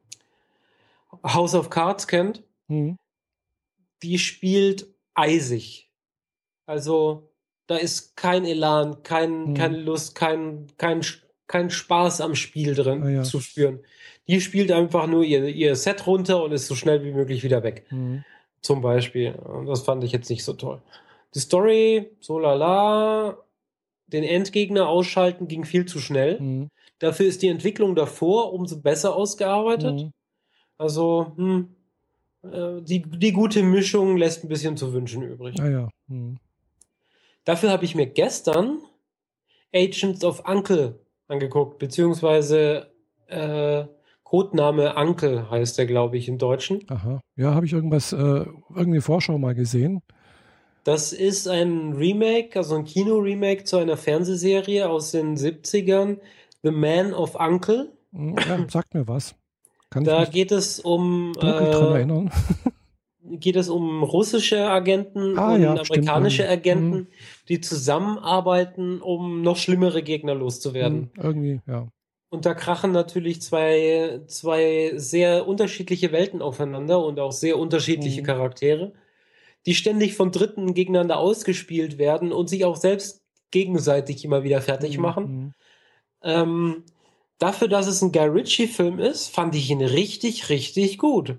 [1.24, 2.44] House of Cards kennt.
[2.68, 2.98] Mhm.
[4.04, 5.90] Die spielt eisig.
[6.66, 7.32] Also
[7.66, 9.54] da ist kein Elan, kein, mhm.
[9.54, 11.04] keine Lust, kein, kein,
[11.48, 13.22] kein Spaß am Spiel drin ah, ja.
[13.24, 13.80] zu spüren.
[14.30, 17.64] Die spielt einfach nur ihr, ihr Set runter und ist so schnell wie möglich wieder
[17.64, 17.84] weg.
[17.90, 18.24] Mhm.
[18.60, 19.32] Zum Beispiel.
[19.32, 20.80] Und das fand ich jetzt nicht so toll.
[21.34, 23.38] Die Story, so lala,
[24.06, 26.38] den Endgegner ausschalten ging viel zu schnell.
[26.40, 26.68] Mhm.
[27.00, 29.94] Dafür ist die Entwicklung davor umso besser ausgearbeitet.
[29.94, 30.12] Mhm.
[30.78, 31.74] Also, hm,
[32.44, 35.60] äh, die, die gute Mischung lässt ein bisschen zu wünschen übrig.
[35.60, 35.88] Ah, ja.
[36.06, 36.38] Mhm.
[37.44, 38.78] Dafür habe ich mir gestern
[39.74, 42.92] Agents of Uncle angeguckt, beziehungsweise
[43.26, 43.86] äh,
[44.30, 46.84] Codename Uncle heißt der, glaube ich, im Deutschen.
[46.88, 47.20] Aha.
[47.34, 48.44] Ja, habe ich irgendwas, äh,
[48.76, 50.02] irgendwie Vorschau mal gesehen.
[50.84, 56.18] Das ist ein Remake, also ein Kino-Remake zu einer Fernsehserie aus den 70ern,
[56.62, 57.92] The Man of Uncle.
[58.12, 59.34] Hm, ja, sagt mir was.
[59.90, 61.32] Kann da geht es um.
[61.40, 62.06] Äh,
[63.36, 66.52] geht es um russische Agenten ah, und ja, amerikanische stimmt.
[66.52, 67.06] Agenten, mhm.
[67.48, 71.10] die zusammenarbeiten, um noch schlimmere Gegner loszuwerden.
[71.16, 71.88] Mhm, irgendwie, ja.
[72.30, 78.26] Und da krachen natürlich zwei, zwei sehr unterschiedliche Welten aufeinander und auch sehr unterschiedliche mhm.
[78.26, 78.92] Charaktere,
[79.66, 84.96] die ständig von Dritten gegeneinander ausgespielt werden und sich auch selbst gegenseitig immer wieder fertig
[84.96, 85.24] mhm, machen.
[85.24, 85.52] Mhm.
[86.22, 86.84] Ähm,
[87.38, 91.36] dafür, dass es ein Guy Ritchie-Film ist, fand ich ihn richtig, richtig gut.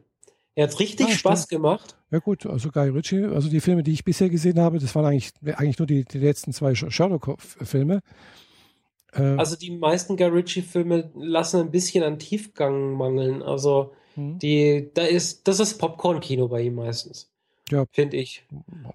[0.56, 1.62] Er hat richtig ah, Spaß stimmt.
[1.62, 1.96] gemacht.
[2.12, 5.06] Ja gut, also Guy Ritchie, also die Filme, die ich bisher gesehen habe, das waren
[5.06, 8.02] eigentlich, eigentlich nur die, die letzten zwei Sherlock-Filme.
[9.14, 13.42] Äh, also die meisten Guy Ritchie-Filme lassen ein bisschen an Tiefgang mangeln.
[13.44, 14.40] Also hm.
[14.40, 17.32] die, da ist, das ist Popcorn-Kino bei ihm meistens.
[17.70, 17.86] Ja.
[17.92, 18.46] Finde ich.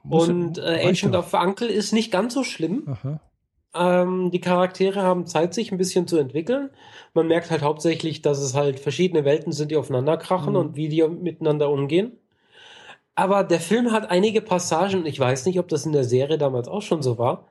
[0.09, 2.85] Und äh, Agent of Uncle ist nicht ganz so schlimm.
[2.87, 3.21] Aha.
[3.75, 6.71] Ähm, die Charaktere haben Zeit, sich ein bisschen zu entwickeln.
[7.15, 10.59] Man merkt halt hauptsächlich, dass es halt verschiedene Welten sind, die aufeinander krachen mhm.
[10.59, 12.13] und wie die miteinander umgehen.
[13.15, 16.69] Aber der Film hat einige Passagen, ich weiß nicht, ob das in der Serie damals
[16.69, 17.49] auch schon so war,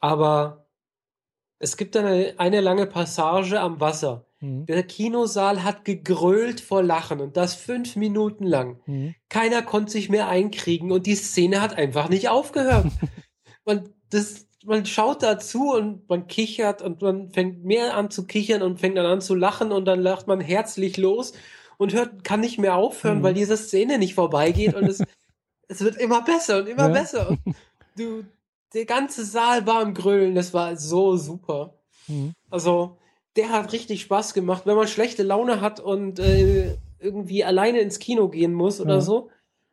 [0.00, 0.63] aber
[1.64, 4.26] es gibt eine, eine lange Passage am Wasser.
[4.40, 4.66] Mhm.
[4.66, 8.80] Der Kinosaal hat gegrölt vor Lachen und das fünf Minuten lang.
[8.84, 9.14] Mhm.
[9.30, 12.88] Keiner konnte sich mehr einkriegen und die Szene hat einfach nicht aufgehört.
[13.64, 18.60] und das, man schaut dazu und man kichert und man fängt mehr an zu kichern
[18.60, 21.32] und fängt dann an zu lachen und dann lacht man herzlich los
[21.78, 23.22] und hört, kann nicht mehr aufhören, mhm.
[23.22, 25.02] weil diese Szene nicht vorbeigeht und es,
[25.68, 26.92] es wird immer besser und immer ja.
[26.92, 27.30] besser.
[27.30, 27.40] Und
[27.96, 28.24] du,
[28.74, 31.74] der ganze Saal war im Grölen, das war so super.
[32.08, 32.34] Mhm.
[32.50, 32.98] Also,
[33.36, 34.66] der hat richtig Spaß gemacht.
[34.66, 39.00] Wenn man schlechte Laune hat und äh, irgendwie alleine ins Kino gehen muss oder ja.
[39.00, 39.30] so,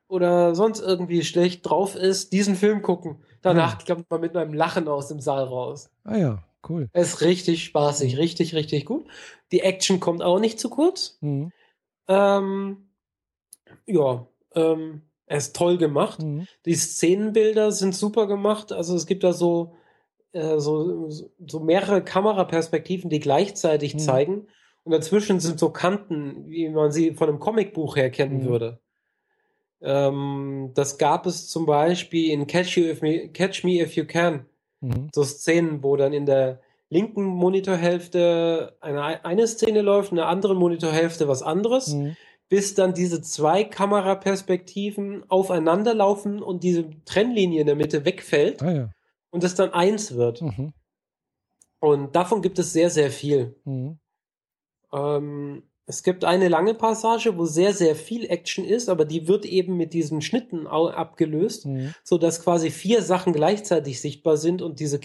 [0.07, 3.23] oder sonst irgendwie schlecht drauf ist, diesen Film gucken.
[3.41, 3.95] Danach ja.
[3.95, 5.89] kommt man mit einem Lachen aus dem Saal raus.
[6.03, 6.89] Ah ja, cool.
[6.93, 9.07] Es ist richtig spaßig, richtig, richtig gut.
[9.51, 11.17] Die Action kommt auch nicht zu kurz.
[11.21, 11.51] Mhm.
[12.07, 12.89] Ähm,
[13.85, 16.21] ja, ähm, er ist toll gemacht.
[16.21, 16.45] Mhm.
[16.65, 18.73] Die Szenenbilder sind super gemacht.
[18.73, 19.75] Also es gibt da so,
[20.33, 23.99] äh, so, so mehrere Kameraperspektiven, die gleichzeitig mhm.
[23.99, 24.47] zeigen.
[24.83, 28.45] und dazwischen sind so Kanten, wie man sie von einem Comicbuch her kennen mhm.
[28.45, 28.79] würde.
[29.81, 34.05] Ähm, das gab es zum Beispiel in Catch, you if me, Catch Me If You
[34.05, 34.45] Can.
[34.81, 35.07] Mhm.
[35.15, 36.59] So Szenen, wo dann in der
[36.89, 42.17] linken Monitorhälfte eine, eine Szene läuft, in der anderen Monitorhälfte was anderes, mhm.
[42.51, 48.71] Bis dann diese zwei Kameraperspektiven aufeinander laufen und diese Trennlinie in der Mitte wegfällt ah,
[48.71, 48.89] ja.
[49.29, 50.41] und es dann eins wird.
[50.41, 50.73] Mhm.
[51.79, 53.55] Und davon gibt es sehr, sehr viel.
[53.63, 53.99] Mhm.
[54.91, 59.45] Ähm, es gibt eine lange Passage, wo sehr, sehr viel Action ist, aber die wird
[59.45, 61.93] eben mit diesen Schnitten abgelöst, mhm.
[62.01, 64.99] so dass quasi vier Sachen gleichzeitig sichtbar sind und diese,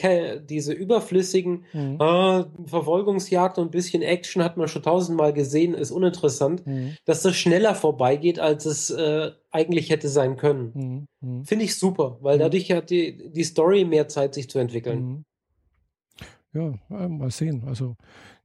[0.48, 1.98] diese überflüssigen mhm.
[2.00, 6.96] äh, Verfolgungsjagd und ein bisschen Action hat man schon tausendmal gesehen, ist uninteressant, mhm.
[7.04, 11.08] dass das schneller vorbeigeht, als es äh, eigentlich hätte sein können.
[11.20, 11.28] Mhm.
[11.28, 11.44] Mhm.
[11.46, 12.42] Finde ich super, weil mhm.
[12.42, 15.24] dadurch hat die, die Story mehr Zeit, sich zu entwickeln.
[16.52, 17.64] Ja, äh, mal sehen.
[17.66, 17.96] Also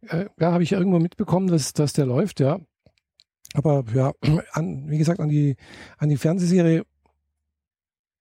[0.07, 2.59] äh, ja, habe ich irgendwo mitbekommen, dass, dass der läuft, ja.
[3.53, 4.13] Aber ja,
[4.53, 5.55] an, wie gesagt, an die,
[5.97, 6.85] an die Fernsehserie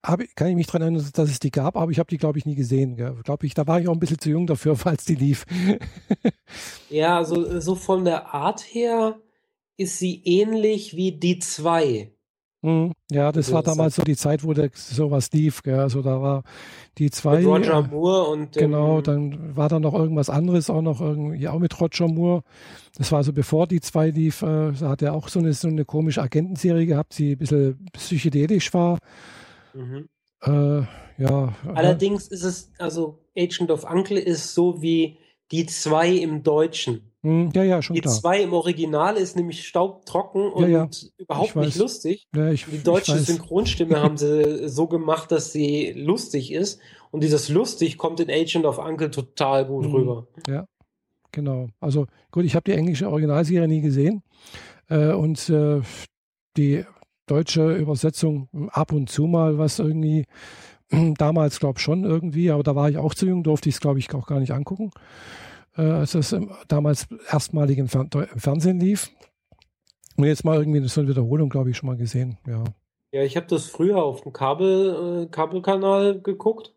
[0.02, 2.38] hab, kann ich mich daran erinnern, dass es die gab, aber ich habe die, glaube
[2.38, 2.96] ich, nie gesehen.
[2.96, 5.44] Glaube ich, da war ich auch ein bisschen zu jung dafür, falls die lief.
[6.88, 9.18] ja, also so von der Art her
[9.76, 12.12] ist sie ähnlich wie die zwei.
[12.62, 12.92] Mhm.
[13.10, 15.62] Ja, das also, war damals so die Zeit, wo der, sowas lief.
[15.62, 15.78] Gell?
[15.78, 16.42] Also da war
[16.98, 17.38] die zwei.
[17.38, 18.52] Mit Roger äh, Moore und.
[18.52, 22.42] Genau, dann war da noch irgendwas anderes, auch noch irgendwie, auch mit Roger Moore.
[22.96, 25.68] Das war also bevor die zwei lief, äh, da hat er auch so eine, so
[25.68, 28.98] eine komische Agentenserie gehabt, die ein bisschen psychedelisch war.
[29.72, 30.08] Mhm.
[30.42, 30.82] Äh,
[31.18, 31.54] ja.
[31.74, 35.18] Allerdings ist es, also Agent of Uncle ist so wie
[35.50, 37.09] die zwei im Deutschen.
[37.22, 38.14] Hm, ja, ja, schon Die klar.
[38.14, 40.88] zwei im Original ist nämlich staubtrocken und ja, ja.
[41.18, 42.26] überhaupt nicht lustig.
[42.34, 46.80] Ja, ich, die deutsche Synchronstimme haben sie so gemacht, dass sie lustig ist.
[47.10, 49.94] Und dieses lustig kommt in Agent of Uncle total gut mhm.
[49.94, 50.26] rüber.
[50.48, 50.66] Ja,
[51.30, 51.68] genau.
[51.78, 54.22] Also gut, ich habe die englische Originalserie nie gesehen.
[54.88, 55.82] Äh, und äh,
[56.56, 56.84] die
[57.26, 60.24] deutsche Übersetzung ab und zu mal was irgendwie
[61.18, 63.80] damals glaube ich schon irgendwie, aber da war ich auch zu jung, durfte ich es
[63.80, 64.90] glaube ich auch gar nicht angucken
[65.76, 66.36] äh, als es
[66.68, 69.10] damals erstmalig im, Fer im, Fernsehen lief.
[70.16, 72.38] Und jetzt mal irgendwie so eine Wiederholung, glaube ich, schon mal gesehen.
[72.46, 72.64] Ja,
[73.12, 76.74] ja ich habe das früher auf dem Kabel, äh, Kabelkanal geguckt.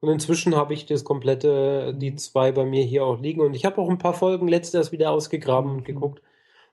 [0.00, 3.40] Und inzwischen habe ich das komplette, die zwei bei mir hier auch liegen.
[3.40, 5.84] Und ich habe auch ein paar Folgen letztes wieder ausgegraben und mhm.
[5.84, 6.22] geguckt.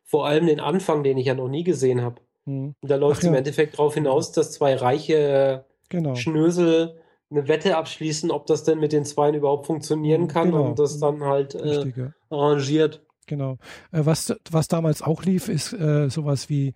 [0.04, 2.22] Vor allem den Anfang, den ich ja noch nie gesehen habe.
[2.46, 2.76] Mhm.
[2.80, 3.30] Und da läuft es ja.
[3.30, 6.16] im Endeffekt darauf hinaus, dass zwei reiche genau.
[6.16, 7.00] Schnösel
[7.34, 10.68] eine Wette abschließen, ob das denn mit den Zweien überhaupt funktionieren kann genau.
[10.68, 13.06] und das dann halt äh, arrangiert.
[13.28, 13.58] Genau.
[13.92, 16.74] Äh, was, was damals auch lief, ist äh, sowas wie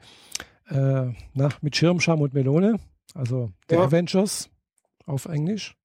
[0.70, 2.80] äh, na, mit Schirmscham und Melone,
[3.14, 3.84] also The ja.
[3.84, 4.50] Avengers
[5.06, 5.78] auf Englisch.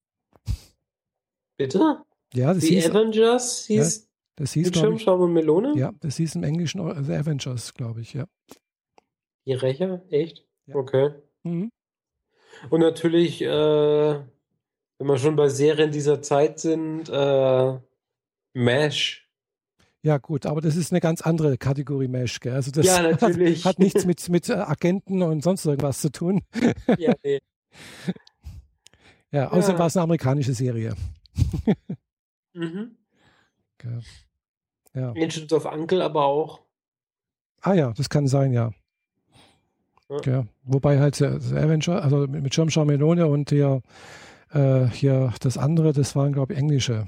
[1.57, 2.03] Bitte?
[2.35, 4.07] Ja, das The hieß, Avengers hieß, ja,
[4.37, 5.75] das hieß mit Schirmscham und Melone?
[5.77, 8.27] Ja, das hieß im Englischen The Avengers, glaube ich, ja.
[9.47, 10.03] Die Rächer?
[10.11, 10.47] Echt?
[10.67, 10.77] Ja.
[10.77, 11.11] Okay.
[11.43, 11.71] Mhm.
[12.71, 14.21] Und natürlich äh,
[15.03, 17.79] wenn wir schon bei Serien dieser Zeit sind, äh,
[18.55, 19.29] MASH.
[20.05, 22.55] Ja, gut, aber das ist eine ganz andere Kategorie Mesh, gell?
[22.55, 23.65] Also das ja, natürlich.
[23.65, 26.43] Hat, hat nichts mit, mit äh, Agenten und sonst irgendwas zu tun.
[26.99, 27.41] Ja, nee.
[29.33, 29.79] ja, außerdem ja.
[29.79, 30.95] war es eine amerikanische Serie.
[32.53, 32.97] mhm.
[33.75, 33.99] Okay.
[34.95, 35.11] Ja.
[35.11, 36.61] Agent of Uncle aber auch.
[37.61, 38.73] Ah ja, das kann sein, ja.
[40.09, 40.21] ja.
[40.25, 40.47] ja.
[40.63, 43.83] Wobei halt der Avenger, also mit Schirmschau Melone und der
[44.53, 47.07] äh, hier das andere, das waren, glaube ich, englische.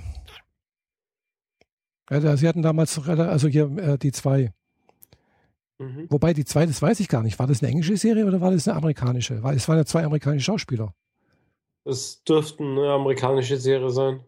[2.10, 4.52] Ja, sie hatten damals, also hier äh, die zwei.
[5.78, 6.06] Mhm.
[6.10, 7.38] Wobei die zwei, das weiß ich gar nicht.
[7.38, 9.42] War das eine englische Serie oder war das eine amerikanische?
[9.42, 10.94] Weil es waren ja zwei amerikanische Schauspieler.
[11.84, 14.20] Es dürften eine amerikanische Serie sein.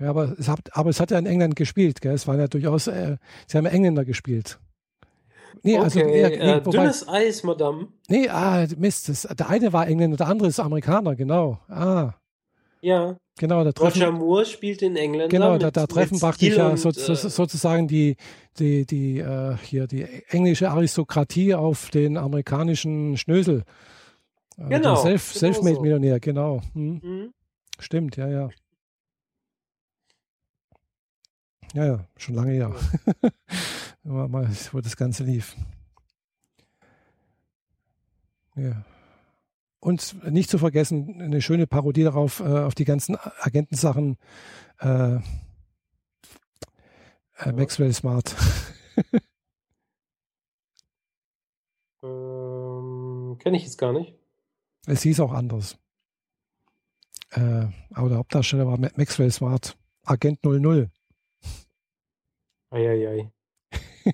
[0.00, 2.14] Ja, aber es hat, aber es hat ja in England gespielt, gell?
[2.14, 3.16] Es waren ja durchaus, äh,
[3.46, 4.58] sie haben Engländer gespielt.
[5.62, 7.88] Nee, also, okay, also, nee, äh, wobei, dünnes Eis, Madame.
[8.08, 9.08] Nee, ah, Mist.
[9.08, 11.58] Das, der eine war Engländer, der andere ist Amerikaner, genau.
[11.68, 12.14] Ah.
[12.80, 13.16] Ja.
[13.38, 15.30] Genau, da treffen, Roger Moore spielt in England.
[15.30, 18.16] Genau, mit, da, da treffen praktisch ja so, so, äh, sozusagen die,
[18.58, 23.64] die, die, äh, hier die englische Aristokratie auf den amerikanischen Schnösel.
[24.56, 24.96] Äh, genau.
[24.96, 26.62] Self, genau Selfmade-Millionär, genau.
[26.74, 27.00] Hm.
[27.02, 27.34] Mhm.
[27.78, 28.50] Stimmt, ja, ja.
[31.74, 32.74] Ja, ja, schon lange her.
[34.02, 35.54] mal, wo das Ganze lief.
[38.56, 38.84] Ja.
[39.80, 44.16] Und nicht zu vergessen, eine schöne Parodie darauf, äh, auf die ganzen Agentensachen.
[44.80, 45.18] Äh,
[47.38, 48.34] äh, Maxwell Smart.
[52.02, 54.14] ähm, Kenne ich jetzt gar nicht.
[54.86, 55.78] Es hieß auch anders.
[57.30, 60.90] Äh, aber der Hauptdarsteller war Maxwell Smart, Agent 00.
[62.70, 63.30] Eieiei.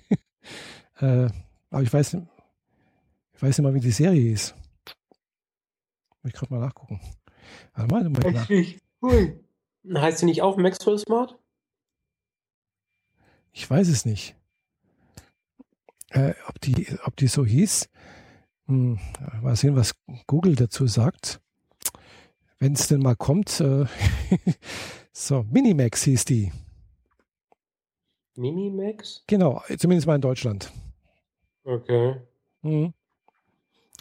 [1.01, 1.27] Äh,
[1.71, 4.55] aber ich weiß, ich weiß nicht mal, wie die Serie ist.
[6.25, 6.99] Ich gerade mal nachgucken.
[7.75, 8.49] Warte mal, mal nach.
[9.01, 9.39] Hui.
[9.93, 11.37] Heißt sie nicht auch Maxwell Smart?
[13.51, 14.35] Ich weiß es nicht.
[16.09, 17.89] Äh, ob, die, ob die so hieß.
[18.67, 18.99] Hm,
[19.41, 19.95] mal sehen, was
[20.27, 21.39] Google dazu sagt.
[22.57, 23.59] Wenn es denn mal kommt.
[23.59, 23.85] Äh,
[25.11, 26.51] so, Minimax hieß die.
[28.35, 29.23] Minimax?
[29.27, 30.71] Genau, zumindest mal in Deutschland.
[31.63, 32.15] Okay.
[32.63, 32.93] Mhm.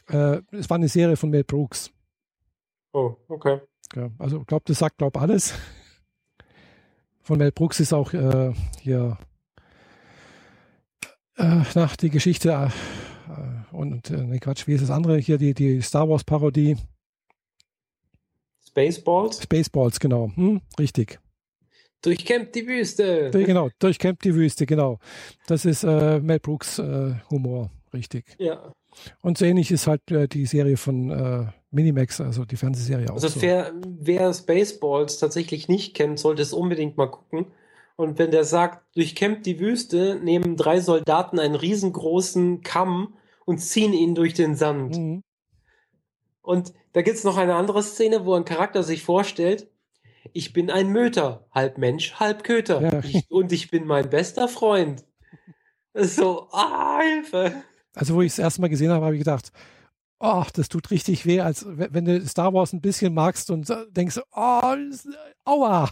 [0.08, 1.93] Äh, es war eine Serie von Mel Brooks.
[2.94, 3.60] Oh, okay.
[3.96, 5.52] Ja, also ich glaube, das sagt, glaube alles.
[7.22, 9.18] Von Mel Brooks ist auch äh, hier
[11.36, 15.54] äh, nach die Geschichte äh, und äh, ne Quatsch, wie ist das andere hier, die,
[15.54, 16.76] die Star Wars Parodie.
[18.64, 19.42] Spaceballs?
[19.42, 20.30] Spaceballs, genau.
[20.32, 21.18] Hm, richtig.
[22.02, 23.30] Durchkämmt die Wüste.
[23.32, 25.00] Genau, durchkämmt die Wüste, genau.
[25.48, 28.36] Das ist äh, Mel Brooks äh, Humor, richtig.
[28.38, 28.72] Ja.
[29.20, 33.14] Und so ähnlich ist halt äh, die Serie von äh, Minimax, also die Fernsehserie auch.
[33.14, 33.42] Also so.
[33.42, 37.46] wer, wer Spaceballs tatsächlich nicht kennt, sollte es unbedingt mal gucken.
[37.96, 43.14] Und wenn der sagt, durchkämmt die Wüste, nehmen drei Soldaten einen riesengroßen Kamm
[43.44, 44.96] und ziehen ihn durch den Sand.
[44.96, 45.22] Mhm.
[46.42, 49.68] Und da gibt's noch eine andere Szene, wo ein Charakter sich vorstellt,
[50.32, 52.80] ich bin ein Möter, halb Mensch, halb Köter.
[52.80, 53.00] Ja.
[53.04, 55.04] Ich, und ich bin mein bester Freund.
[55.96, 57.62] So, ah, Hilfe.
[57.94, 59.52] Also, wo ich es erstmal gesehen habe, habe ich gedacht,
[60.20, 64.20] oh, das tut richtig weh, als wenn du Star Wars ein bisschen magst und denkst,
[64.32, 64.74] oh,
[65.44, 65.90] aua.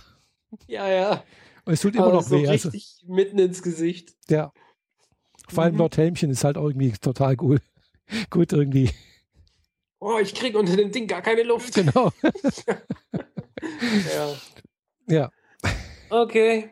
[0.67, 1.25] Ja, ja.
[1.65, 2.49] Und es tut immer noch so weh.
[2.49, 4.15] Also richtig also, mitten ins Gesicht.
[4.29, 4.53] Ja.
[5.49, 5.81] Vor allem mhm.
[5.81, 7.61] Lord Helmchen ist halt irgendwie total cool.
[8.31, 8.91] Gut irgendwie.
[10.01, 11.75] Oh, ich krieg unter dem Ding gar keine Luft.
[11.75, 12.11] Genau.
[14.17, 14.35] ja.
[15.09, 15.31] Ja.
[16.11, 16.71] Okay.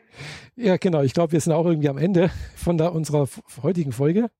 [0.56, 1.02] Ja, genau.
[1.02, 3.28] Ich glaube, wir sind auch irgendwie am Ende von der, unserer
[3.62, 4.30] heutigen Folge.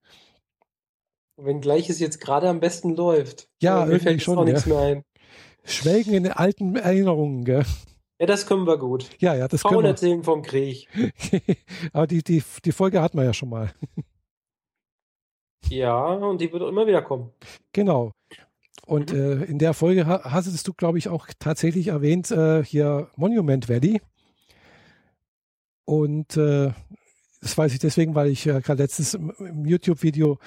[1.45, 3.49] Wenngleich es jetzt gerade am besten läuft.
[3.61, 4.39] Ja, mir fällt schon.
[4.39, 5.05] Auch nichts mehr ein.
[5.65, 7.65] Schwelgen in den alten Erinnerungen, gell?
[8.19, 9.09] Ja, das können wir gut.
[9.19, 9.91] Ja, ja, das Frauen können wir.
[9.91, 10.89] erzählen vom Krieg.
[11.93, 13.73] Aber die, die, die Folge hatten wir ja schon mal.
[15.69, 17.31] ja, und die wird immer wieder kommen.
[17.73, 18.13] Genau.
[18.87, 19.19] Und mhm.
[19.19, 24.03] äh, in der Folge hast du, glaube ich, auch tatsächlich erwähnt, äh, hier Monument Valley.
[25.87, 26.73] Und äh,
[27.41, 30.39] das weiß ich deswegen, weil ich äh, gerade letztens im, im YouTube-Video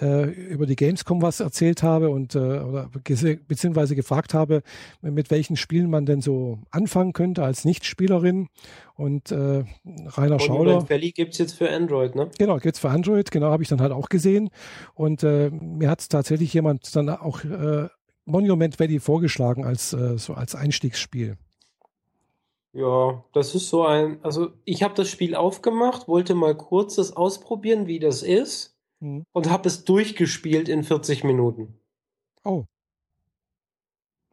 [0.00, 4.62] äh, über die Gamescom was erzählt habe und äh, oder beziehungsweise gefragt habe,
[5.00, 8.48] mit welchen Spielen man denn so anfangen könnte als Nichtspielerin.
[8.94, 10.90] Und äh, Rainer und Schauder.
[10.90, 12.30] Valley gibt es jetzt für Android, ne?
[12.38, 14.50] Genau, gibt es für Android, genau, habe ich dann halt auch gesehen.
[14.94, 17.88] Und äh, mir hat tatsächlich jemand dann auch äh,
[18.26, 21.36] Monument Valley vorgeschlagen als, äh, so als Einstiegsspiel.
[22.72, 27.16] Ja, das ist so ein, also ich habe das Spiel aufgemacht, wollte mal kurz das
[27.16, 29.24] ausprobieren, wie das ist mhm.
[29.32, 31.80] und habe es durchgespielt in 40 Minuten.
[32.44, 32.64] Oh.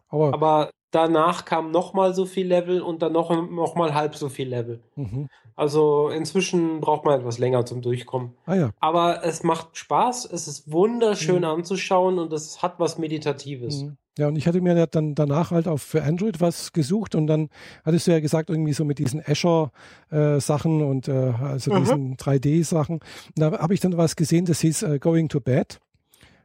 [0.09, 4.15] Aber, Aber danach kam noch mal so viel Level und dann noch, noch mal halb
[4.15, 4.83] so viel Level.
[4.95, 5.29] Mhm.
[5.55, 8.35] Also inzwischen braucht man etwas länger zum Durchkommen.
[8.45, 8.69] Ah, ja.
[8.79, 11.45] Aber es macht Spaß, es ist wunderschön mhm.
[11.45, 13.81] anzuschauen und es hat was Meditatives.
[13.81, 13.97] Mhm.
[14.17, 17.49] Ja, und ich hatte mir dann danach halt auch für Android was gesucht und dann
[17.85, 21.79] hattest du ja gesagt, irgendwie so mit diesen Azure-Sachen äh, und äh, also mhm.
[21.79, 22.99] diesen 3D-Sachen.
[23.35, 25.79] Da habe ich dann was gesehen, das hieß äh, Going to Bed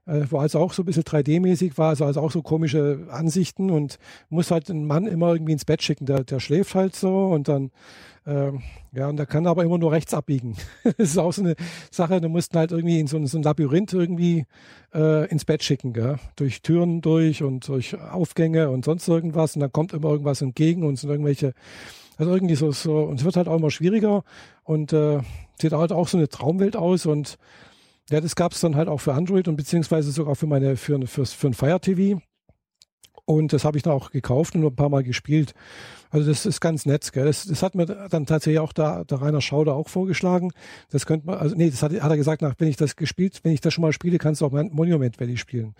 [0.06, 3.70] äh, wo also auch so ein bisschen 3D-mäßig war, also, also auch so komische Ansichten
[3.70, 6.06] und muss halt einen Mann immer irgendwie ins Bett schicken.
[6.06, 7.70] Der, der schläft halt so und dann,
[8.26, 8.52] äh,
[8.92, 10.56] ja, und der kann aber immer nur rechts abbiegen.
[10.84, 11.54] das ist auch so eine
[11.90, 14.46] Sache, du musst halt irgendwie in so, ein, so ein Labyrinth irgendwie
[14.94, 16.18] äh, ins Bett schicken, gell?
[16.36, 20.84] durch Türen durch und durch Aufgänge und sonst irgendwas und dann kommt immer irgendwas entgegen
[20.84, 21.54] und sind irgendwelche
[22.18, 24.22] also irgendwie so, so, und es wird halt auch immer schwieriger
[24.64, 25.20] und äh,
[25.60, 27.38] sieht halt auch so eine Traumwelt aus und
[28.10, 31.04] ja, das gab es dann halt auch für Android und beziehungsweise sogar für meine für,
[31.06, 32.20] für, für ein Fire TV.
[33.34, 35.54] Und das habe ich dann auch gekauft und ein paar Mal gespielt.
[36.12, 37.10] Also das ist ganz nett.
[37.12, 37.24] Gell?
[37.24, 40.52] Das, das hat mir dann tatsächlich auch der, der Rainer Schauder auch vorgeschlagen.
[40.90, 43.40] Das könnte man, also nee, das hat, hat er gesagt, nach, wenn ich das gespielt,
[43.42, 45.74] wenn ich das schon mal spiele, kannst du auch Monument Valley spielen.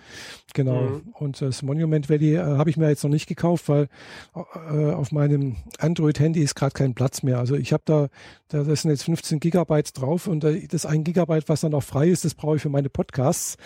[0.55, 0.81] Genau.
[0.81, 1.03] Mhm.
[1.13, 3.89] Und das Monument Valley äh, habe ich mir jetzt noch nicht gekauft, weil
[4.35, 7.39] äh, auf meinem Android-Handy ist gerade kein Platz mehr.
[7.39, 8.09] Also ich habe da,
[8.49, 11.83] da das sind jetzt 15 Gigabyte drauf und äh, das ein Gigabyte, was dann noch
[11.83, 13.59] frei ist, das brauche ich für meine Podcasts.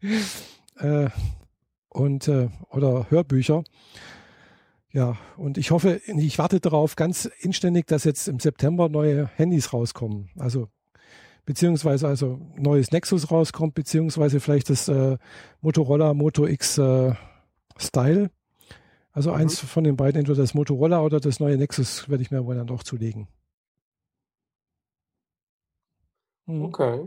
[0.78, 1.08] äh,
[1.90, 3.64] und äh, oder Hörbücher.
[4.92, 9.72] Ja, und ich hoffe, ich warte darauf ganz inständig, dass jetzt im September neue Handys
[9.72, 10.30] rauskommen.
[10.36, 10.68] Also
[11.44, 15.18] beziehungsweise also neues Nexus rauskommt, beziehungsweise vielleicht das äh,
[15.60, 17.14] Motorola Moto X äh,
[17.76, 18.30] Style.
[19.12, 19.36] Also mhm.
[19.36, 22.56] eins von den beiden, entweder das Motorola oder das neue Nexus, werde ich mir wohl
[22.56, 23.28] dann doch zulegen.
[26.46, 26.64] Mhm.
[26.64, 27.06] Okay.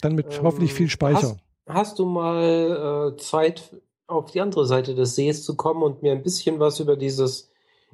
[0.00, 1.36] Dann mit ähm, hoffentlich viel Speicher.
[1.66, 3.74] Hast, hast du mal äh, Zeit,
[4.08, 7.50] auf die andere Seite des Sees zu kommen und mir ein bisschen was über dieses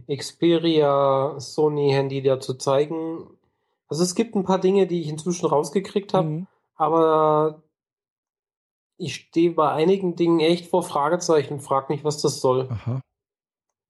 [0.08, 3.26] Xperia Sony Handy da zu zeigen?
[3.88, 6.46] Also es gibt ein paar Dinge, die ich inzwischen rausgekriegt habe, mhm.
[6.76, 7.62] aber
[8.96, 12.68] ich stehe bei einigen Dingen echt vor Fragezeichen und frage mich, was das soll.
[12.70, 13.00] Aha.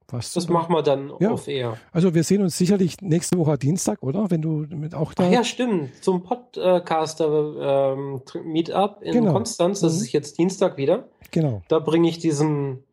[0.09, 1.31] Was das machen wir dann ja.
[1.31, 1.79] auf Air.
[1.93, 4.31] Also wir sehen uns sicherlich nächste Woche Dienstag, oder?
[4.31, 5.25] Wenn du mit auch da.
[5.25, 6.03] Ach ja, stimmt.
[6.05, 9.33] Zum Podcaster ähm, Meetup in genau.
[9.33, 9.81] Konstanz.
[9.81, 10.03] Das mhm.
[10.03, 11.09] ist jetzt Dienstag wieder.
[11.31, 11.63] Genau.
[11.69, 12.85] Da bringe ich diesen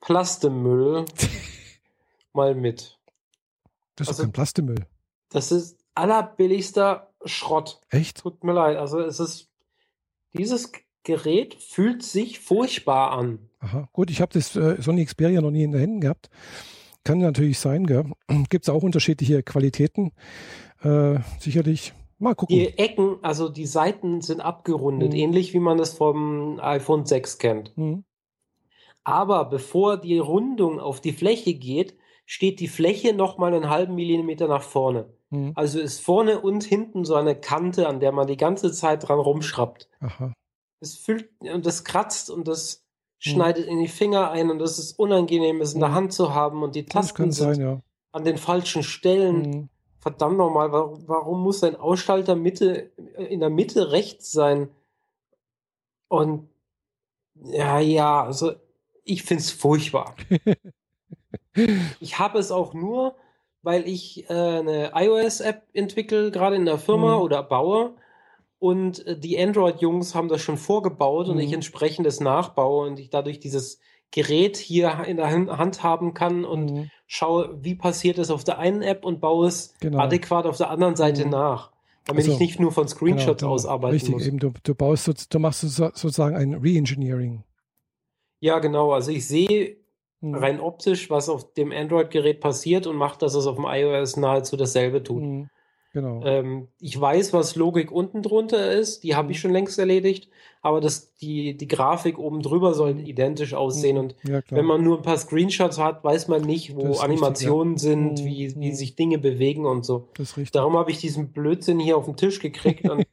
[0.00, 1.04] Plastemüll
[2.32, 2.98] mal mit.
[3.96, 4.86] Das ist also, kein Plastemüll.
[5.30, 7.80] Das ist allerbilligster Schrott.
[7.90, 8.18] Echt?
[8.18, 8.76] Tut mir leid.
[8.76, 9.48] Also es ist
[10.32, 10.72] dieses
[11.02, 13.48] Gerät fühlt sich furchtbar an.
[13.62, 16.30] Aha, gut, ich habe das äh, Sony Xperia noch nie in den Händen gehabt.
[17.04, 18.04] Kann natürlich sein, gell?
[18.50, 20.12] Gibt es auch unterschiedliche Qualitäten.
[20.82, 21.94] Äh, sicherlich.
[22.18, 22.56] Mal gucken.
[22.56, 25.18] Die Ecken, also die Seiten sind abgerundet, mhm.
[25.18, 27.76] ähnlich wie man es vom iPhone 6 kennt.
[27.76, 28.04] Mhm.
[29.04, 34.46] Aber bevor die Rundung auf die Fläche geht, steht die Fläche nochmal einen halben Millimeter
[34.46, 35.12] nach vorne.
[35.30, 35.52] Mhm.
[35.54, 39.18] Also ist vorne und hinten so eine Kante, an der man die ganze Zeit dran
[39.18, 39.88] rumschraubt.
[40.00, 40.32] Aha.
[40.80, 42.81] Es fühlt und das kratzt und das
[43.22, 43.32] hm.
[43.32, 45.94] schneidet in die Finger ein und das ist unangenehm, es in der hm.
[45.94, 47.80] Hand zu haben und die Tasten sind sein, ja.
[48.10, 49.42] an den falschen Stellen.
[49.42, 49.68] Mhm.
[50.00, 54.68] Verdammt nochmal, warum, warum muss ein Ausschalter Mitte, in der Mitte rechts sein?
[56.08, 56.48] Und
[57.44, 58.52] ja, ja, also
[59.04, 60.16] ich finde es furchtbar.
[62.00, 63.14] ich habe es auch nur,
[63.62, 67.22] weil ich äh, eine iOS-App entwickle, gerade in der Firma mhm.
[67.22, 67.94] oder baue
[68.62, 71.32] und äh, die Android-Jungs haben das schon vorgebaut mhm.
[71.32, 71.54] und ich mhm.
[71.54, 73.80] entsprechend das nachbaue und ich dadurch dieses
[74.12, 76.90] Gerät hier in der Hand haben kann und mhm.
[77.08, 79.98] schaue, wie passiert es auf der einen App und baue es genau.
[79.98, 81.30] adäquat auf der anderen Seite mhm.
[81.30, 81.72] nach.
[82.04, 84.26] Damit also, ich nicht nur von Screenshots genau, ausarbeiten richtig, muss.
[84.26, 87.42] Eben, du, du baust, du machst sozusagen ein Reengineering.
[88.38, 88.92] Ja, genau.
[88.92, 89.76] Also ich sehe
[90.20, 90.34] mhm.
[90.36, 94.56] rein optisch, was auf dem Android-Gerät passiert und mache, dass es auf dem iOS nahezu
[94.56, 95.48] dasselbe tut.
[95.92, 95.98] Mhm.
[96.00, 96.22] Genau.
[96.24, 99.40] Ähm, ich weiß, was Logik unten drunter ist, die habe ich mhm.
[99.40, 100.28] schon längst erledigt,
[100.60, 103.06] aber das, die, die Grafik oben drüber soll mhm.
[103.06, 103.98] identisch aussehen.
[103.98, 107.88] Und ja, wenn man nur ein paar Screenshots hat, weiß man nicht, wo Animationen richtig,
[107.88, 107.96] ja.
[107.96, 108.26] sind, mhm.
[108.26, 110.08] wie, wie sich Dinge bewegen und so.
[110.52, 112.88] Darum habe ich diesen Blödsinn hier auf den Tisch gekriegt.
[112.88, 113.06] und,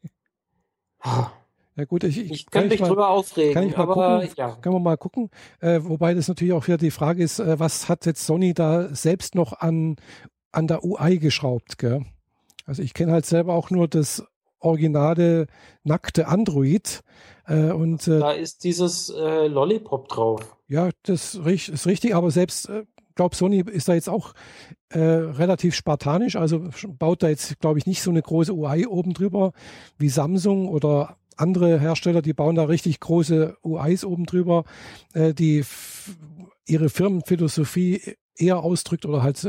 [1.80, 4.20] Ja gut, ich, ich, ich kann, kann mich mal, drüber aufregen, kann ich mal aber
[4.20, 4.58] gucken, ja.
[4.58, 5.30] Können wir mal gucken.
[5.62, 8.94] Äh, wobei das natürlich auch wieder die Frage ist, äh, was hat jetzt Sony da
[8.94, 9.96] selbst noch an,
[10.52, 12.04] an der UI geschraubt, gell?
[12.70, 14.24] Also ich kenne halt selber auch nur das
[14.60, 15.48] originale
[15.84, 17.02] nackte Android.
[17.48, 20.56] Äh, und, äh, da ist dieses äh, Lollipop drauf.
[20.68, 22.86] Ja, das ist richtig, aber selbst, äh,
[23.16, 24.34] glaube Sony ist da jetzt auch
[24.90, 29.16] äh, relativ spartanisch, also baut da jetzt, glaube ich, nicht so eine große UI oben
[29.16, 29.52] drüber
[29.98, 34.64] wie Samsung oder andere Hersteller, die bauen da richtig große UIs oben drüber,
[35.14, 35.64] äh, die
[36.68, 39.44] ihre Firmenphilosophie eher ausdrückt oder halt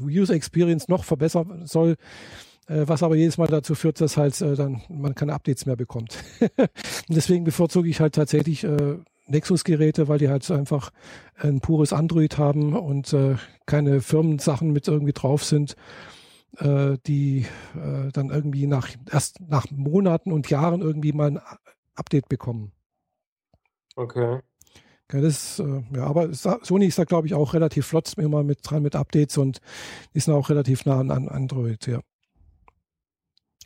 [0.00, 1.96] User Experience noch verbessern soll.
[2.66, 5.76] Äh, was aber jedes Mal dazu führt, dass halt äh, dann man keine Updates mehr
[5.76, 6.18] bekommt.
[6.40, 6.70] und
[7.08, 10.90] deswegen bevorzuge ich halt tatsächlich äh, Nexus-Geräte, weil die halt einfach
[11.36, 13.36] ein pures Android haben und äh,
[13.66, 15.76] keine Firmensachen mit irgendwie drauf sind,
[16.58, 21.40] äh, die äh, dann irgendwie nach erst nach Monaten und Jahren irgendwie mal ein
[21.94, 22.72] Update bekommen.
[23.96, 24.40] Okay.
[25.12, 25.62] Ja, das,
[25.94, 29.36] ja, aber Sony ist da, glaube ich, auch relativ flott immer mit dran mit Updates
[29.36, 29.60] und
[30.14, 32.00] ist auch relativ nah an, an Android, ja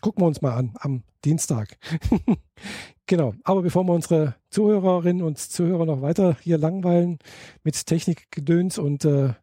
[0.01, 1.79] gucken wir uns mal an am Dienstag.
[3.07, 3.35] genau.
[3.45, 7.19] Aber bevor wir unsere Zuhörerinnen und Zuhörer noch weiter hier langweilen
[7.65, 9.35] mit Technikgedöns und äh,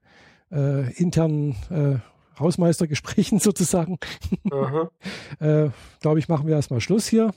[0.52, 3.98] äh, internen äh, Hausmeistergesprächen sozusagen,
[5.40, 5.70] äh,
[6.02, 7.34] glaube ich, machen wir erstmal Schluss hier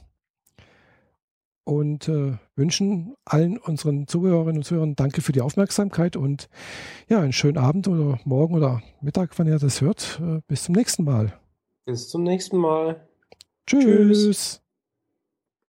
[1.68, 6.48] und äh, wünschen allen unseren Zuhörerinnen und Zuhörern Danke für die Aufmerksamkeit und
[7.08, 10.20] ja, einen schönen Abend oder Morgen oder Mittag, wann ihr das hört.
[10.22, 11.38] Äh, bis zum nächsten Mal.
[11.84, 13.07] Bis zum nächsten Mal.
[13.68, 13.80] Tschüss.
[13.82, 14.62] Tschüss.